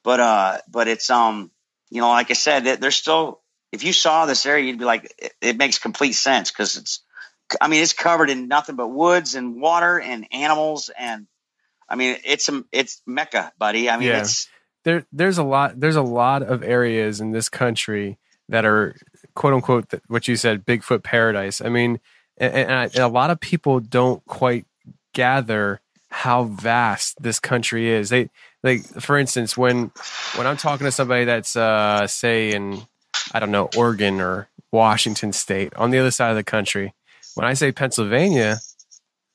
[0.04, 1.50] But uh, but it's um,
[1.90, 3.41] you know, like I said, there's still
[3.72, 7.00] if you saw this area, you'd be like, it, it makes complete sense because it's,
[7.60, 11.26] I mean, it's covered in nothing but woods and water and animals and,
[11.88, 13.90] I mean, it's a, it's Mecca, buddy.
[13.90, 14.20] I mean, Yeah.
[14.20, 14.48] it's
[14.84, 18.18] there there's a lot there's a lot of areas in this country
[18.48, 18.96] that are
[19.34, 22.00] quote unquote what you said bigfoot paradise i mean
[22.36, 24.66] and, and, I, and a lot of people don't quite
[25.14, 25.80] gather
[26.10, 28.28] how vast this country is they
[28.64, 29.92] like for instance when
[30.34, 32.82] when i'm talking to somebody that's uh say in
[33.34, 36.94] i don't know oregon or washington state on the other side of the country
[37.34, 38.58] when i say pennsylvania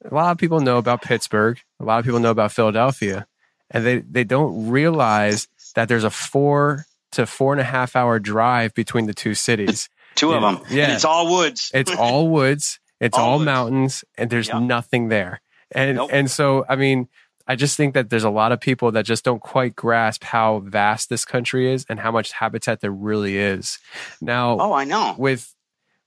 [0.10, 3.26] a lot of people know about pittsburgh a lot of people know about philadelphia
[3.72, 8.20] and they they don't realize that there's a four to four and a half hour
[8.20, 9.90] drive between the two cities.
[10.16, 10.60] two of them.
[10.70, 10.86] Yeah.
[10.86, 11.72] And it's all woods.
[11.74, 13.46] It's all woods, it's All all, woods.
[13.46, 14.62] mountains, and there's Yep.
[14.64, 15.42] nothing there.
[15.72, 16.10] And Nope.
[16.14, 17.08] and so I mean,
[17.48, 20.60] I just think that there's a lot of people that just don't quite grasp how
[20.60, 23.80] vast this country is and how much habitat there really is.
[24.20, 25.16] Now, oh, I know.
[25.18, 25.54] with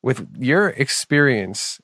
[0.03, 1.81] with your experience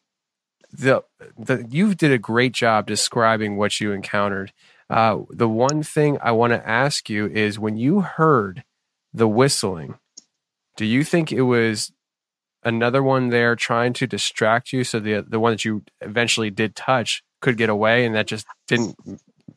[0.73, 1.03] the
[1.39, 4.53] the you did a great job describing what you encountered
[4.91, 8.65] uh the one thing i want to ask you is when you heard
[9.13, 9.95] the whistling
[10.77, 11.93] do you think it was
[12.63, 16.75] another one there trying to distract you so the the one that you eventually did
[16.75, 18.97] touch could get away and that just didn't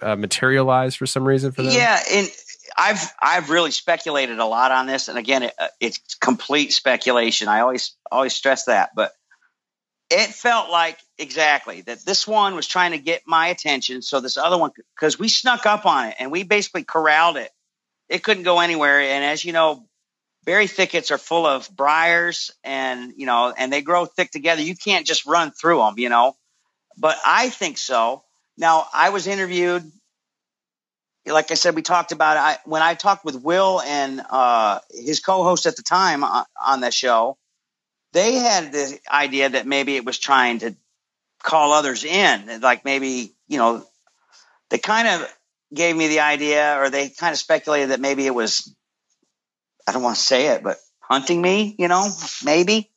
[0.01, 2.29] uh, materialize for some reason for them Yeah, and
[2.77, 7.47] I've I've really speculated a lot on this, and again, it, uh, it's complete speculation.
[7.47, 9.13] I always always stress that, but
[10.09, 14.37] it felt like exactly that this one was trying to get my attention, so this
[14.37, 17.51] other one because we snuck up on it and we basically corralled it.
[18.07, 19.85] It couldn't go anywhere, and as you know,
[20.45, 24.61] berry thickets are full of briars, and you know, and they grow thick together.
[24.61, 26.35] You can't just run through them, you know.
[26.97, 28.23] But I think so.
[28.59, 29.91] Now, I was interviewed
[31.31, 32.39] like I said, we talked about it.
[32.39, 36.81] I, when I talked with Will and uh, his co-host at the time on, on
[36.81, 37.37] that show.
[38.11, 40.75] They had the idea that maybe it was trying to
[41.43, 43.85] call others in, like maybe you know,
[44.69, 45.35] they kind of
[45.73, 48.73] gave me the idea, or they kind of speculated that maybe it was.
[49.87, 52.07] I don't want to say it, but hunting me, you know,
[52.43, 52.89] maybe.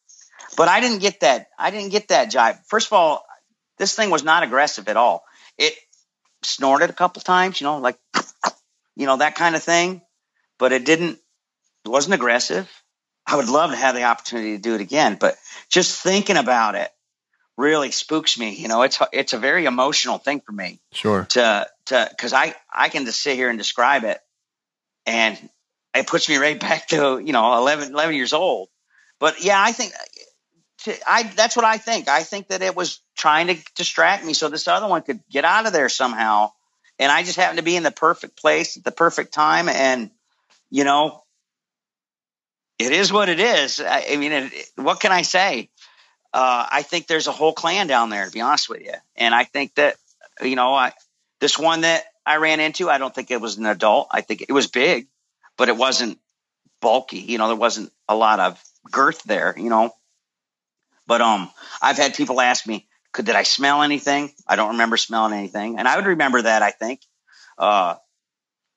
[0.56, 1.48] But I didn't get that.
[1.58, 2.58] I didn't get that jive.
[2.66, 3.24] First of all,
[3.78, 5.24] this thing was not aggressive at all.
[5.58, 5.74] It
[6.42, 7.98] snorted a couple times, you know, like
[8.96, 10.02] you know that kind of thing,
[10.58, 11.18] but it didn't.
[11.84, 12.70] It wasn't aggressive.
[13.26, 15.36] I would love to have the opportunity to do it again, but
[15.68, 16.90] just thinking about it
[17.56, 18.54] really spooks me.
[18.54, 22.54] You know, it's it's a very emotional thing for me sure to to because I
[22.72, 24.20] I can just sit here and describe it,
[25.06, 25.38] and
[25.94, 28.68] it puts me right back to you know 11, 11 years old.
[29.18, 29.92] But yeah, I think
[31.06, 32.08] I that's what I think.
[32.08, 35.44] I think that it was trying to distract me so this other one could get
[35.44, 36.52] out of there somehow.
[36.98, 39.68] And I just happened to be in the perfect place at the perfect time.
[39.68, 40.10] And,
[40.70, 41.22] you know,
[42.78, 43.80] it is what it is.
[43.80, 45.70] I, I mean, it, what can I say?
[46.32, 48.94] Uh, I think there's a whole clan down there, to be honest with you.
[49.16, 49.96] And I think that,
[50.42, 50.92] you know, I,
[51.40, 54.08] this one that I ran into, I don't think it was an adult.
[54.10, 55.08] I think it was big,
[55.56, 56.18] but it wasn't
[56.80, 57.18] bulky.
[57.18, 59.92] You know, there wasn't a lot of girth there, you know.
[61.06, 61.50] But um,
[61.80, 64.32] I've had people ask me, could did I smell anything?
[64.46, 66.62] I don't remember smelling anything, and I would remember that.
[66.62, 67.00] I think.
[67.58, 67.96] Uh,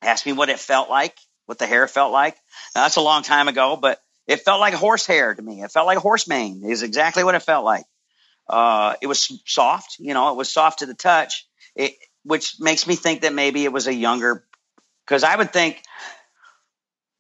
[0.02, 1.16] ask me what it felt like,
[1.46, 2.36] what the hair felt like.
[2.76, 5.62] Now, that's a long time ago, but it felt like horse hair to me.
[5.62, 6.64] It felt like horse mane.
[6.66, 7.86] Is exactly what it felt like.
[8.48, 11.48] Uh, it was soft, you know, it was soft to the touch.
[11.76, 11.94] It,
[12.24, 14.46] which makes me think that maybe it was a younger,
[15.06, 15.82] because I would think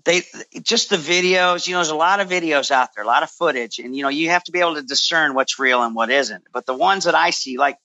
[0.06, 0.22] they
[0.62, 3.30] just the videos you know there's a lot of videos out there a lot of
[3.30, 6.10] footage and you know you have to be able to discern what's real and what
[6.10, 6.46] isn't.
[6.54, 7.78] But the ones that i see like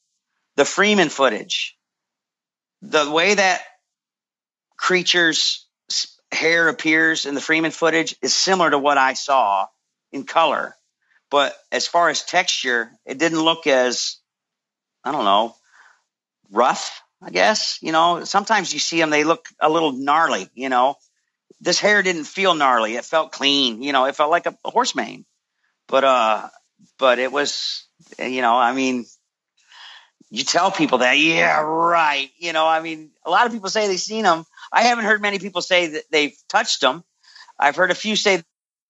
[0.57, 1.77] the freeman footage
[2.83, 3.63] the way that
[4.77, 5.67] creature's
[6.33, 9.67] hair appears in the freeman footage is similar to what i saw
[10.13, 10.75] in color.
[11.31, 14.19] But as far as texture it didn't look as
[15.05, 15.55] i don't know
[16.51, 18.25] rough i guess you know?
[18.25, 20.97] Sometimes you see them they look a little gnarly you know
[21.61, 22.97] this hair didn't feel gnarly.
[22.97, 23.83] It felt clean.
[23.83, 25.25] You know, it felt like a, a horse mane.
[25.89, 26.49] But uh,
[26.99, 27.87] but it was,
[28.19, 29.05] you know, I mean,
[30.31, 32.31] you tell people that, yeah, right.
[32.39, 34.45] You know, I mean, a lot of people say they've seen them.
[34.73, 37.03] I haven't heard many people say that they've touched them.
[37.59, 38.43] I've heard a few say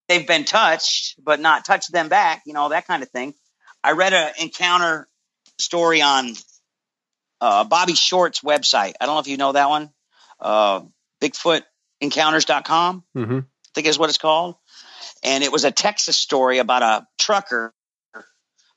[0.09, 2.43] they've been touched, but not touched them back.
[2.47, 3.35] You know that kind of thing.
[3.83, 5.09] I read an encounter
[5.59, 6.35] story on
[7.41, 8.93] uh, Bobby Short's website.
[9.01, 9.91] I don't know if you know that one.
[10.39, 10.83] Uh,
[12.03, 13.39] BigfootEncounters.com, Mm-hmm.
[13.39, 14.57] I think is what it's called.
[15.23, 17.73] And it was a Texas story about a trucker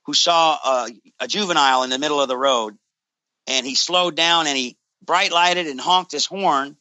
[0.06, 0.90] who saw a,
[1.22, 2.78] a juvenile in the middle of the road,
[3.48, 6.78] and he slowed down and he bright lighted and honked his horn,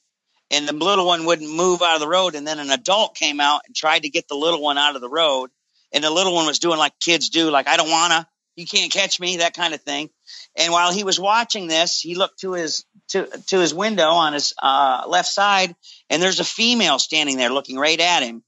[0.51, 2.35] and the little one wouldn't move out of the road.
[2.35, 5.01] And then an adult came out and tried to get the little one out of
[5.01, 5.51] the road,
[5.93, 8.93] and the little one was doing like kids do, like I don't wanna, you can't
[8.93, 10.11] catch me, that kind of thing.
[10.57, 14.33] And while he was watching this, he looked to his to to his window on
[14.33, 15.75] his uh, left side,
[16.11, 18.43] and there's a female standing there looking right at him,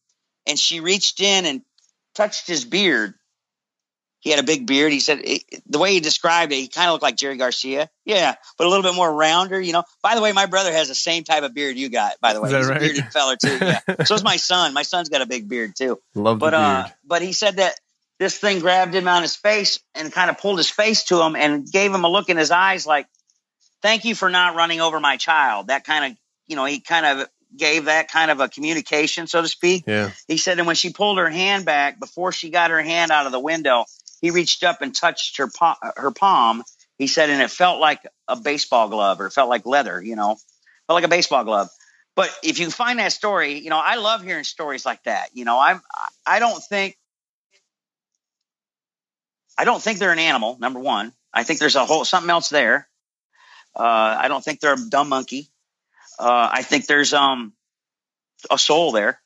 [0.46, 1.62] and she reached in and
[2.14, 3.14] touched his beard.
[4.20, 4.90] He had a big beard.
[4.90, 7.90] He said it, the way he described it, he kind of looked like Jerry Garcia.
[8.06, 9.60] Yeah, but a little bit more rounder.
[9.60, 9.84] You know.
[10.02, 12.18] By the way, my brother has the same type of beard you got.
[12.22, 12.76] By the way, he's right?
[12.78, 13.58] a bearded feller too.
[13.60, 13.80] Yeah.
[14.04, 14.72] so is my son.
[14.72, 16.00] My son's got a big beard too.
[16.14, 16.62] Love the But beard.
[16.62, 17.74] uh, but he said that
[18.24, 21.36] this thing grabbed him on his face and kind of pulled his face to him
[21.36, 23.06] and gave him a look in his eyes like,
[23.82, 27.04] "Thank you for not running over my child." That kind of, you know, he kind
[27.04, 29.84] of gave that kind of a communication, so to speak.
[29.86, 30.10] yeah.
[30.26, 33.26] He said, and when she pulled her hand back before she got her hand out
[33.26, 33.84] of the window,
[34.20, 35.50] he reached up and touched her
[35.96, 36.64] her palm.
[36.96, 40.16] He said, and it felt like a baseball glove or it felt like leather, you
[40.16, 40.36] know,
[40.86, 41.68] felt like a baseball glove.
[42.16, 45.30] But if you find that story, you know, I love hearing stories like that.
[45.34, 45.82] You know, I'm,
[46.24, 46.96] I don't think,
[49.56, 50.56] I don't think they're an animal.
[50.58, 52.88] Number one, I think there's a whole something else there.
[53.76, 55.48] Uh, I don't think they're a dumb monkey.
[56.18, 57.52] Uh, I think there's um
[58.50, 59.20] a soul there,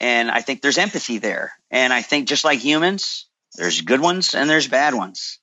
[0.00, 1.52] and I think there's empathy there.
[1.70, 3.26] And I think just like humans,
[3.56, 5.38] there's good ones and there's bad ones.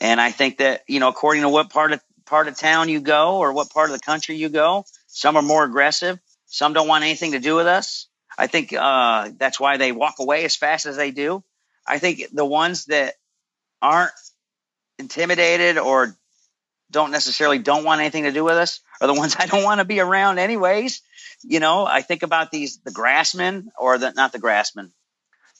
[0.00, 3.00] And I think that you know, according to what part of part of town you
[3.00, 6.18] go or what part of the country you go, some are more aggressive.
[6.46, 8.08] Some don't want anything to do with us.
[8.36, 11.42] I think uh, that's why they walk away as fast as they do.
[11.86, 13.14] I think the ones that
[13.82, 14.12] aren't
[14.98, 16.16] intimidated or
[16.90, 19.80] don't necessarily don't want anything to do with us are the ones I don't want
[19.80, 21.02] to be around anyways.
[21.42, 24.92] You know, I think about these the grassmen or the not the grassmen,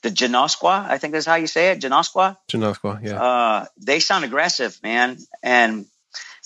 [0.02, 2.36] the Genoskwa, I think that's how you say it, Genoskwa.
[2.48, 3.22] Genoskwa, yeah.
[3.22, 5.18] Uh, they sound aggressive, man.
[5.42, 5.86] And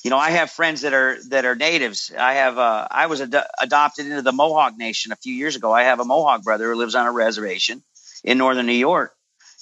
[0.04, 2.12] you know, I have friends that are that are natives.
[2.16, 5.72] I have uh, I was ad- adopted into the Mohawk Nation a few years ago.
[5.72, 7.82] I have a Mohawk brother who lives on a reservation
[8.22, 9.15] in northern New York,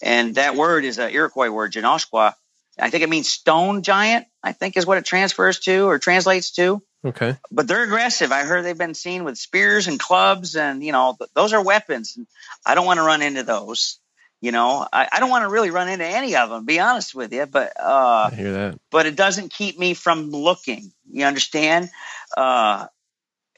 [0.04, 2.34] and that word is an Iroquois word, Genoskwa.
[2.78, 4.26] I think it means stone giant.
[4.42, 6.82] I think is what it transfers to or translates to.
[7.04, 7.36] okay.
[7.50, 8.30] But they're aggressive.
[8.30, 11.62] I heard they've been seen with spears and clubs, and you know th- those are
[11.62, 12.16] weapons.
[12.16, 12.26] And
[12.66, 13.98] I don't want to run into those.
[14.40, 16.66] You know, I, I don't want to really run into any of them.
[16.66, 18.78] Be honest with you, but uh, I hear that.
[18.90, 20.92] but it doesn't keep me from looking.
[21.10, 21.88] You understand?
[22.36, 22.86] Uh,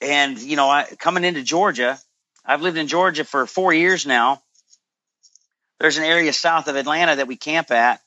[0.01, 1.99] and you know, I, coming into Georgia,
[2.45, 4.43] I've lived in Georgia for four years now.
[5.81, 8.01] There's an area south of Atlanta that we camp at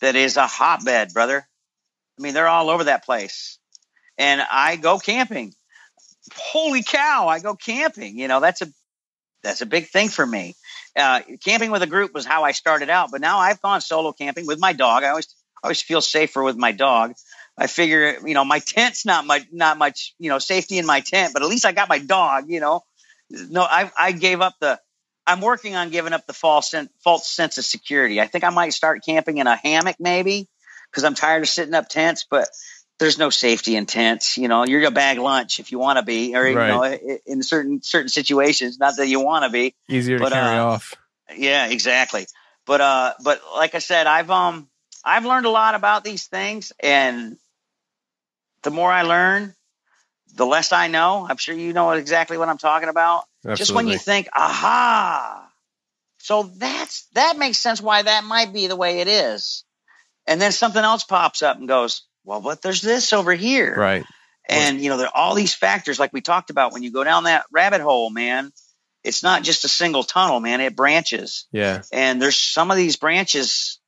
[0.00, 1.46] that is a hotbed, brother.
[2.18, 3.58] I mean, they're all over that place,
[4.18, 5.54] and I go camping.
[6.34, 7.28] Holy cow!
[7.28, 8.18] I go camping.
[8.18, 8.68] You know, that's a
[9.42, 10.54] that's a big thing for me.
[10.96, 14.12] Uh, camping with a group was how I started out, but now I've gone solo
[14.12, 15.04] camping with my dog.
[15.04, 17.14] I always I always feel safer with my dog.
[17.56, 21.00] I figure, you know, my tent's not much, not much, you know, safety in my
[21.00, 22.44] tent, but at least I got my dog.
[22.48, 22.82] You know,
[23.30, 24.80] no, I I gave up the.
[25.30, 28.20] I'm working on giving up the false sen- false sense of security.
[28.20, 30.48] I think I might start camping in a hammock maybe
[30.90, 32.48] because I'm tired of sitting up tents, but
[32.98, 34.36] there's no safety in tents.
[34.36, 36.82] You know, you're gonna bag lunch if you want to be, or you know,
[37.26, 39.74] in certain certain situations, not that you want to be.
[39.88, 40.96] Easier to But, carry uh, off.
[41.36, 42.26] Yeah, exactly.
[42.66, 44.68] But uh, but like I said, I've um
[45.04, 47.36] I've learned a lot about these things, and
[48.62, 49.54] the more I learn,
[50.34, 51.24] the less I know.
[51.28, 53.24] I'm sure you know exactly what I'm talking about.
[53.54, 55.48] Just when you think, aha,
[56.18, 59.64] so that's that makes sense why that might be the way it is,
[60.26, 64.04] and then something else pops up and goes, well, but there's this over here, Right.
[64.48, 67.02] and you know, there are all these factors like we talked about when you go
[67.04, 68.52] down that rabbit hole, man.
[69.02, 70.60] It's not just a single tunnel, man.
[70.60, 71.82] It branches, Yeah.
[71.90, 73.78] and there's some of these branches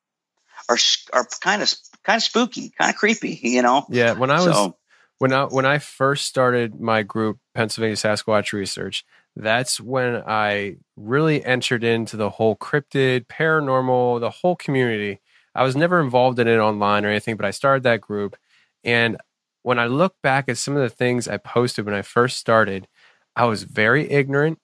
[0.70, 0.78] are
[1.12, 1.70] are kind of
[2.04, 3.84] kind of spooky, kind of creepy, you know.
[3.90, 4.12] Yeah.
[4.12, 4.76] When I was So-
[5.18, 9.04] when I when I first started my group Pennsylvania Sasquatch Research,
[9.36, 15.20] that's when I really entered into the whole cryptid, paranormal, the whole community.
[15.54, 18.36] I was never involved in it online or anything, but I started that group.
[18.84, 19.16] And
[19.62, 22.88] when I look back at some of the things I posted when I first started,
[23.36, 24.58] I was very ignorant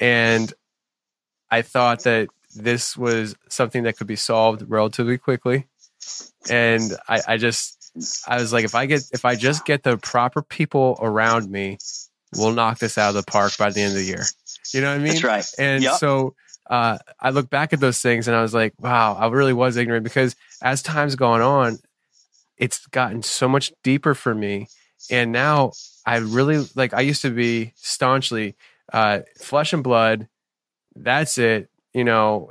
[0.00, 0.52] and
[1.50, 5.66] I thought that this was something that could be solved relatively quickly.
[6.48, 7.92] And I, I just
[8.26, 11.78] I was like, if I get if I just get the proper people around me,
[12.36, 14.24] we'll knock this out of the park by the end of the year.
[14.72, 15.08] You know what I mean?
[15.08, 15.46] That's right.
[15.58, 15.94] And Yep.
[15.94, 16.34] so
[16.68, 19.76] uh, I look back at those things and I was like, wow, I really was
[19.76, 21.78] ignorant because as time's gone on,
[22.56, 24.68] it's gotten so much deeper for me.
[25.10, 25.72] And now
[26.06, 28.54] I really like, I used to be staunchly
[28.92, 30.28] uh, flesh and blood.
[30.94, 32.50] That's it, you know,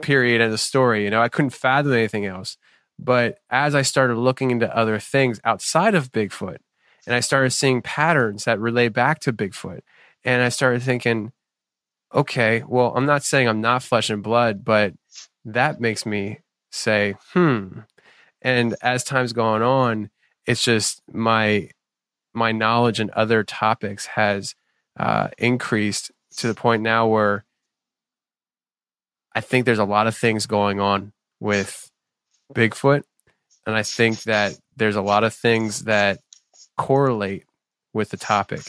[0.00, 1.04] period as a story.
[1.04, 2.56] You know, I couldn't fathom anything else.
[2.98, 6.58] But as I started looking into other things outside of Bigfoot,
[7.06, 9.80] and I started seeing patterns that relate back to Bigfoot,
[10.24, 11.32] and I started thinking,
[12.14, 14.94] okay, well, I'm not saying I'm not flesh and blood, but
[15.44, 16.40] that makes me
[16.70, 17.80] say, hmm.
[18.42, 20.10] And as time's gone on,
[20.46, 21.70] it's just my
[22.34, 24.54] my knowledge in other topics has
[24.98, 27.44] uh, increased to the point now where
[29.34, 31.90] I think there's a lot of things going on with
[32.52, 33.02] Bigfoot.
[33.66, 36.20] And I think that there's a lot of things that
[36.76, 37.44] correlate
[37.92, 38.60] with the topic.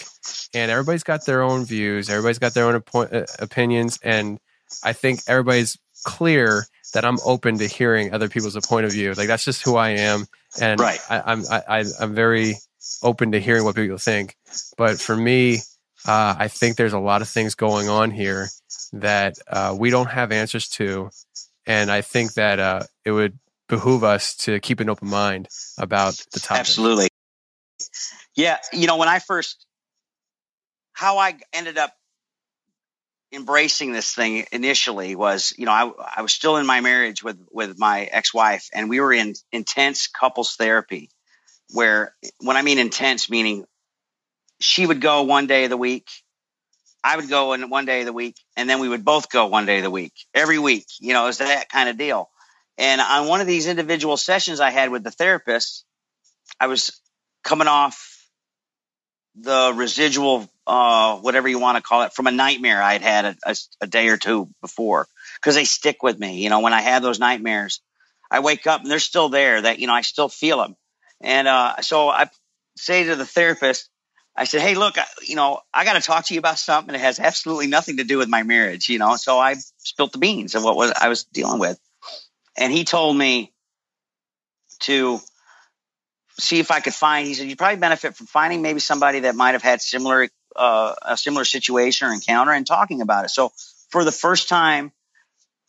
[0.54, 4.00] And everybody's got their own views, everybody's got their own op- uh, opinions.
[4.04, 4.40] And
[4.84, 9.14] I think everybody's clear that I'm open to hearing other people's point of view.
[9.14, 10.26] Like that's just who I am.
[10.62, 11.00] And right.
[11.10, 12.56] I, I'm, I, I'm very
[13.04, 14.36] open to hearing what people think.
[14.78, 15.60] But for me,
[16.08, 18.50] uh, I think there's a lot of things going on here
[18.94, 21.10] that uh, we don't have answers to.
[21.66, 25.48] And I think that uh, it would behoove us to keep an open mind
[25.80, 26.60] about the topic.
[26.60, 27.08] Absolutely.
[28.36, 28.58] Yeah.
[28.74, 29.66] You know, when I first,
[30.94, 31.94] how I ended up
[33.32, 37.38] embracing this thing initially was, you know, I, I was still in my marriage with,
[37.52, 41.10] with my ex-wife and we were in intense couples therapy
[41.74, 43.66] where when I mean intense, meaning
[44.62, 46.08] she would go one day of the week.
[47.04, 49.48] I would go in one day of the week and then we would both go
[49.48, 52.30] one day of the week every week, you know, it's that kind of deal.
[52.78, 55.86] And on one of these individual sessions I had with the therapist,
[56.60, 57.00] I was
[57.46, 58.28] coming off
[59.36, 63.38] the residual, uh, whatever you want to call it, from a nightmare I'd had a,
[63.46, 65.08] a, a day or two before
[65.40, 66.44] because they stick with me.
[66.44, 67.82] You know, when I have those nightmares,
[68.30, 69.62] I wake up and they're still there.
[69.62, 70.76] That you know, I still feel them.
[71.22, 72.30] And uh, so I
[72.78, 73.90] say to the therapist,
[74.36, 76.92] I said, "Hey, look, I, you know, I got to talk to you about something
[76.92, 80.20] that has absolutely nothing to do with my marriage." You know, so I spilt the
[80.20, 81.80] beans of what was I was dealing with
[82.58, 83.54] and he told me
[84.82, 85.20] to
[86.40, 87.28] see if I could find.
[87.28, 90.96] He said you probably benefit from finding maybe somebody that might have had similar uh,
[91.02, 93.30] a similar situation or encounter and talking about it.
[93.30, 93.52] So
[93.90, 94.92] for the first time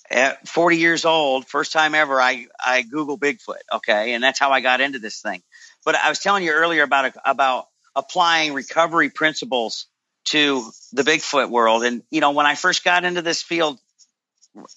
[0.09, 3.61] at 40 years old, first time ever, I I Google Bigfoot.
[3.73, 5.43] Okay, and that's how I got into this thing.
[5.85, 9.87] But I was telling you earlier about about applying recovery principles
[10.27, 11.85] to the Bigfoot world.
[11.85, 13.79] And you know, when I first got into this field,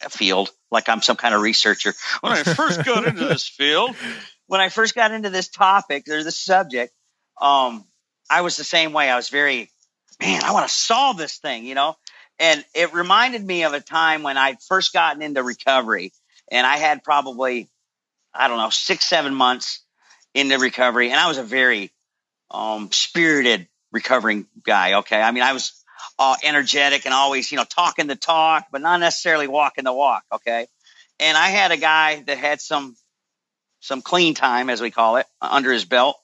[0.10, 1.94] field like I'm some kind of researcher.
[2.22, 3.96] When I first got into this field,
[4.50, 6.92] when I first got into this topic or this subject,
[7.40, 7.86] um,
[8.32, 9.08] I was the same way.
[9.08, 9.70] I was very,
[10.20, 11.96] man, I want to solve this thing, you know?
[12.40, 16.14] And it reminded me of a time when I'd first gotten into recovery
[16.52, 17.70] and I had probably,
[18.34, 19.84] I don't know, six, seven months
[20.34, 21.12] into recovery.
[21.12, 21.92] And I was a very
[22.50, 24.96] um, spirited recovering guy.
[24.96, 25.22] Okay.
[25.22, 25.74] I mean, I was
[26.18, 30.24] uh, energetic and always, you know, talking the talk, but not necessarily walking the walk.
[30.32, 30.66] Okay.
[31.20, 32.96] And I had a guy that had some,
[33.80, 36.18] some clean time, as we call it, under his belt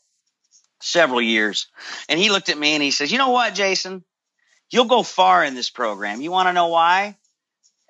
[0.82, 1.68] several years.
[2.10, 4.04] And he looked at me and he says, you know what, Jason,
[4.70, 6.22] you'll go far in this program.
[6.22, 7.18] You want to know why?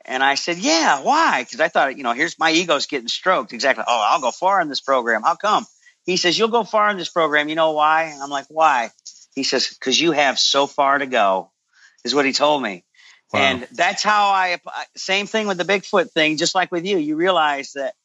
[0.06, 1.44] And I said, yeah, why?
[1.44, 3.54] Because I thought, you know, here's my ego's getting stroked.
[3.54, 3.84] Exactly.
[3.88, 5.24] Oh, I'll go far in this program.
[5.24, 5.66] How come?
[6.06, 7.50] He says, you'll go far in this program.
[7.50, 8.16] You know why?
[8.22, 8.92] I'm like, why?
[9.34, 11.52] He says, because you have so far to go
[12.04, 12.84] is what he told me.
[13.34, 13.40] Wow.
[13.40, 14.60] And that's how I,
[14.96, 17.96] same thing with the Bigfoot thing, just like with you, you realize that,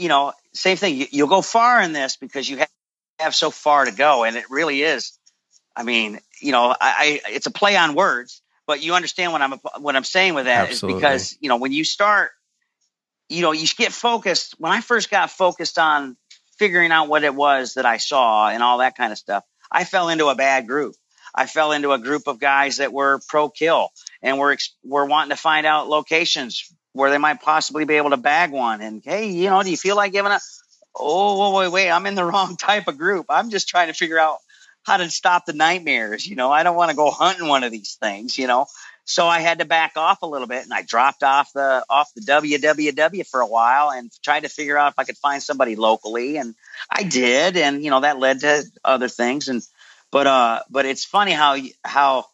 [0.00, 0.96] you know, same thing.
[0.96, 2.70] You, you'll go far in this because you have,
[3.18, 4.24] have so far to go.
[4.24, 5.12] And it really is.
[5.76, 9.42] I mean, you know, I, I it's a play on words, but you understand what
[9.42, 10.96] I'm, what I'm saying with that Absolutely.
[10.96, 12.30] is because, you know, when you start,
[13.28, 14.54] you know, you get focused.
[14.58, 16.16] When I first got focused on
[16.58, 19.84] figuring out what it was that I saw and all that kind of stuff, I
[19.84, 20.96] fell into a bad group.
[21.34, 23.90] I fell into a group of guys that were pro kill
[24.22, 28.16] and were were wanting to find out locations where they might possibly be able to
[28.16, 28.80] bag one.
[28.80, 30.42] And hey, you know, do you feel like giving up?
[30.94, 33.26] Oh, wait, wait, I'm in the wrong type of group.
[33.28, 34.38] I'm just trying to figure out
[34.82, 36.26] how to stop the nightmares.
[36.26, 38.38] You know, I don't want to go hunting one of these things.
[38.38, 38.66] You know,
[39.04, 42.10] so I had to back off a little bit, and I dropped off the off
[42.14, 45.76] the WWW for a while and tried to figure out if I could find somebody
[45.76, 46.54] locally, and
[46.90, 49.62] I did, and you know that led to other things and
[50.10, 52.26] but uh, but it's funny how how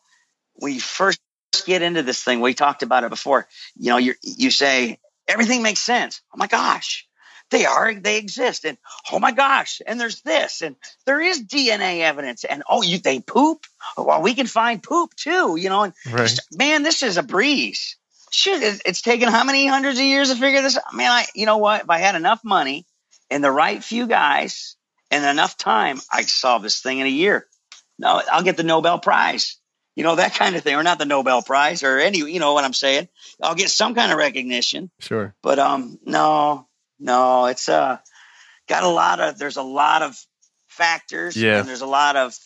[0.60, 1.20] we first
[1.62, 2.40] get into this thing.
[2.40, 3.46] We talked about it before.
[3.76, 6.20] You know, you you say everything makes sense.
[6.34, 7.06] Oh my gosh,
[7.50, 8.76] they are they exist, and
[9.12, 13.20] oh my gosh, and there's this, and there is DNA evidence, and oh, you they
[13.20, 13.66] poop.
[13.96, 15.56] Oh, well, we can find poop too.
[15.56, 16.28] You know, and right.
[16.28, 17.96] just, man, this is a breeze.
[18.30, 20.94] shit, it, it's taken how many hundreds of years to figure this out?
[20.94, 21.82] Man, I, you know what?
[21.82, 22.84] If I had enough money
[23.30, 24.76] and the right few guys
[25.10, 27.46] and enough time, I could solve this thing in a year.
[27.98, 29.56] No, I'll get the Nobel Prize.
[29.96, 32.52] You know, that kind of thing, or not the Nobel Prize or any, you know
[32.52, 33.08] what I'm saying?
[33.42, 34.90] I'll get some kind of recognition.
[35.00, 35.34] Sure.
[35.42, 36.68] But um, no,
[37.00, 37.98] no, it's uh,
[38.68, 39.38] got a lot of.
[39.38, 40.14] There's a lot of
[40.68, 41.58] factors, Yeah.
[41.60, 42.36] and there's a lot of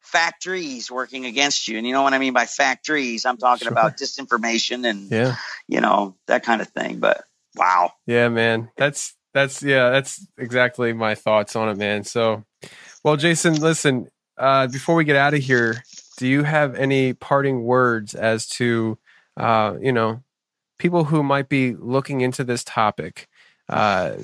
[0.00, 1.76] factories working against you.
[1.78, 3.24] And you know what I mean by factories?
[3.24, 3.72] I'm talking Sure.
[3.72, 5.36] about disinformation and Yeah.
[5.68, 7.00] you know that kind of thing.
[7.00, 7.24] But
[7.56, 8.70] wow, Yeah, man.
[8.76, 12.04] That's that's yeah, that's exactly my thoughts on it, man.
[12.04, 12.44] So,
[13.02, 14.08] well, Jason, listen,
[14.38, 15.82] uh before we get out of here,
[16.16, 18.98] do you have any parting words as to
[19.36, 20.22] uh, you know,
[20.78, 23.28] people who might be looking into this topic?
[23.68, 24.16] Uh,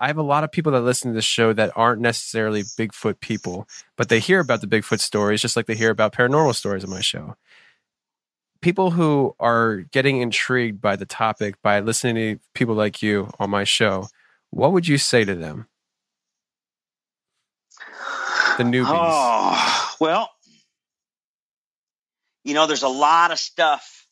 [0.00, 3.20] I have a lot of people that listen to this show that aren't necessarily Bigfoot
[3.20, 6.84] people, but they hear about the Bigfoot stories just like they hear about paranormal stories
[6.84, 7.36] on my show.
[8.60, 13.50] People who are getting intrigued by the topic by listening to people like you on
[13.50, 14.08] my show,
[14.50, 15.66] what would you say to them?
[18.56, 18.86] The newbies.
[18.88, 20.30] Oh, well,
[22.48, 24.06] you know, there's a lot of stuff.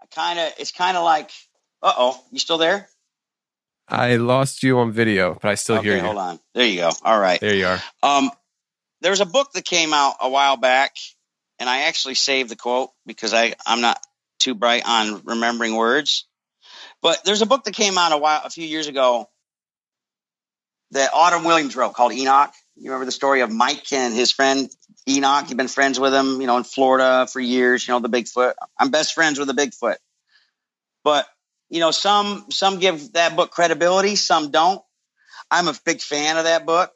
[0.00, 1.30] I kind of, it's kind of like,
[1.82, 2.88] uh oh, you still there?
[3.86, 6.02] I lost you on video, but I still okay, hear you.
[6.02, 6.40] hold on.
[6.54, 6.90] There you go.
[7.04, 7.38] All right.
[7.38, 7.82] There you are.
[8.02, 8.30] Um,
[9.02, 10.96] there's a book that came out a while back,
[11.58, 13.98] and I actually saved the quote because I I'm not
[14.40, 16.26] too bright on remembering words.
[17.02, 19.28] But there's a book that came out a while a few years ago
[20.92, 22.52] that Autumn Williams wrote called Enoch.
[22.76, 24.70] You remember the story of Mike and his friend
[25.08, 25.48] Enoch?
[25.48, 27.86] You've been friends with him, you know, in Florida for years.
[27.86, 28.54] You know the Bigfoot.
[28.78, 29.96] I'm best friends with the Bigfoot.
[31.04, 31.26] But
[31.70, 34.82] you know, some some give that book credibility, some don't.
[35.50, 36.94] I'm a big fan of that book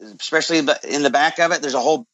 [0.00, 0.66] especially in
[1.02, 2.06] the back of it, there's a whole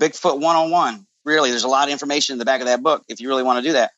[0.00, 1.06] Bigfoot 101.
[1.24, 3.42] Really, there's a lot of information in the back of that book if you really
[3.42, 3.92] want to do that.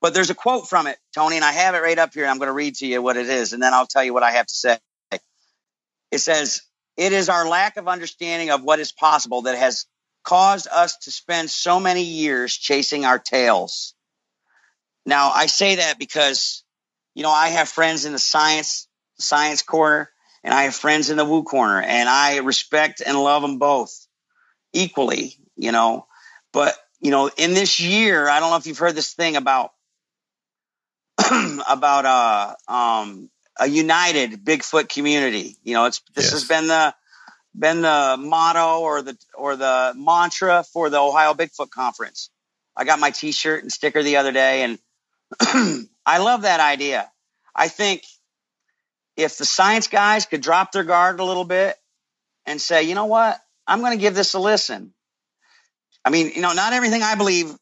[0.00, 2.26] But there's a quote from it, Tony, and I have it right up here.
[2.26, 4.24] I'm going to read to you what it is, and then I'll tell you what
[4.24, 4.78] I have to say.
[6.12, 6.60] It says,
[6.96, 9.86] It is our lack of understanding of what is possible that has
[10.22, 13.94] caused us to spend so many years chasing our tails.
[15.04, 16.62] Now, I say that because,
[17.14, 18.86] you know, I have friends in the science
[19.18, 20.10] science corner
[20.44, 24.06] and I have friends in the woo corner and I respect and love them both
[24.72, 26.06] equally, you know.
[26.52, 29.72] But, you know, in this year, I don't know if you've heard this thing about
[31.68, 35.56] about uh um a united Bigfoot community.
[35.62, 36.32] You know, it's this Yes.
[36.32, 36.94] has been the
[37.58, 42.30] been the motto or the or the mantra for the Ohio Bigfoot Conference.
[42.76, 44.78] I got my t-shirt and sticker the other day and
[46.06, 47.10] I love that idea.
[47.54, 48.02] I think
[49.16, 51.76] if the science guys could drop their guard a little bit
[52.46, 54.92] and say, you know what, I'm going to give this a listen.
[56.04, 57.54] I mean, you know, not everything I believe.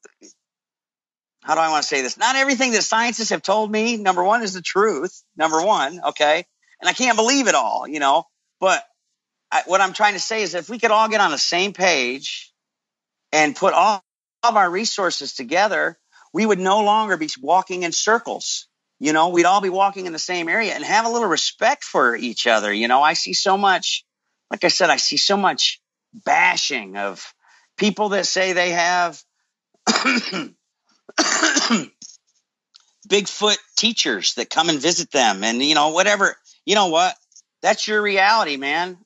[1.43, 2.19] How do I want to say this?
[2.19, 5.23] Not everything that scientists have told me, number one, is the truth.
[5.37, 6.45] Number one, okay,
[6.81, 8.25] and I can't believe it all, you know.
[8.61, 8.85] But
[9.51, 11.73] I, what I'm trying to say is, if we could all get on the same
[11.73, 12.53] page
[13.33, 14.05] and put all
[14.43, 15.99] of our resources together,
[16.33, 18.67] we would no longer be walking in circles.
[18.99, 21.85] You know, we'd all be walking in the same area and have a little respect
[21.85, 22.73] for each other.
[22.73, 24.05] You know, I see so much,
[24.51, 25.81] like I said, I see so much
[26.13, 27.33] bashing of
[27.79, 29.23] people that say they have
[33.09, 36.37] Bigfoot teachers that come and visit them and, you know, whatever.
[36.65, 37.15] You know what?
[37.63, 38.99] That's your reality, man.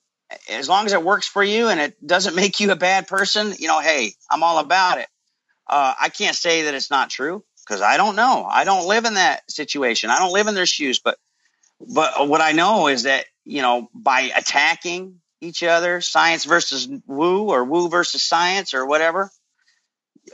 [0.51, 3.53] As long as it works for you and it doesn't make you a bad person,
[3.59, 5.07] you know, hey, I'm all about it.
[5.69, 8.47] Uh, I can't say that it's not true because I don't know.
[8.49, 10.11] I don't live in that situation.
[10.11, 10.99] I don't live in their shoes.
[10.99, 11.17] But
[11.81, 17.49] but what I know is that you know by attacking each other, science versus woo
[17.51, 19.31] or woo versus science or whatever,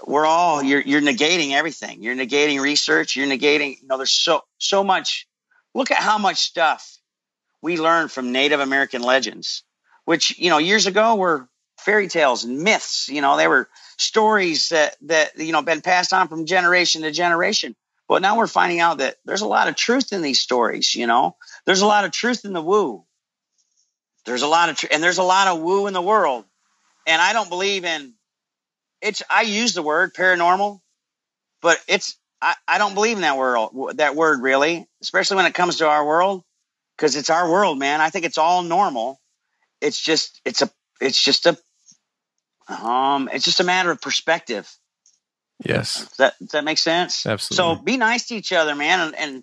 [0.07, 2.03] we're all you're you're negating everything.
[2.03, 3.17] You're negating research.
[3.17, 3.81] You're negating.
[3.81, 5.27] You know, there's so so much.
[5.75, 6.99] Look at how much stuff
[7.63, 9.63] we learned from Native American legends,
[10.05, 11.49] which you know years ago were
[11.79, 13.09] fairy tales and myths.
[13.09, 13.69] You know, they were
[13.99, 17.75] stories that that you know been passed on from generation to generation.
[18.09, 20.95] But now we're finding out that there's a lot of truth in these stories.
[20.95, 23.05] You know, there's a lot of truth in the woo.
[24.27, 26.45] There's a lot of tr- and there's a lot of woo in the world.
[27.07, 28.15] And I don't believe in
[29.03, 29.23] it's.
[29.31, 30.81] I use the word paranormal,
[31.63, 32.17] but it's.
[32.43, 35.89] I, I don't believe in that world That word really, especially when it comes to
[35.89, 36.43] our world,
[36.97, 38.01] because it's our world, man.
[38.01, 39.21] I think it's all normal.
[39.81, 40.41] It's just.
[40.45, 40.71] It's a.
[41.01, 41.59] It's just a.
[42.69, 43.29] Um.
[43.33, 44.71] It's just a matter of perspective.
[45.65, 45.99] Yes.
[46.01, 47.27] Does that, does that make sense?
[47.27, 47.77] Absolutely.
[47.77, 49.01] So be nice to each other, man.
[49.01, 49.43] And, and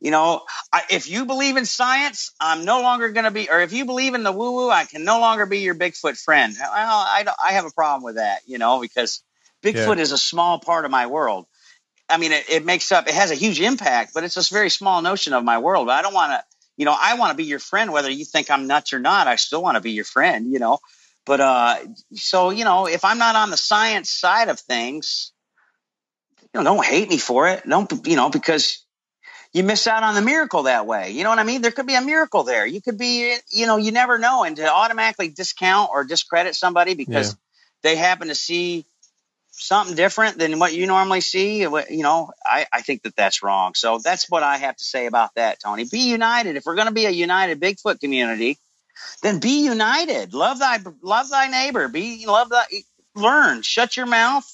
[0.00, 3.60] you know, I, if you believe in science, I'm no longer going to be, or
[3.60, 6.54] if you believe in the woo woo, I can no longer be your Bigfoot friend.
[6.58, 9.22] Well, I, don't, I have a problem with that, you know, because
[9.62, 11.46] Bigfoot is a small part of my world.
[12.08, 13.08] I mean, it, it makes up.
[13.08, 15.88] It has a huge impact, but it's a very small notion of my world.
[15.88, 16.44] I don't want to.
[16.76, 19.26] You know, I want to be your friend, whether you think I'm nuts or not.
[19.26, 20.50] I still want to be your friend.
[20.50, 20.78] You know,
[21.26, 21.76] but uh,
[22.14, 25.32] so you know, if I'm not on the science side of things,
[26.40, 27.68] you know, don't hate me for it.
[27.68, 28.84] Don't you know because
[29.52, 31.10] you miss out on the miracle that way.
[31.10, 31.60] You know what I mean?
[31.62, 32.66] There could be a miracle there.
[32.66, 34.44] You could be, you know, you never know.
[34.44, 37.34] And to automatically discount or discredit somebody because Yeah.
[37.82, 38.86] they happen to see
[39.50, 43.74] something different than what you normally see, you know, I, I think that that's wrong.
[43.74, 45.84] So that's what I have to say about that, Tony.
[45.84, 46.56] Be united.
[46.56, 48.58] If we're going to be a united Bigfoot community,
[49.22, 50.32] then be united.
[50.32, 51.88] Love thy love thy neighbor.
[51.88, 52.64] Be love thy
[53.14, 53.62] learn.
[53.62, 54.46] Shut your mouth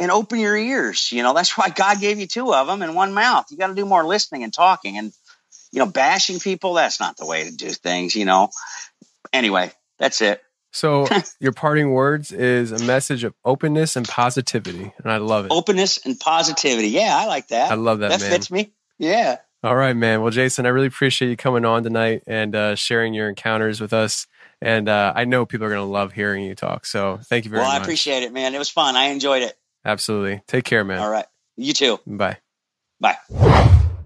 [0.00, 1.12] and open your ears.
[1.12, 3.46] You know, that's why God gave you two of them and one mouth.
[3.50, 5.12] You got to do more listening and talking and,
[5.70, 6.74] you know, bashing people.
[6.74, 8.48] That's not the way to do things, you know.
[9.32, 10.42] Anyway, that's it.
[10.72, 11.06] So
[11.40, 15.52] your parting words is a message of openness and positivity, and I love it.
[15.52, 16.88] Openness and positivity.
[16.88, 17.70] Yeah, I like that.
[17.70, 18.30] I love that, That man.
[18.30, 18.72] fits me.
[18.98, 19.36] Yeah.
[19.62, 20.22] All right, man.
[20.22, 23.92] Well, Jason, I really appreciate you coming on tonight and uh, sharing your encounters with
[23.92, 24.26] us.
[24.62, 26.86] And uh, I know people are going to love hearing you talk.
[26.86, 27.68] So thank you very much.
[27.68, 28.54] Well, I appreciate it, man.
[28.54, 28.96] It was fun.
[28.96, 29.54] I enjoyed it.
[29.84, 30.42] Absolutely.
[30.46, 30.98] Take care, man.
[30.98, 31.26] All right.
[31.56, 32.00] You too.
[32.06, 32.38] Bye.
[33.00, 33.16] Bye.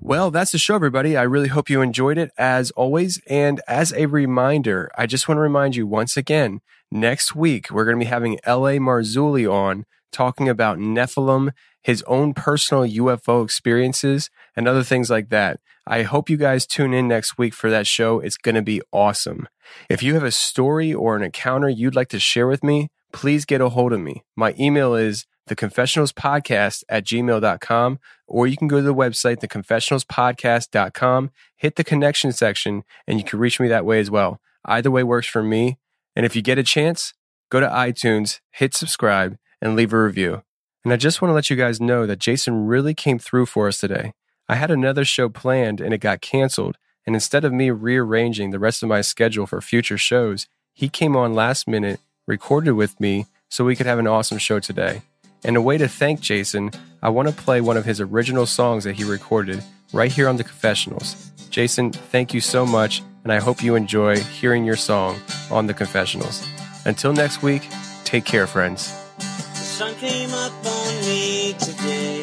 [0.00, 1.16] Well, that's the show, everybody.
[1.16, 3.20] I really hope you enjoyed it as always.
[3.26, 6.60] And as a reminder, I just want to remind you once again
[6.90, 8.78] next week, we're going to be having L.A.
[8.78, 11.52] Marzulli on talking about Nephilim,
[11.82, 15.60] his own personal UFO experiences, and other things like that.
[15.86, 18.20] I hope you guys tune in next week for that show.
[18.20, 19.48] It's going to be awesome.
[19.88, 23.44] If you have a story or an encounter you'd like to share with me, please
[23.44, 24.22] get a hold of me.
[24.36, 31.76] My email is theconfessionalspodcast at gmail.com, or you can go to the website, theconfessionalspodcast.com, hit
[31.76, 34.40] the connection section, and you can reach me that way as well.
[34.64, 35.78] Either way works for me.
[36.16, 37.12] And if you get a chance,
[37.50, 40.42] go to iTunes, hit subscribe, and leave a review.
[40.84, 43.68] And I just want to let you guys know that Jason really came through for
[43.68, 44.12] us today.
[44.48, 46.76] I had another show planned and it got canceled.
[47.06, 51.16] And instead of me rearranging the rest of my schedule for future shows, he came
[51.16, 55.02] on last minute, recorded with me so we could have an awesome show today.
[55.44, 56.70] And a way to thank Jason,
[57.02, 59.62] I want to play one of his original songs that he recorded
[59.92, 61.30] right here on the Confessionals.
[61.50, 65.74] Jason, thank you so much, and I hope you enjoy hearing your song on the
[65.74, 66.46] Confessionals.
[66.86, 67.68] Until next week,
[68.04, 68.92] take care, friends.
[69.18, 72.13] The sun came up on me today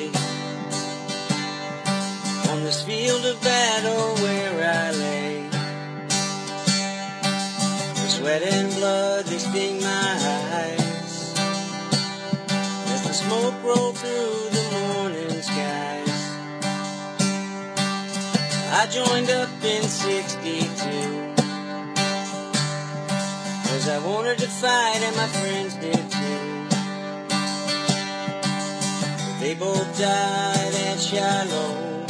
[18.91, 21.31] joined up in 62
[23.63, 26.67] cause I wanted to fight and my friends did too.
[29.39, 32.05] They both died at Shiloh.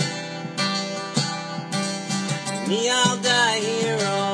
[2.51, 4.30] And Me, I'll die here all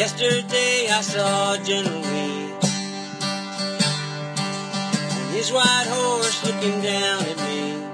[0.00, 2.54] Yesterday I saw General Lee
[5.12, 7.84] and his white horse looking down at me.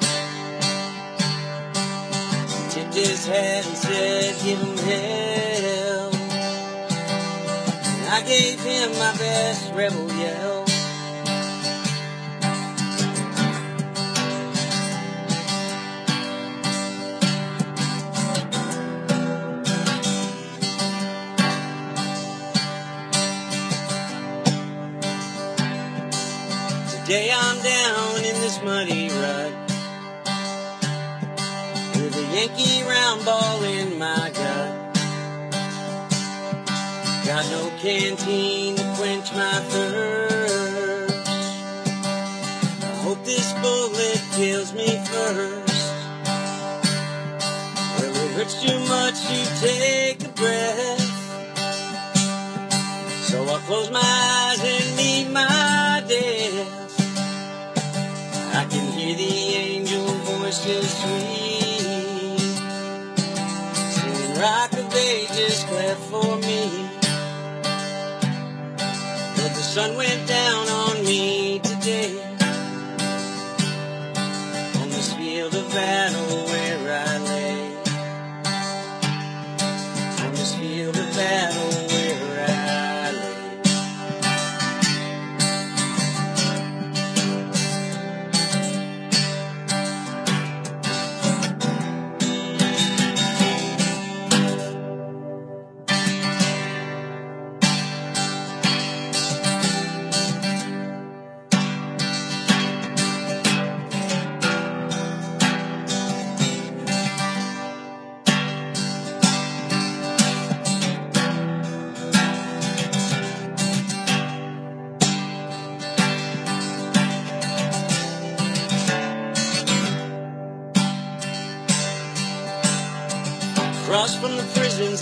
[2.47, 6.11] He tipped his hat and said, Give him hell.
[7.99, 10.66] And I gave him my best rebel yell.
[27.07, 29.53] Today I'm down in this muddy rut
[31.95, 34.97] with a Yankee round ball in my gut.
[37.25, 41.29] Got no canteen to quench my thirst.
[42.83, 45.95] I hope this bullet kills me first.
[48.01, 51.01] Well, it hurts too much to take a breath.
[53.29, 54.46] So I'll close my eyes
[69.77, 70.26] sun went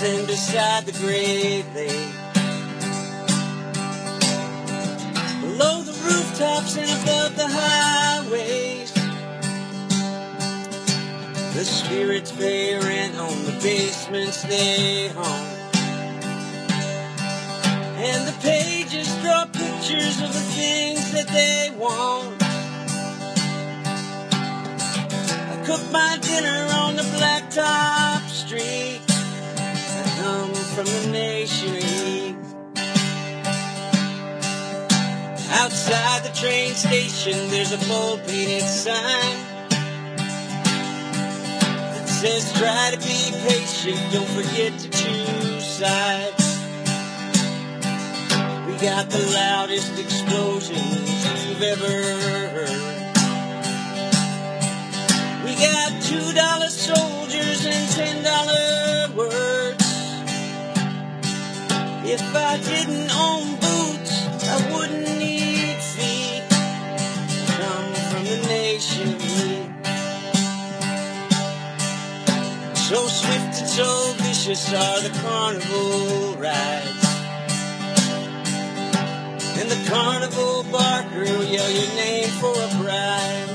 [0.05, 1.89] and beside the grave lay.
[5.41, 8.93] Below the rooftops and above the highways.
[11.55, 15.75] The spirits pay rent on the basements they haunt.
[17.97, 22.43] And the pages draw pictures of the things that they want.
[25.53, 28.24] I cook my dinner on the blacktop
[30.75, 32.37] from the nation.
[35.53, 39.37] Outside the train station, there's a bold painted sign
[41.95, 46.59] that says, Try to be patient, don't forget to choose sides.
[48.67, 53.15] We got the loudest explosions you've ever heard.
[55.45, 59.54] We got two dollar soldiers and ten dollar words.
[62.07, 66.45] If I didn't own boots, I wouldn't need feet.
[67.57, 69.19] Come from the nation.
[72.77, 77.07] So swift and so vicious are the carnival rides.
[79.59, 83.49] And the carnival barker will yell your name for a prize.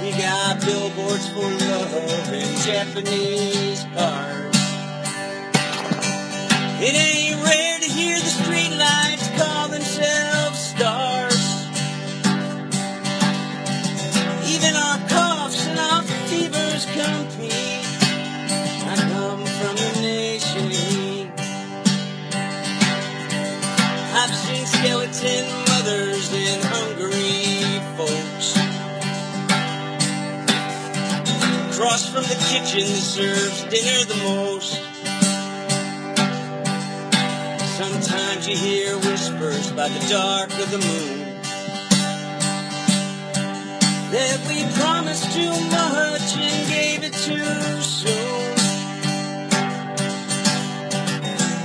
[0.00, 4.33] We got billboards for love and Japanese cars.
[6.80, 11.40] It ain't rare to hear the streetlights call themselves stars.
[14.50, 17.86] Even our coughs and our fevers compete.
[18.90, 21.32] I come from the nation.
[24.12, 28.56] I've seen skeleton mothers and hungry folks.
[31.70, 34.93] Across from the kitchen that serves dinner the most.
[38.14, 41.34] Sometimes you hear whispers by the dark of the moon.
[44.12, 48.54] That we promised too much and gave it too soon.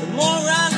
[0.02, 0.69] The more I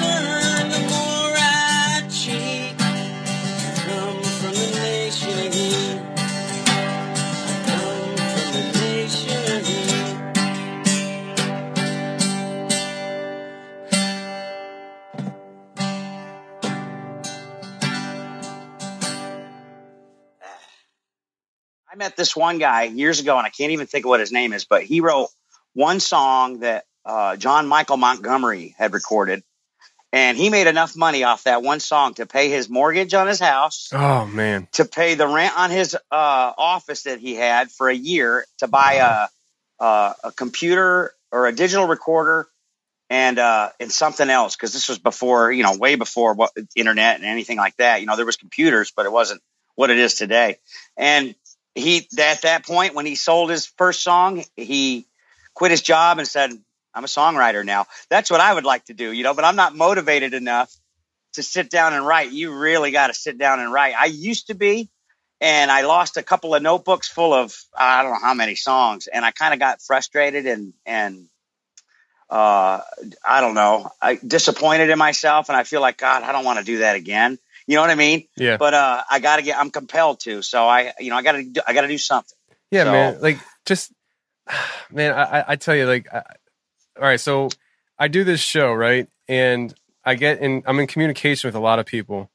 [22.02, 24.54] met this one guy years ago, and I can't even think of what his name
[24.54, 25.28] is, but he wrote
[25.74, 29.44] one song that uh, John Michael Montgomery had recorded,
[30.12, 33.40] and he made enough money off that one song to pay his mortgage on his
[33.40, 34.68] house, Oh man.
[34.72, 36.00] to pay the rent on his uh,
[36.58, 39.28] office that he had for a year, to buy a
[39.84, 42.48] a, a computer or a digital recorder,
[43.12, 47.18] and uh, and something else because this was before you know way before what internet
[47.18, 48.02] and anything like that.
[48.02, 49.40] You know there was computers, but it wasn't
[49.76, 50.58] what it is today.
[50.98, 51.36] And
[51.76, 55.08] he at that point when he sold his first song, he
[55.54, 56.52] quit his job and said,
[56.94, 59.34] "I'm a songwriter now." That's what I would like to do, you know.
[59.34, 60.74] But I'm not motivated enough
[61.34, 62.32] to sit down and write.
[62.32, 63.96] You really got to sit down and write.
[63.98, 64.90] I used to be,
[65.40, 69.08] and I lost a couple of notebooks full of I don't know how many songs,
[69.08, 71.28] and I kind of got frustrated and and
[72.30, 72.80] uh,
[73.26, 76.60] I don't know, I disappointed in myself, and I feel like God, I don't want
[76.60, 77.38] to do that again.
[77.68, 78.28] You know what I mean?
[78.38, 78.58] Yeah.
[78.58, 79.58] But uh, I got to get.
[79.58, 80.42] I'm compelled to.
[80.42, 81.64] So I, you know, I got to.
[81.68, 82.38] I got to do something.
[82.72, 83.22] Yeah, So- man.
[83.22, 83.92] Like just
[84.92, 86.18] man, I, I- I tell you, like, I,
[86.98, 87.20] all right.
[87.20, 87.50] So
[87.98, 89.74] I do this show, right, and
[90.04, 90.64] I get in.
[90.66, 92.30] I'm in communication with a lot of people,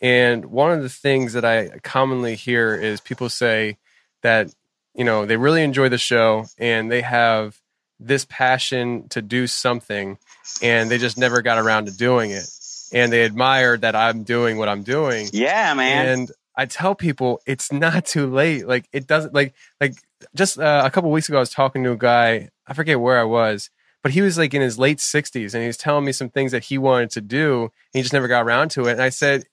[0.00, 3.76] and one of the things that I commonly hear is people say
[4.22, 4.48] that
[4.94, 7.58] you know they really enjoy the show and they have
[8.00, 10.18] this passion to do something,
[10.62, 12.48] and they just never got around to doing it.
[12.92, 15.28] And they admire that I'm doing what I'm doing.
[15.32, 16.08] Yeah, man.
[16.08, 18.66] And I tell people it's not too late.
[18.66, 19.94] Like it doesn't like like
[20.34, 22.50] just uh, a couple weeks ago I was talking to a guy.
[22.66, 23.70] I forget where I was,
[24.02, 26.52] but he was like in his late 60s and he was telling me some things
[26.52, 27.62] that he wanted to do.
[27.62, 28.92] And he just never got around to it.
[28.92, 29.44] And I said,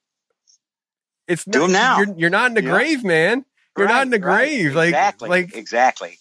[1.28, 1.98] "It's Do not, now.
[2.00, 2.72] You're, you're not in the Yeah.
[2.72, 3.46] grave, man.
[3.78, 4.48] You're not in the Right, right.
[4.62, 4.76] grave.
[4.76, 6.18] Like exactly, like exactly.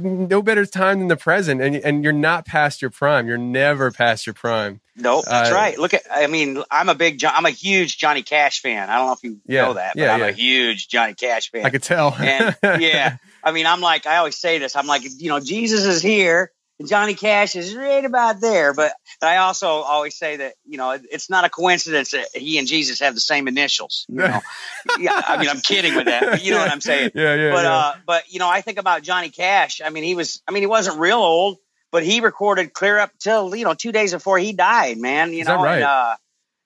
[0.00, 1.60] no better time than the present.
[1.60, 3.26] And and you're not past your prime.
[3.26, 4.80] You're never past your prime.
[4.96, 5.76] Nope, that's Uh, right.
[5.76, 8.88] Look at, I mean, I'm a big, I'm a huge Johnny Cash fan.
[8.88, 10.26] I don't know if you Yeah, know that, but yeah, I'm yeah.
[10.26, 11.66] a huge Johnny Cash fan.
[11.66, 12.14] I could tell.
[12.16, 14.76] and yeah, I mean, I'm like, I always say this.
[14.76, 18.74] I'm like, you know, Jesus is here and Johnny Cash is right about there.
[18.74, 18.92] But
[19.22, 23.00] I also always say that, you know, it's not a coincidence that he and Jesus
[23.00, 24.06] have the same initials.
[24.08, 24.40] You know,
[24.98, 27.12] yeah, I mean, I'm kidding with that, but you know what I'm saying.
[27.14, 27.76] Yeah, yeah, But yeah.
[27.76, 29.80] uh, but you know, I think about Johnny Cash.
[29.84, 31.58] I mean, he was, I mean, he wasn't real old,
[31.92, 35.32] but he recorded clear up till you know two days before he died, man.
[35.32, 35.76] You Is know, right?
[35.76, 36.16] and uh,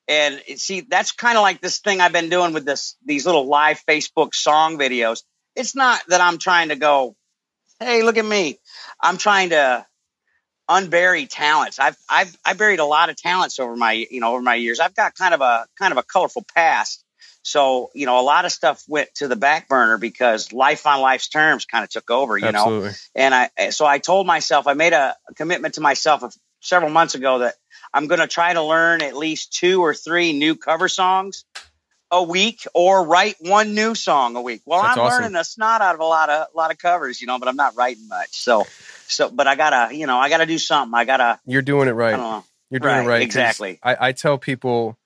[0.08, 3.46] and see, that's kind of like this thing I've been doing with this these little
[3.46, 5.22] live Facebook song videos.
[5.54, 7.14] It's not that I'm trying to go,
[7.78, 8.58] hey, look at me.
[9.02, 9.84] I'm trying to
[10.68, 11.78] unbury talents.
[11.78, 14.80] I've I've I buried a lot of talents over my you know over my years.
[14.80, 17.04] I've got kind of a kind of a colorful past.
[17.42, 21.00] So you know a lot of stuff went to the back burner because life on
[21.00, 22.36] life's terms kind of took over.
[22.36, 26.90] You know, and I so I told myself I made a, commitment to myself several
[26.90, 27.54] months ago that
[27.94, 31.44] I'm going to try to learn at least two or three new cover songs
[32.10, 34.62] a week or write one new song a week.
[34.64, 35.22] Well, That's I'm awesome.
[35.22, 37.48] learning a snot out of a lot of a lot of covers, you know, but
[37.48, 38.30] I'm not writing much.
[38.32, 38.66] So
[39.08, 40.94] so but I got to, you know, I got to do something.
[40.96, 42.14] I got to You're doing it right.
[42.14, 42.44] I don't know.
[42.70, 43.22] You're doing Right, it right.
[43.22, 43.78] exactly.
[43.82, 44.98] I, I tell people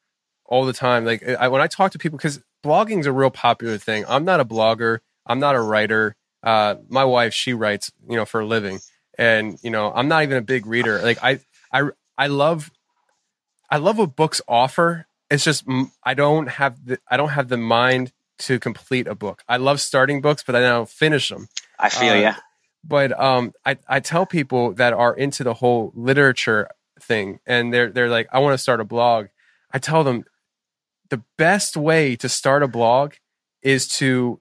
[0.45, 3.31] all the time, like I, when I talk to people, because blogging is a real
[3.31, 4.05] popular thing.
[4.09, 4.99] I'm not a blogger.
[5.27, 6.17] I'm not a writer.
[6.43, 8.81] Uh, my wife, she writes, you know, for a living,
[9.17, 11.01] and you know, I'm not even a big reader.
[11.01, 11.39] Like I,
[11.73, 12.71] I, I love,
[13.71, 15.07] I love what books offer.
[15.31, 15.65] It's just
[16.05, 19.43] I don't have the I don't have the mind to complete a book.
[19.49, 21.49] I love starting books, but I don't finish them.
[21.79, 22.35] I feel Uh, ya.
[22.85, 26.69] But um, I I tell people that are into the whole literature
[27.01, 29.27] thing, and they're they're like, I want to start a blog.
[29.73, 30.25] I tell them
[31.11, 33.15] the best way to start a blog
[33.63, 34.41] is to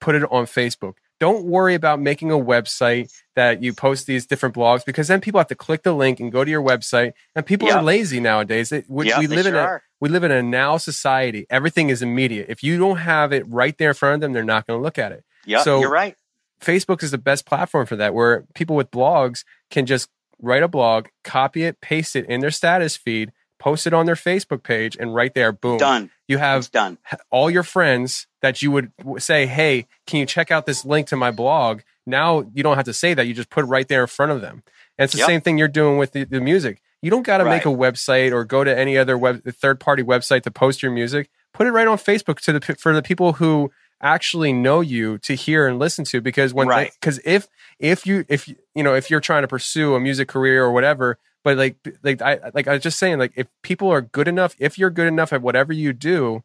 [0.00, 0.94] put it on Facebook.
[1.20, 5.38] Don't worry about making a website that you post these different blogs because then people
[5.38, 7.12] have to click the link and go to your website.
[7.34, 8.70] And people are lazy nowadays.
[8.70, 9.82] It, we, Yep, we live in a are.
[10.00, 11.44] we live in a now society.
[11.50, 12.46] Everything is immediate.
[12.48, 14.82] If you don't have it right there in front of them, they're not going to
[14.82, 15.24] look at it.
[15.44, 16.14] Yep, so you're right.
[16.60, 20.08] Facebook is the best platform for that, where people with blogs can just
[20.40, 24.14] write a blog, copy it, paste it in their status feed, post it on their
[24.14, 26.10] Facebook page, and right there, boom, Done.
[26.28, 26.98] You have It's done.
[27.30, 31.16] all your friends that you would say, "Hey, can you check out this link to
[31.16, 34.02] my blog?" Now you don't have to say that; you just put it right there
[34.02, 34.62] in front of them.
[34.98, 35.26] And it's the Yep.
[35.26, 36.80] same thing you're doing with the, the music.
[37.02, 40.02] You don't got to make a website or go to any other web third party
[40.02, 41.30] website to post your music.
[41.54, 45.34] Put it right on Facebook to the for the people who actually know you to
[45.34, 46.20] hear and listen to.
[46.20, 46.92] Because when Right.
[47.00, 47.48] because if
[47.78, 51.18] if you if you know if you're trying to pursue a music career or whatever,
[51.44, 54.54] but like like I like I was just saying like if people are good enough,
[54.58, 56.42] if you're good enough at whatever you do,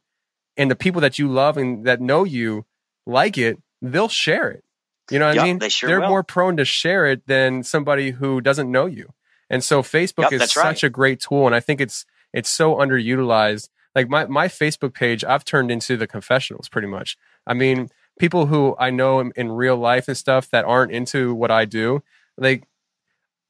[0.57, 2.65] and the people that you love and that know you
[3.05, 4.63] like it, they'll share it.
[5.11, 5.59] You know what Yup, I mean?
[5.59, 6.09] they sure are will.
[6.09, 9.11] more prone to share it than somebody who doesn't know you.
[9.49, 10.83] And so Facebook Yup, is such right.
[10.83, 13.69] a great tool and I think it's it's so underutilized.
[13.95, 17.17] Like my my Facebook page I've turned into the confessionals pretty much.
[17.45, 17.89] I mean,
[18.19, 21.65] people who I know in, in real life and stuff that aren't into what I
[21.65, 22.03] do,
[22.37, 22.63] like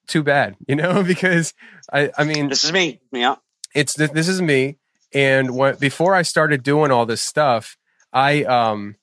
[0.07, 1.53] too bad, you know, because
[1.91, 2.99] I I mean This is me.
[3.11, 3.35] Yeah.
[3.73, 4.77] it's th- this is me
[5.13, 7.77] and when, before i started doing all this stuff
[8.11, 8.95] i um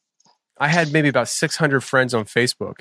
[0.59, 2.81] i had maybe about 600 friends on facebook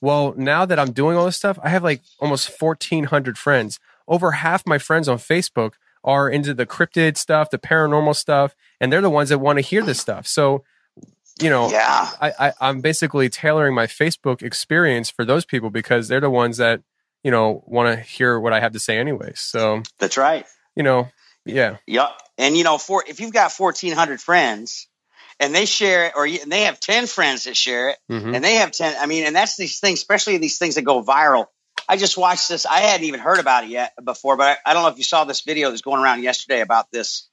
[0.00, 4.30] well now that i'm doing all this stuff i have like almost 1400 friends over
[4.32, 5.72] half my friends on facebook
[6.04, 9.62] are into the cryptid stuff the paranormal stuff and they're the ones that want to
[9.62, 10.62] hear this stuff so
[11.40, 12.10] you know Yeah.
[12.20, 16.56] I, I i'm basically tailoring my facebook experience for those people because they're the ones
[16.58, 16.82] that
[17.22, 20.46] you know want to hear what i have to say anyways so That's right.
[20.76, 21.08] you know
[21.44, 22.10] yeah Yep.
[22.38, 24.86] And you know, for if you've got fourteen hundred friends,
[25.40, 28.34] and they share it, or you, and they have ten friends that share it, Mhm.
[28.36, 28.94] and they have ten.
[28.96, 31.46] I mean, and that's these things, especially these things that go viral.
[31.88, 32.64] I just watched this.
[32.64, 35.04] I hadn't even heard about it yet before, but I, I don't know if you
[35.04, 37.28] saw this video that's going around yesterday about this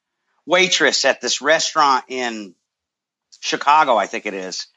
[0.47, 2.55] waitress at this restaurant in
[3.45, 4.67] Chicago, I think it is,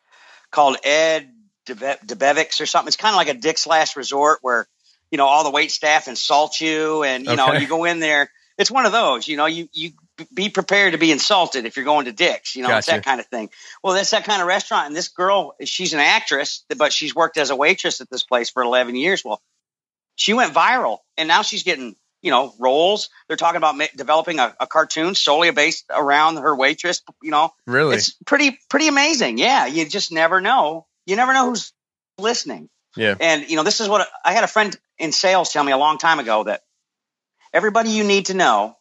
[0.50, 1.32] called Ed
[1.66, 2.88] Debe- Debevics or something.
[2.88, 4.68] It's kind of like a Dick's Last Resort where
[5.10, 8.30] you know all the wait staff insult you, and you know you go in there.
[8.58, 9.92] It's one of those, you know, you you
[10.34, 13.20] be prepared to be insulted if you're going to Dick's, you know, it's that kind
[13.20, 13.50] of thing.
[13.84, 14.88] Well, that's that kind of restaurant.
[14.88, 18.50] And this girl, she's an actress, but she's worked as a waitress at this place
[18.50, 19.24] for 11 years.
[19.24, 19.40] Well,
[20.16, 23.10] she went viral and now she's getting you know roles.
[23.28, 27.02] They're talking about ma- developing a, a cartoon solely based around her waitress.
[27.22, 27.96] You know, Really?
[27.96, 29.38] it's pretty pretty amazing.
[29.38, 30.86] Yeah, you just never know.
[31.06, 31.72] You never know who's
[32.18, 32.68] listening.
[32.96, 33.14] Yeah.
[33.20, 35.76] And you know, this is what I had a friend in sales tell me a
[35.78, 36.62] long time ago that
[37.52, 38.76] everybody you need to know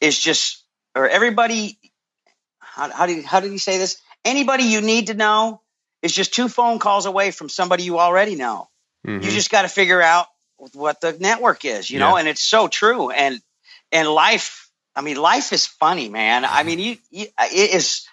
[0.00, 0.64] is just,
[0.94, 1.78] or everybody.
[2.58, 4.00] How, how did how did he say this?
[4.24, 5.60] Anybody you need to know
[6.02, 8.68] is just two phone calls away from somebody you already know.
[9.06, 9.22] Mhm.
[9.24, 10.26] You just got to figure out
[10.74, 13.10] what the network is, you know, and it's so true.
[13.10, 13.40] And
[13.92, 16.44] and life, I mean, life is funny, man.
[16.44, 18.06] I mean, you, you it is,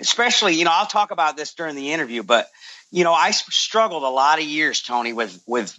[0.00, 2.48] especially, you know, I'll talk about this during the interview, but
[2.90, 5.78] you know, I struggled a lot of years, Tony, with with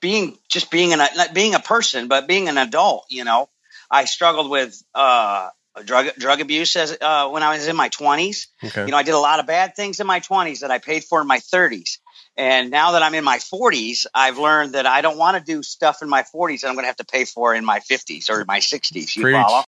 [0.00, 3.06] being just being an not being a person, but being an adult.
[3.10, 3.48] You know,
[3.90, 5.48] I struggled with uh,
[5.84, 8.48] drug drug abuse as uh, when I was in my twenties.
[8.62, 8.84] Okay.
[8.84, 11.04] You know, I did a lot of bad things in my 20s that I paid
[11.04, 11.98] for in my 30s.
[12.36, 15.62] And now that I'm in my 40s, I've learned that I don't want to do
[15.62, 18.28] stuff in my 40s that I'm going to have to pay for in my 50s
[18.28, 19.16] or my 60s.
[19.16, 19.34] You Preach.
[19.34, 19.62] follow?